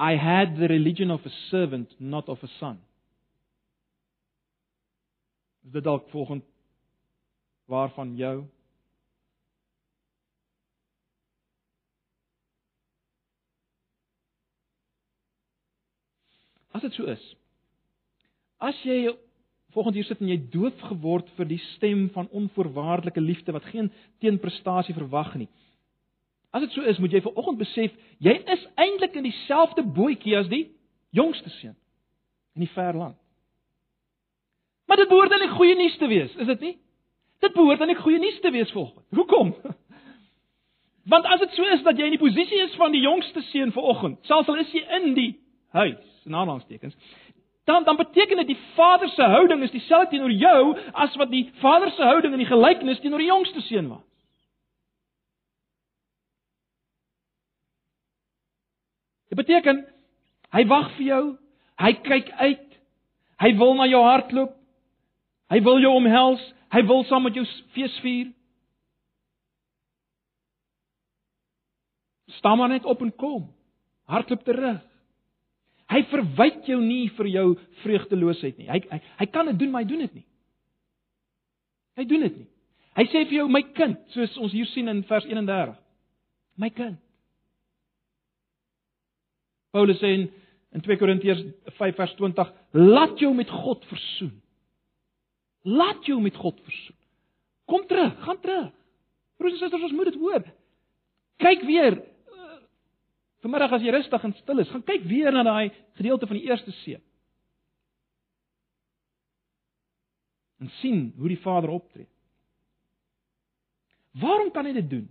I 0.00 0.16
had 0.16 0.56
the 0.56 0.66
religion 0.66 1.10
of 1.10 1.26
a 1.26 1.28
servant, 1.28 2.00
not 2.00 2.28
of 2.28 2.42
a 2.42 2.46
son. 2.46 2.80
Is 5.64 5.70
dit 5.70 5.84
dalk 5.84 6.08
volgens 6.10 6.44
waarvan 7.72 8.16
jou 8.16 8.42
As 16.72 16.80
dit 16.80 16.94
so 16.96 17.04
is. 17.04 17.24
As 18.56 18.78
jy 18.86 19.10
volgens 19.72 19.96
hier 19.96 20.06
sit 20.08 20.20
en 20.20 20.30
jy 20.30 20.38
doof 20.52 20.78
geword 20.88 21.28
vir 21.36 21.48
die 21.50 21.60
stem 21.74 22.06
van 22.14 22.30
onvoorwaardelike 22.32 23.20
liefde 23.20 23.52
wat 23.52 23.66
geen 23.72 23.90
teenprestasie 24.24 24.96
verwag 24.96 25.34
nie. 25.40 25.48
As 26.52 26.64
dit 26.64 26.72
so 26.72 26.84
is, 26.84 27.00
moet 27.00 27.12
jy 27.12 27.22
vanoggend 27.24 27.60
besef 27.60 27.92
jy 28.20 28.34
is 28.54 28.64
eintlik 28.80 29.16
in 29.20 29.28
dieselfde 29.28 29.84
bootjie 29.84 30.36
as 30.36 30.48
die 30.52 30.66
jongste 31.16 31.52
seun 31.58 31.76
in 32.56 32.66
die 32.66 32.72
ver 32.74 32.96
land. 32.96 33.16
Maar 34.88 35.00
dit 35.00 35.08
behoort 35.08 35.32
dan 35.32 35.40
nie 35.40 35.54
goeie 35.54 35.76
nuus 35.76 35.96
te 36.00 36.08
wees, 36.08 36.34
is 36.36 36.50
dit 36.52 36.66
nie? 36.66 36.74
Dit 37.42 37.52
behoort 37.52 37.78
dan 37.78 37.90
nie 37.90 37.98
goeie 37.98 38.18
nuus 38.22 38.40
te 38.40 38.50
wees 38.50 38.70
volgens. 38.72 39.06
Hoekom? 39.10 39.54
Want 41.12 41.26
as 41.26 41.40
dit 41.40 41.50
so 41.50 41.66
is 41.74 41.82
dat 41.82 41.98
jy 41.98 42.06
in 42.06 42.14
die 42.14 42.22
posisie 42.22 42.60
is 42.62 42.74
van 42.78 42.94
die 42.94 43.02
jongste 43.02 43.42
seun 43.50 43.72
vanoggend, 43.74 44.20
selfs 44.30 44.48
al 44.48 44.60
is 44.62 44.70
jy 44.70 44.82
in 45.00 45.14
die 45.16 45.32
huis, 45.74 46.04
in 46.28 46.36
aanhalingstekens, 46.38 46.94
dan 47.66 47.82
dan 47.84 47.98
beteken 47.98 48.36
dit 48.36 48.52
die 48.52 48.60
vader 48.76 49.10
se 49.10 49.22
houding 49.22 49.62
is 49.66 49.74
dieselfde 49.74 50.14
teenoor 50.14 50.30
jou 50.30 50.76
as 50.92 51.18
wat 51.18 51.30
die 51.30 51.48
vader 51.58 51.90
se 51.90 52.02
houding 52.02 52.34
in 52.34 52.44
die 52.44 52.50
gelykenis 52.50 53.02
teenoor 53.02 53.22
die 53.22 53.30
jongste 53.32 53.60
seun 53.66 53.90
was. 53.90 54.06
Dit 59.34 59.40
beteken 59.42 59.82
hy 60.52 60.66
wag 60.68 60.90
vir 60.94 61.06
jou, 61.06 61.22
hy 61.80 61.92
kyk 62.06 62.30
uit, 62.38 62.66
hy 63.42 63.54
wil 63.58 63.74
na 63.74 63.86
jou 63.90 64.02
hart 64.06 64.34
loop. 64.36 64.58
Hy 65.52 65.58
wil 65.64 65.80
jou 65.82 65.90
omhels, 65.96 66.42
hy 66.72 66.82
wil 66.88 67.04
saam 67.08 67.26
met 67.26 67.36
jou 67.36 67.44
fees 67.76 67.98
vier. 68.04 68.30
Staan 72.38 72.58
maar 72.58 72.72
net 72.72 72.88
op 72.88 73.02
en 73.04 73.12
kom. 73.16 73.44
Hardloop 74.08 74.44
terug. 74.44 74.80
Hy 75.92 76.00
verwyd 76.08 76.66
jou 76.66 76.78
nie 76.80 77.10
vir 77.18 77.28
jou 77.28 77.46
vreugdeloosheid 77.82 78.58
nie. 78.60 78.68
Hy 78.70 78.80
hy, 78.88 79.00
hy 79.20 79.26
kan 79.32 79.50
dit 79.50 79.58
doen, 79.60 79.72
maar 79.72 79.84
hy 79.84 79.90
doen 79.90 80.04
dit 80.06 80.20
nie. 80.20 80.26
Hy 82.00 82.06
doen 82.08 82.26
dit 82.26 82.36
nie. 82.40 82.48
Hy 82.96 83.04
sê 83.08 83.24
vir 83.24 83.38
jou 83.40 83.48
my 83.52 83.62
kind, 83.76 83.98
soos 84.12 84.36
ons 84.40 84.52
hier 84.52 84.68
sien 84.72 84.88
in 84.92 85.02
vers 85.08 85.26
31. 85.28 85.74
My 86.60 86.68
kind. 86.72 86.98
Paulus 89.72 90.00
sê 90.00 90.12
in, 90.18 90.26
in 90.76 90.84
2 90.84 90.98
Korintiërs 91.00 91.40
5 91.78 92.00
vers 92.00 92.14
20, 92.18 92.52
laat 92.76 93.20
jou 93.20 93.32
met 93.36 93.52
God 93.52 93.84
versoen. 93.88 94.34
Laat 95.62 96.06
jou 96.06 96.20
met 96.20 96.36
God 96.36 96.58
versoen. 96.64 96.96
Kom 97.70 97.86
terug, 97.86 98.16
gaan 98.24 98.40
terug. 98.40 98.72
Broers 99.38 99.52
en 99.52 99.58
susters, 99.58 99.82
ons 99.82 99.94
moet 99.96 100.10
dit 100.10 100.18
hoor. 100.20 100.42
Kyk 101.42 101.62
weer 101.66 102.00
Vanmiddag 103.42 103.72
as 103.74 103.82
jy 103.82 103.90
rustig 103.90 104.24
en 104.24 104.34
stil 104.38 104.62
is, 104.62 104.70
gaan 104.70 104.84
kyk 104.86 105.06
weer 105.10 105.34
na 105.34 105.42
daai 105.42 105.72
gedeelte 105.98 106.28
van 106.30 106.38
die 106.38 106.46
eerste 106.46 106.70
seën. 106.84 107.02
En 110.62 110.70
sien 110.78 111.08
hoe 111.18 111.30
die 111.32 111.40
Vader 111.42 111.72
optree. 111.74 112.06
Waarom 114.22 114.52
kan 114.54 114.68
hy 114.68 114.76
dit 114.76 114.88
doen? 114.90 115.08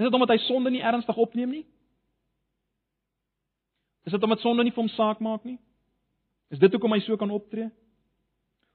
Is 0.00 0.06
dit 0.06 0.16
omdat 0.16 0.32
hy 0.32 0.38
sonde 0.46 0.72
nie 0.72 0.84
ernstig 0.84 1.18
opneem 1.20 1.52
nie? 1.58 1.64
Is 4.08 4.16
dit 4.16 4.22
omdat 4.22 4.40
sonde 4.40 4.64
nie 4.64 4.72
vir 4.72 4.84
hom 4.84 4.92
saak 4.94 5.20
maak 5.20 5.44
nie? 5.44 5.58
Is 6.54 6.60
dit 6.62 6.72
hoekom 6.72 6.94
hy 6.94 7.00
so 7.04 7.18
kan 7.18 7.32
optree? 7.34 7.68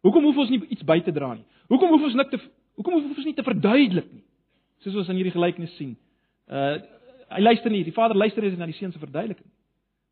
Hoekom 0.05 0.25
hoef 0.27 0.41
ons 0.43 0.51
nie 0.51 0.59
iets 0.73 0.83
by 0.87 0.99
te 1.05 1.13
dra 1.15 1.33
nie? 1.35 1.45
Hoekom 1.71 1.93
hoef 1.93 2.09
ons 2.09 2.17
nik 2.19 2.33
te 2.33 2.39
hoekom 2.79 2.97
hoef 2.97 3.17
ons 3.21 3.27
nie 3.27 3.37
te 3.37 3.45
verduidelik 3.45 4.09
nie? 4.11 4.23
Soos 4.81 4.97
ons 5.03 5.11
in 5.13 5.19
hierdie 5.19 5.35
gelykenis 5.35 5.75
sien. 5.79 5.95
Uh 6.49 6.79
hy 7.31 7.39
luister 7.39 7.71
nie, 7.71 7.85
die 7.87 7.93
vader 7.95 8.17
luister 8.19 8.43
nie 8.43 8.57
na 8.59 8.67
die 8.67 8.75
seun 8.75 8.91
se 8.91 8.99
verduideliking. 8.99 9.47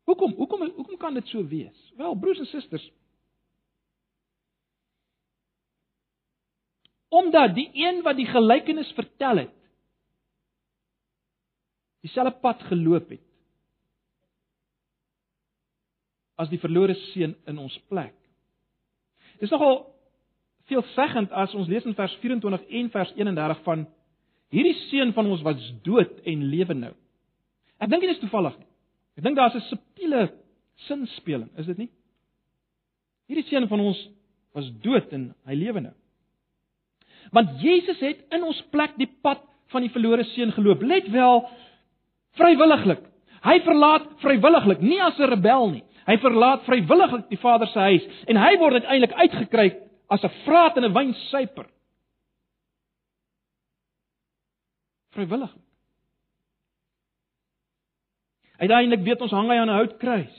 Hoekom? 0.08 0.30
Hoekom 0.38 0.62
hoekom 0.70 0.96
kan 0.96 1.18
dit 1.18 1.26
so 1.28 1.44
wees? 1.44 1.76
Wel, 1.98 2.14
broers 2.16 2.40
en 2.40 2.48
susters, 2.48 2.86
omdat 7.10 7.52
die 7.58 7.68
een 7.76 8.00
wat 8.06 8.16
die 8.16 8.28
gelykenis 8.30 8.88
vertel 8.96 9.42
het, 9.42 9.56
dieselfde 12.06 12.38
pad 12.40 12.62
geloop 12.70 13.10
het 13.12 13.29
as 16.40 16.48
die 16.48 16.60
verlore 16.62 16.96
seun 17.12 17.36
in 17.46 17.58
ons 17.60 17.76
plek. 17.92 18.14
Dis 19.40 19.52
nogal 19.52 19.82
veelzeggend 20.70 21.32
as 21.32 21.54
ons 21.54 21.68
lees 21.68 21.84
in 21.84 21.96
vers 21.98 22.14
24 22.22 22.66
en 22.80 22.90
vers 22.90 23.12
31 23.16 23.64
van 23.66 23.88
Hierdie 24.50 24.74
seun 24.88 25.12
van 25.14 25.28
ons 25.30 25.42
was 25.46 25.58
dood 25.86 26.24
en 26.26 26.46
lewe 26.50 26.74
nou. 26.74 26.92
Ek 27.80 27.90
dink 27.90 28.02
dit 28.02 28.12
is 28.12 28.22
toevallig 28.22 28.56
nie. 28.58 28.68
Ek 29.18 29.24
dink 29.26 29.38
daar's 29.38 29.54
'n 29.54 29.68
subtiele 29.68 30.22
sinspeling, 30.88 31.50
is 31.56 31.66
dit 31.66 31.78
nie? 31.78 31.90
Hierdie 33.28 33.46
seun 33.46 33.68
van 33.68 33.80
ons 33.80 34.08
was 34.54 34.70
dood 34.82 35.12
en 35.12 35.34
hy 35.46 35.54
lewe 35.54 35.80
nou. 35.80 35.94
Want 37.30 37.60
Jesus 37.62 38.00
het 38.00 38.18
in 38.32 38.42
ons 38.42 38.60
plek 38.72 38.96
die 38.98 39.10
pad 39.22 39.38
van 39.70 39.82
die 39.82 39.90
verlore 39.90 40.24
seun 40.24 40.50
geloop. 40.52 40.82
Let 40.82 41.08
wel 41.10 41.48
vrywilliglik. 42.34 43.06
Hy 43.42 43.60
verlaat 43.60 44.08
vrywilliglik, 44.18 44.80
nie 44.82 45.00
as 45.00 45.18
'n 45.18 45.30
rebel 45.30 45.70
nie. 45.70 45.84
Hy 46.06 46.16
verlaat 46.22 46.64
vrywilliglik 46.64 47.28
die 47.28 47.38
Vader 47.38 47.68
se 47.68 47.78
huis 47.78 48.06
en 48.26 48.36
hy 48.36 48.56
word 48.58 48.80
uiteindelik 48.80 49.16
uitgekry 49.16 49.68
as 50.08 50.24
'n 50.24 50.32
vraat 50.44 50.76
en 50.76 50.84
'n 50.84 50.94
wynsuiper. 50.94 51.66
Vrywillig. 55.10 55.50
Uiteindelik 58.58 59.04
weet 59.04 59.22
ons 59.22 59.32
hang 59.32 59.48
hy 59.48 59.56
aan 59.56 59.70
'n 59.70 59.80
houtkruis. 59.80 60.36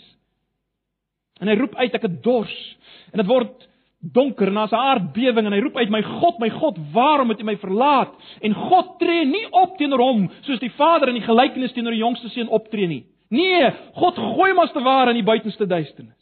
En 1.41 1.47
hy 1.47 1.55
roep 1.57 1.75
uit 1.75 1.93
ek 1.93 2.01
het 2.01 2.23
dors. 2.23 2.77
En 3.11 3.17
dit 3.17 3.27
word 3.27 3.69
donker 4.01 4.47
en 4.47 4.53
daar's 4.53 4.71
'n 4.71 4.75
aardbewing 4.75 5.45
en 5.45 5.53
hy 5.53 5.59
roep 5.59 5.77
uit 5.77 5.89
my 5.89 6.01
God, 6.01 6.39
my 6.39 6.49
God, 6.49 6.77
waarom 6.91 7.29
het 7.29 7.39
U 7.39 7.43
my 7.43 7.57
verlaat? 7.57 8.13
En 8.41 8.53
God 8.53 8.99
tree 8.99 9.25
nie 9.25 9.51
op 9.51 9.77
teenoor 9.77 9.99
hom 9.99 10.31
soos 10.41 10.59
die 10.59 10.71
Vader 10.71 11.07
in 11.07 11.15
die 11.15 11.27
gelykenis 11.27 11.73
teenoor 11.73 11.91
die 11.91 12.01
jongste 12.01 12.29
seun 12.29 12.49
optree 12.49 12.87
nie. 12.87 13.05
Nee, 13.31 13.71
God 13.95 14.17
gooi 14.19 14.51
as 14.59 14.73
te 14.75 14.83
ware 14.83 15.13
in 15.13 15.21
die 15.21 15.27
buitenste 15.27 15.67
duisternis. 15.67 16.17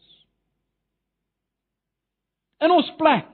In 2.62 2.74
ons 2.76 2.90
plek. 3.00 3.30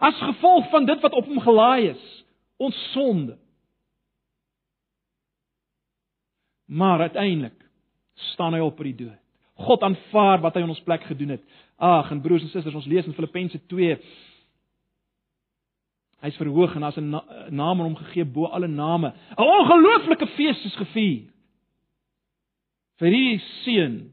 As 0.00 0.16
gevolg 0.20 0.68
van 0.72 0.88
dit 0.88 1.00
wat 1.00 1.16
op 1.16 1.28
hom 1.28 1.40
gelaai 1.40 1.90
is, 1.92 2.04
ons 2.60 2.76
sonde. 2.92 3.38
Maar 6.68 7.08
uiteindelik 7.08 7.56
staan 8.32 8.54
hy 8.56 8.60
op 8.64 8.76
vir 8.80 8.90
die 8.92 8.98
dood. 9.04 9.20
God 9.60 9.82
aanvaar 9.84 10.40
wat 10.44 10.56
hy 10.56 10.64
in 10.64 10.72
ons 10.72 10.84
plek 10.84 11.04
gedoen 11.08 11.36
het. 11.36 11.44
Ag, 11.80 12.12
en 12.12 12.20
broers 12.20 12.44
en 12.44 12.52
susters, 12.52 12.76
ons 12.76 12.88
lees 12.88 13.08
in 13.08 13.16
Filippense 13.16 13.60
2 13.72 13.96
Hy's 16.20 16.36
verhoog 16.36 16.74
en 16.74 16.80
daar's 16.84 16.96
'n 16.96 17.10
na 17.10 17.24
naam 17.50 17.80
aan 17.80 17.86
hom 17.86 17.96
gegee 17.96 18.24
bo 18.24 18.46
alle 18.46 18.68
name. 18.68 19.14
'n 19.38 19.42
Ongelooflike 19.42 20.26
fees 20.26 20.64
is 20.64 20.76
gevier. 20.76 21.32
Vir 22.98 23.08
hierdie 23.08 23.38
seun. 23.64 24.12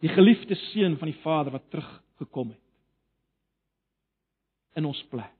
Die 0.00 0.08
geliefde 0.08 0.54
seun 0.54 0.98
van 0.98 1.08
die 1.08 1.20
Vader 1.22 1.52
wat 1.52 1.70
teruggekom 1.70 2.48
het 2.48 2.66
in 4.74 4.84
ons 4.84 5.02
plek. 5.08 5.32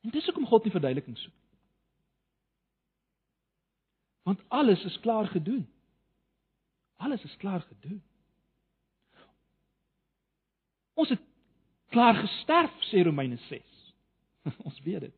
En 0.00 0.10
dis 0.10 0.24
hoekom 0.24 0.46
God 0.46 0.64
nie 0.64 0.72
verduideliking 0.72 1.18
soek. 1.18 1.34
Want 4.22 4.42
alles 4.48 4.84
is 4.84 5.00
klaar 5.00 5.26
gedoen. 5.26 5.66
Alles 6.96 7.24
is 7.24 7.36
klaar 7.36 7.60
gedoen. 7.60 8.02
Ons 10.96 11.12
het 11.12 11.22
klaar 11.92 12.16
gesterf 12.18 12.72
sê 12.90 13.04
Romeine 13.04 13.38
6. 13.48 13.62
Ons 14.66 14.80
weet 14.84 15.08
dit. 15.08 15.14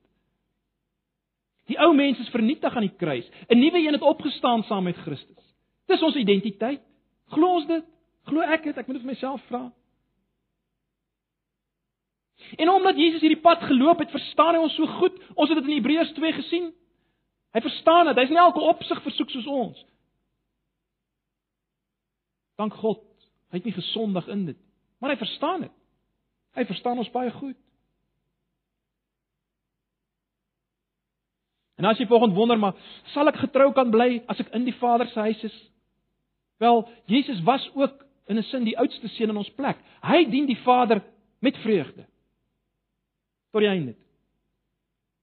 Die 1.68 1.79
ou 1.85 1.93
mens 1.95 2.18
is 2.18 2.31
vernietig 2.33 2.74
aan 2.74 2.87
die 2.87 2.97
kruis. 2.97 3.26
'n 3.49 3.59
Nuwe 3.59 3.79
een 3.79 3.93
het 3.93 4.03
opgestaan 4.03 4.62
saam 4.64 4.89
met 4.89 4.97
Christus. 4.97 5.45
Dis 5.87 6.03
ons 6.03 6.16
identiteit. 6.16 6.81
Glo 7.29 7.55
ons 7.59 7.66
dit? 7.66 7.85
Glo 8.29 8.41
ek 8.41 8.64
dit? 8.64 8.76
Ek 8.76 8.87
moet 8.87 8.97
dit 8.97 9.05
vir 9.05 9.12
myself 9.12 9.43
vra. 9.49 9.68
En 12.57 12.70
omdat 12.70 12.97
Jesus 12.97 13.20
hierdie 13.20 13.41
pad 13.41 13.62
geloop 13.68 13.99
het, 13.99 14.11
verstaan 14.11 14.55
hy 14.55 14.62
ons 14.62 14.76
so 14.76 14.87
goed. 15.01 15.16
Ons 15.35 15.51
het 15.51 15.59
dit 15.59 15.68
in 15.68 15.76
Hebreërs 15.76 16.12
2 16.16 16.33
gesien. 16.33 16.70
Hy 17.53 17.61
verstaan 17.64 18.09
dit. 18.09 18.20
Hy's 18.20 18.33
nie 18.33 18.41
elke 18.41 18.64
opsig 18.64 19.03
versoek 19.05 19.31
soos 19.31 19.47
ons. 19.47 19.85
Dank 22.61 22.74
God. 22.81 23.05
Hy 23.53 23.61
het 23.61 23.68
nie 23.68 23.76
gesondig 23.76 24.29
in 24.33 24.47
dit, 24.51 24.59
maar 24.99 25.11
hy 25.11 25.16
verstaan 25.16 25.61
dit. 25.66 25.74
Hy 26.59 26.64
verstaan 26.64 26.99
ons 26.99 27.11
baie 27.14 27.30
goed. 27.30 27.57
En 31.78 31.86
as 31.86 31.99
jy 31.99 32.09
volgens 32.11 32.34
wonder 32.34 32.59
maar, 32.59 32.74
sal 33.14 33.30
ek 33.30 33.38
getrou 33.38 33.70
kan 33.72 33.90
bly 33.94 34.18
as 34.26 34.40
ek 34.42 34.51
in 34.59 34.66
die 34.66 34.74
Vader 34.80 35.07
se 35.12 35.20
huis 35.28 35.44
is? 35.46 35.57
Wel, 36.59 36.82
Jesus 37.07 37.42
was 37.46 37.62
ook 37.74 38.03
in 38.26 38.38
'n 38.38 38.42
sin 38.42 38.64
die 38.64 38.78
oudste 38.78 39.09
seun 39.09 39.30
in 39.30 39.36
ons 39.36 39.51
plek. 39.51 39.78
Hy 40.03 40.24
dien 40.30 40.46
die 40.46 40.59
Vader 40.64 41.03
met 41.38 41.57
vreugde. 41.57 42.07
Tot 43.53 43.61
die 43.61 43.70
einde. 43.70 43.94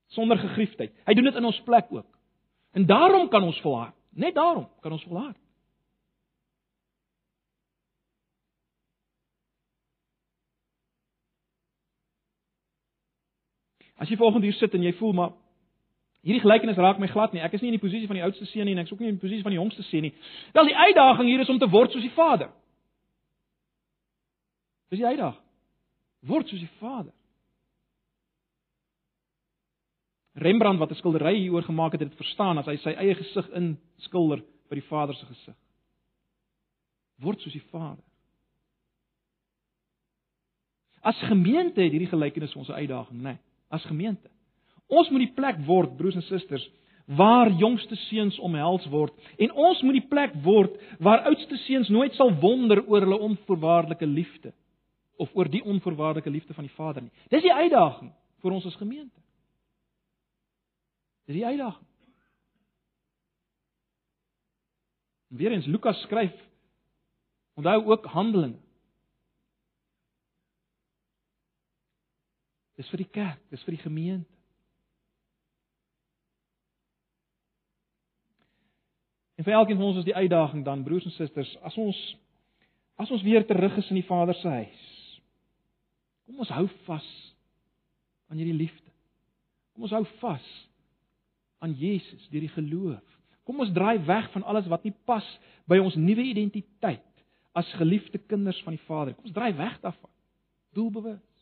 Sonder 0.08 0.38
gegriefdheid. 0.38 0.94
Hy 1.06 1.14
doen 1.14 1.24
dit 1.24 1.36
in 1.36 1.46
ons 1.46 1.62
plek 1.62 1.86
ook. 1.90 2.08
En 2.72 2.86
daarom 2.86 3.30
kan 3.30 3.44
ons 3.44 3.62
volhard. 3.62 3.94
Net 4.10 4.36
daarom 4.36 4.70
kan 4.82 4.92
ons 4.92 5.04
volhard. 5.04 5.38
As 13.98 14.10
jy 14.10 14.18
volgende 14.20 14.48
hier 14.48 14.58
sit 14.60 14.74
en 14.74 14.84
jy 14.84 14.94
voel 15.00 15.14
maar 15.14 15.34
hierdie 16.26 16.42
gelykenis 16.42 16.78
raak 16.82 17.00
my 17.00 17.08
glad 17.08 17.34
nie. 17.34 17.42
Ek 17.46 17.54
is 17.54 17.62
nie 17.62 17.70
in 17.70 17.78
die 17.78 17.84
posisie 17.84 18.08
van 18.10 18.18
die 18.18 18.26
oudste 18.26 18.48
seun 18.50 18.66
nie 18.66 18.74
en 18.74 18.82
ek 18.82 18.90
is 18.90 18.94
ook 18.96 19.04
nie 19.04 19.12
in 19.12 19.20
die 19.20 19.24
posisie 19.24 19.46
van 19.46 19.54
die 19.54 19.60
jongste 19.60 19.86
seun 19.86 20.08
nie. 20.08 20.14
Wel 20.54 20.72
die 20.72 20.78
uitdaging 20.78 21.30
hier 21.30 21.44
is 21.44 21.52
om 21.54 21.60
te 21.62 21.70
word 21.70 21.94
soos 21.94 22.06
die 22.06 22.16
Vader. 22.16 22.50
Dis 24.90 25.04
die 25.04 25.08
uitdaging. 25.08 25.44
Word 26.26 26.50
soos 26.50 26.64
die 26.64 26.72
Vader. 26.80 27.14
Rembrandt 30.36 30.82
wat 30.82 30.92
'n 30.92 31.00
skildery 31.00 31.36
hieroor 31.38 31.64
gemaak 31.64 31.92
het, 31.92 32.02
het 32.02 32.10
dit 32.10 32.18
verstaan 32.18 32.58
as 32.58 32.66
hy 32.66 32.76
sy 32.78 32.90
eie 32.90 33.16
gesig 33.16 33.50
in 33.54 33.78
skilder 33.98 34.44
by 34.70 34.76
die 34.76 34.88
Vader 34.90 35.16
se 35.16 35.26
gesig. 35.26 35.56
Word 37.22 37.40
soos 37.42 37.54
die 37.54 37.64
Vader. 37.72 38.04
As 41.02 41.18
gemeente 41.30 41.82
het 41.82 41.92
hierdie 41.92 42.10
gelykenis 42.10 42.56
ons 42.56 42.68
'n 42.68 42.82
uitdaging, 42.82 43.22
né? 43.22 43.24
Nee, 43.24 43.38
as 43.74 43.86
gemeente. 43.90 44.30
Ons 44.88 45.10
moet 45.10 45.26
die 45.26 45.36
plek 45.36 45.62
word, 45.66 45.96
broers 45.98 46.18
en 46.20 46.26
susters, 46.28 46.66
waar 47.06 47.52
jongste 47.54 47.96
seuns 48.08 48.38
omhels 48.42 48.86
word 48.90 49.14
en 49.38 49.52
ons 49.54 49.82
moet 49.86 50.00
die 50.00 50.08
plek 50.10 50.34
word 50.42 50.74
waar 50.98 51.28
oudste 51.30 51.58
seuns 51.68 51.90
nooit 51.94 52.16
sal 52.18 52.32
wonder 52.42 52.82
oor 52.88 53.06
hulle 53.06 53.20
onvoorwaardelike 53.28 54.08
liefde 54.10 54.54
of 55.22 55.30
oor 55.38 55.50
die 55.50 55.62
onvoorwaardelike 55.64 56.30
liefde 56.34 56.54
van 56.54 56.66
die 56.66 56.74
Vader 56.76 57.06
nie. 57.06 57.14
Dis 57.30 57.46
die 57.46 57.54
uitdaging 57.54 58.10
vir 58.42 58.56
ons 58.58 58.66
as 58.66 58.80
gemeente. 58.82 59.22
Dis 61.30 61.38
die 61.38 61.46
uitdaging. 61.46 61.86
Weerens 65.36 65.70
Lukas 65.70 66.02
skryf 66.06 66.34
onthou 67.56 67.80
ook 67.86 68.10
Handelinge. 68.12 68.65
Dis 72.76 72.90
vir 72.92 73.04
die 73.04 73.12
kerk, 73.12 73.42
dis 73.52 73.64
vir 73.64 73.78
die 73.78 73.84
gemeente. 73.84 74.36
En 79.36 79.44
vir 79.44 79.54
elkeen 79.54 79.78
van 79.78 79.90
ons 79.90 80.00
is 80.00 80.08
die 80.08 80.16
uitdaging 80.16 80.64
dan 80.64 80.84
broers 80.84 81.06
en 81.08 81.16
susters, 81.16 81.52
as 81.64 81.76
ons 81.78 82.00
as 82.96 83.12
ons 83.12 83.24
weer 83.28 83.44
terug 83.44 83.74
is 83.78 83.90
in 83.92 84.00
die 84.00 84.08
Vader 84.08 84.36
se 84.40 84.48
huis. 84.48 84.84
Kom 86.26 86.40
ons 86.40 86.54
hou 86.56 86.64
vas 86.86 87.08
aan 88.32 88.40
hierdie 88.40 88.56
liefde. 88.56 88.92
Kom 89.76 89.84
ons 89.84 89.96
hou 89.98 90.06
vas 90.22 90.46
aan 91.60 91.76
Jesus 91.76 92.30
deur 92.32 92.46
die 92.46 92.54
geloof. 92.54 93.04
Kom 93.44 93.60
ons 93.60 93.74
draai 93.76 94.00
weg 94.08 94.32
van 94.32 94.48
alles 94.48 94.70
wat 94.72 94.88
nie 94.88 94.96
pas 95.06 95.28
by 95.68 95.82
ons 95.84 95.98
nuwe 96.00 96.24
identiteit 96.24 97.04
as 97.56 97.76
geliefde 97.80 98.20
kinders 98.32 98.62
van 98.64 98.78
die 98.78 98.86
Vader. 98.88 99.14
Kom 99.18 99.28
ons 99.28 99.36
draai 99.36 99.52
weg 99.60 99.76
daarvan. 99.84 100.12
Doelbewus. 100.76 101.35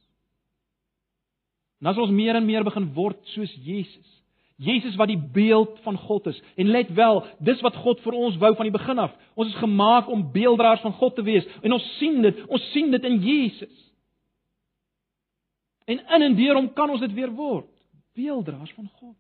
En 1.84 1.90
as 1.92 1.98
ons 2.00 2.12
meer 2.16 2.38
en 2.40 2.46
meer 2.48 2.64
begin 2.64 2.86
word 2.96 3.18
soos 3.34 3.52
Jesus. 3.60 4.12
Jesus 4.56 4.96
wat 4.96 5.10
die 5.12 5.20
beeld 5.20 5.82
van 5.84 5.98
God 6.00 6.30
is. 6.32 6.38
En 6.56 6.70
let 6.72 6.94
wel, 6.96 7.20
dis 7.44 7.60
wat 7.66 7.76
God 7.84 8.00
vir 8.06 8.16
ons 8.16 8.38
wou 8.40 8.54
van 8.56 8.70
die 8.70 8.72
begin 8.72 9.02
af. 9.04 9.12
Ons 9.36 9.52
is 9.52 9.60
gemaak 9.60 10.08
om 10.08 10.22
beelddraers 10.32 10.80
van 10.86 10.96
God 10.96 11.18
te 11.18 11.26
wees 11.28 11.50
en 11.60 11.76
ons 11.76 11.90
sien 11.98 12.22
dit, 12.24 12.40
ons 12.48 12.70
sien 12.72 12.88
dit 12.94 13.10
in 13.10 13.18
Jesus. 13.26 13.82
En 15.92 16.00
in 16.00 16.28
en 16.30 16.38
deur 16.40 16.62
hom 16.62 16.72
kan 16.72 16.96
ons 16.96 17.04
dit 17.04 17.18
weer 17.18 17.36
word, 17.36 17.68
beelddraers 18.16 18.72
van 18.78 18.88
God. 19.02 19.20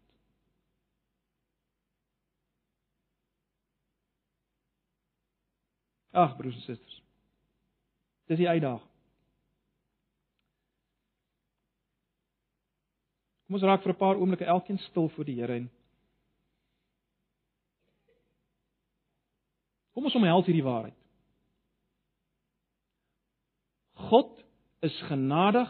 Ag 6.16 6.38
broers 6.39 6.55
en 6.55 6.68
susters. 6.70 7.01
Dis 8.32 8.39
die 8.39 8.47
uitdaging. 8.47 8.93
Kom 13.54 13.62
ons 13.62 13.70
raak 13.70 13.84
vir 13.86 13.93
'n 13.93 14.01
paar 14.01 14.18
oomblikke 14.18 14.45
elkeen 14.49 14.80
stil 14.80 15.10
voor 15.14 15.26
die 15.26 15.36
Here 15.38 15.54
en 15.54 15.70
Kom 19.93 20.06
ons 20.06 20.16
omhels 20.16 20.45
hierdie 20.45 20.64
waarheid. 20.64 20.97
God 24.10 24.43
is 24.82 24.97
genadig 25.01 25.70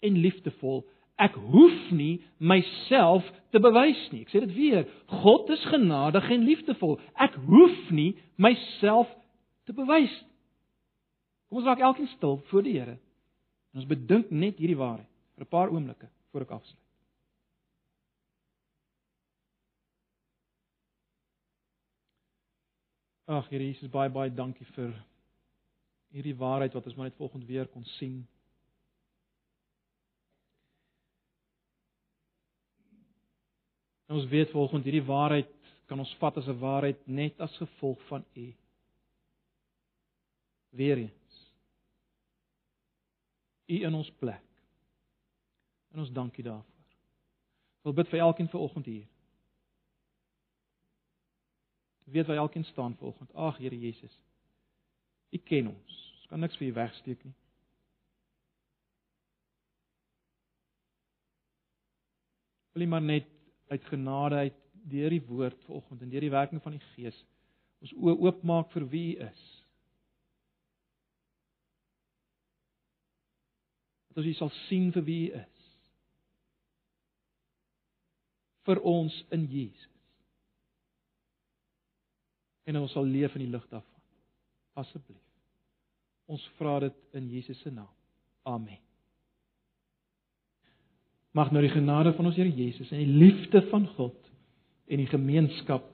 en 0.00 0.18
liefdevol. 0.18 0.82
Ek 1.16 1.34
hoef 1.34 1.90
nie 1.90 2.24
myself 2.38 3.22
te 3.50 3.60
bewys 3.60 4.02
nie. 4.10 4.22
Ek 4.26 4.34
sê 4.34 4.40
dit 4.40 4.54
weer. 4.56 4.90
God 5.06 5.48
is 5.50 5.64
genadig 5.70 6.26
en 6.28 6.42
liefdevol. 6.42 6.98
Ek 7.14 7.38
hoef 7.46 7.90
nie 7.90 8.16
myself 8.34 9.06
te 9.64 9.72
bewys. 9.72 10.24
Kom 11.46 11.62
ons 11.62 11.70
raak 11.70 11.78
elkeen 11.78 12.10
stil 12.18 12.42
voor 12.50 12.62
die 12.62 12.80
Here. 12.80 12.98
En 13.70 13.78
ons 13.78 13.86
bedink 13.86 14.30
net 14.30 14.58
hierdie 14.58 14.76
waarheid 14.82 15.10
vir 15.36 15.44
'n 15.46 15.54
paar 15.54 15.70
oomblikke 15.70 16.10
voor 16.32 16.40
ek 16.42 16.50
afsluit. 16.50 16.81
Ag 23.32 23.48
Here 23.48 23.64
Jesus, 23.64 23.88
baie 23.88 24.10
baie 24.12 24.30
dankie 24.30 24.66
vir 24.74 24.92
hierdie 26.12 26.36
waarheid 26.36 26.74
wat 26.76 26.86
ons 26.86 26.96
maar 26.98 27.08
net 27.08 27.16
volgende 27.16 27.48
weer 27.48 27.68
kon 27.72 27.84
sien. 27.96 28.18
En 34.10 34.18
ons 34.20 34.28
weet 34.28 34.50
volgens 34.52 34.84
hierdie 34.84 35.06
waarheid 35.08 35.48
kan 35.88 36.02
ons 36.04 36.12
vat 36.20 36.36
as 36.36 36.48
'n 36.48 36.58
waarheid 36.60 37.00
net 37.06 37.40
as 37.40 37.56
gevolg 37.56 38.00
van 38.08 38.24
U. 38.36 38.46
Weereens. 40.70 41.36
U 43.66 43.76
in 43.84 43.94
ons 43.94 44.10
plek. 44.10 44.44
En 45.92 45.98
ons 45.98 46.12
dankie 46.12 46.44
daarvoor. 46.44 46.84
Ek 47.80 47.88
wil 47.88 47.92
bid 47.92 48.08
vir 48.08 48.20
elkeen 48.20 48.48
vanoggend 48.48 48.86
hier. 48.86 49.11
Weet 52.04 52.26
waar 52.26 52.36
elkeen 52.36 52.64
staan 52.64 52.96
vanoggend. 52.96 53.34
Ag 53.34 53.58
Here 53.58 53.78
Jesus. 53.78 54.20
U 55.30 55.38
ken 55.38 55.66
ons. 55.66 56.16
Ons 56.16 56.26
kan 56.28 56.40
niks 56.40 56.56
vir 56.56 56.68
U 56.68 56.72
wegsteek 56.72 57.24
nie. 57.24 57.34
Wil 62.72 62.82
U 62.82 62.86
maar 62.86 63.02
net 63.02 63.28
uit 63.68 63.84
genade 63.84 64.34
uit 64.34 64.58
deur 64.72 65.10
die 65.10 65.24
woord 65.26 65.64
vanoggend 65.64 66.00
en 66.00 66.10
deur 66.10 66.20
die 66.20 66.30
werking 66.30 66.62
van 66.62 66.74
die 66.74 66.86
Gees 66.94 67.18
ons 67.82 67.92
oë 67.98 68.14
oopmaak 68.22 68.70
vir 68.70 68.84
wie 68.90 69.16
U 69.16 69.24
is. 69.26 69.40
Dat 74.08 74.22
ons 74.22 74.28
U 74.30 74.34
sal 74.38 74.52
sien 74.66 74.92
vir 74.94 75.04
wie 75.06 75.24
U 75.30 75.40
is. 75.40 75.52
vir 78.66 78.82
ons 78.86 79.14
in 79.34 79.46
Jesus. 79.50 79.91
En 82.64 82.78
ons 82.82 82.92
sal 82.94 83.08
leef 83.08 83.34
in 83.36 83.46
die 83.46 83.50
lig 83.52 83.64
daarvan. 83.70 84.00
Asseblief. 84.78 85.20
Ons 86.30 86.44
vra 86.58 86.78
dit 86.84 87.18
in 87.18 87.28
Jesus 87.30 87.60
se 87.60 87.70
naam. 87.70 87.90
Amen. 88.48 88.80
Mag 91.32 91.50
nou 91.52 91.62
die 91.64 91.72
genade 91.72 92.12
van 92.16 92.28
ons 92.28 92.36
Here 92.36 92.50
Jesus 92.52 92.90
en 92.92 93.00
die 93.00 93.18
liefde 93.24 93.62
van 93.70 93.86
God 93.96 94.18
en 94.92 95.00
die 95.00 95.08
gemeenskap 95.08 95.86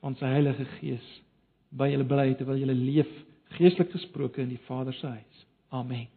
van 0.00 0.16
sy 0.18 0.30
Heilige 0.32 0.64
Gees 0.78 1.04
by 1.76 1.90
julle 1.92 2.08
bly 2.08 2.32
terwyl 2.38 2.60
julle 2.60 2.76
leef 2.76 3.10
geestelik 3.58 3.92
gesproke 3.92 4.42
in 4.42 4.52
die 4.54 4.62
Vader 4.66 4.96
se 4.96 5.12
huis. 5.12 5.46
Amen. 5.72 6.08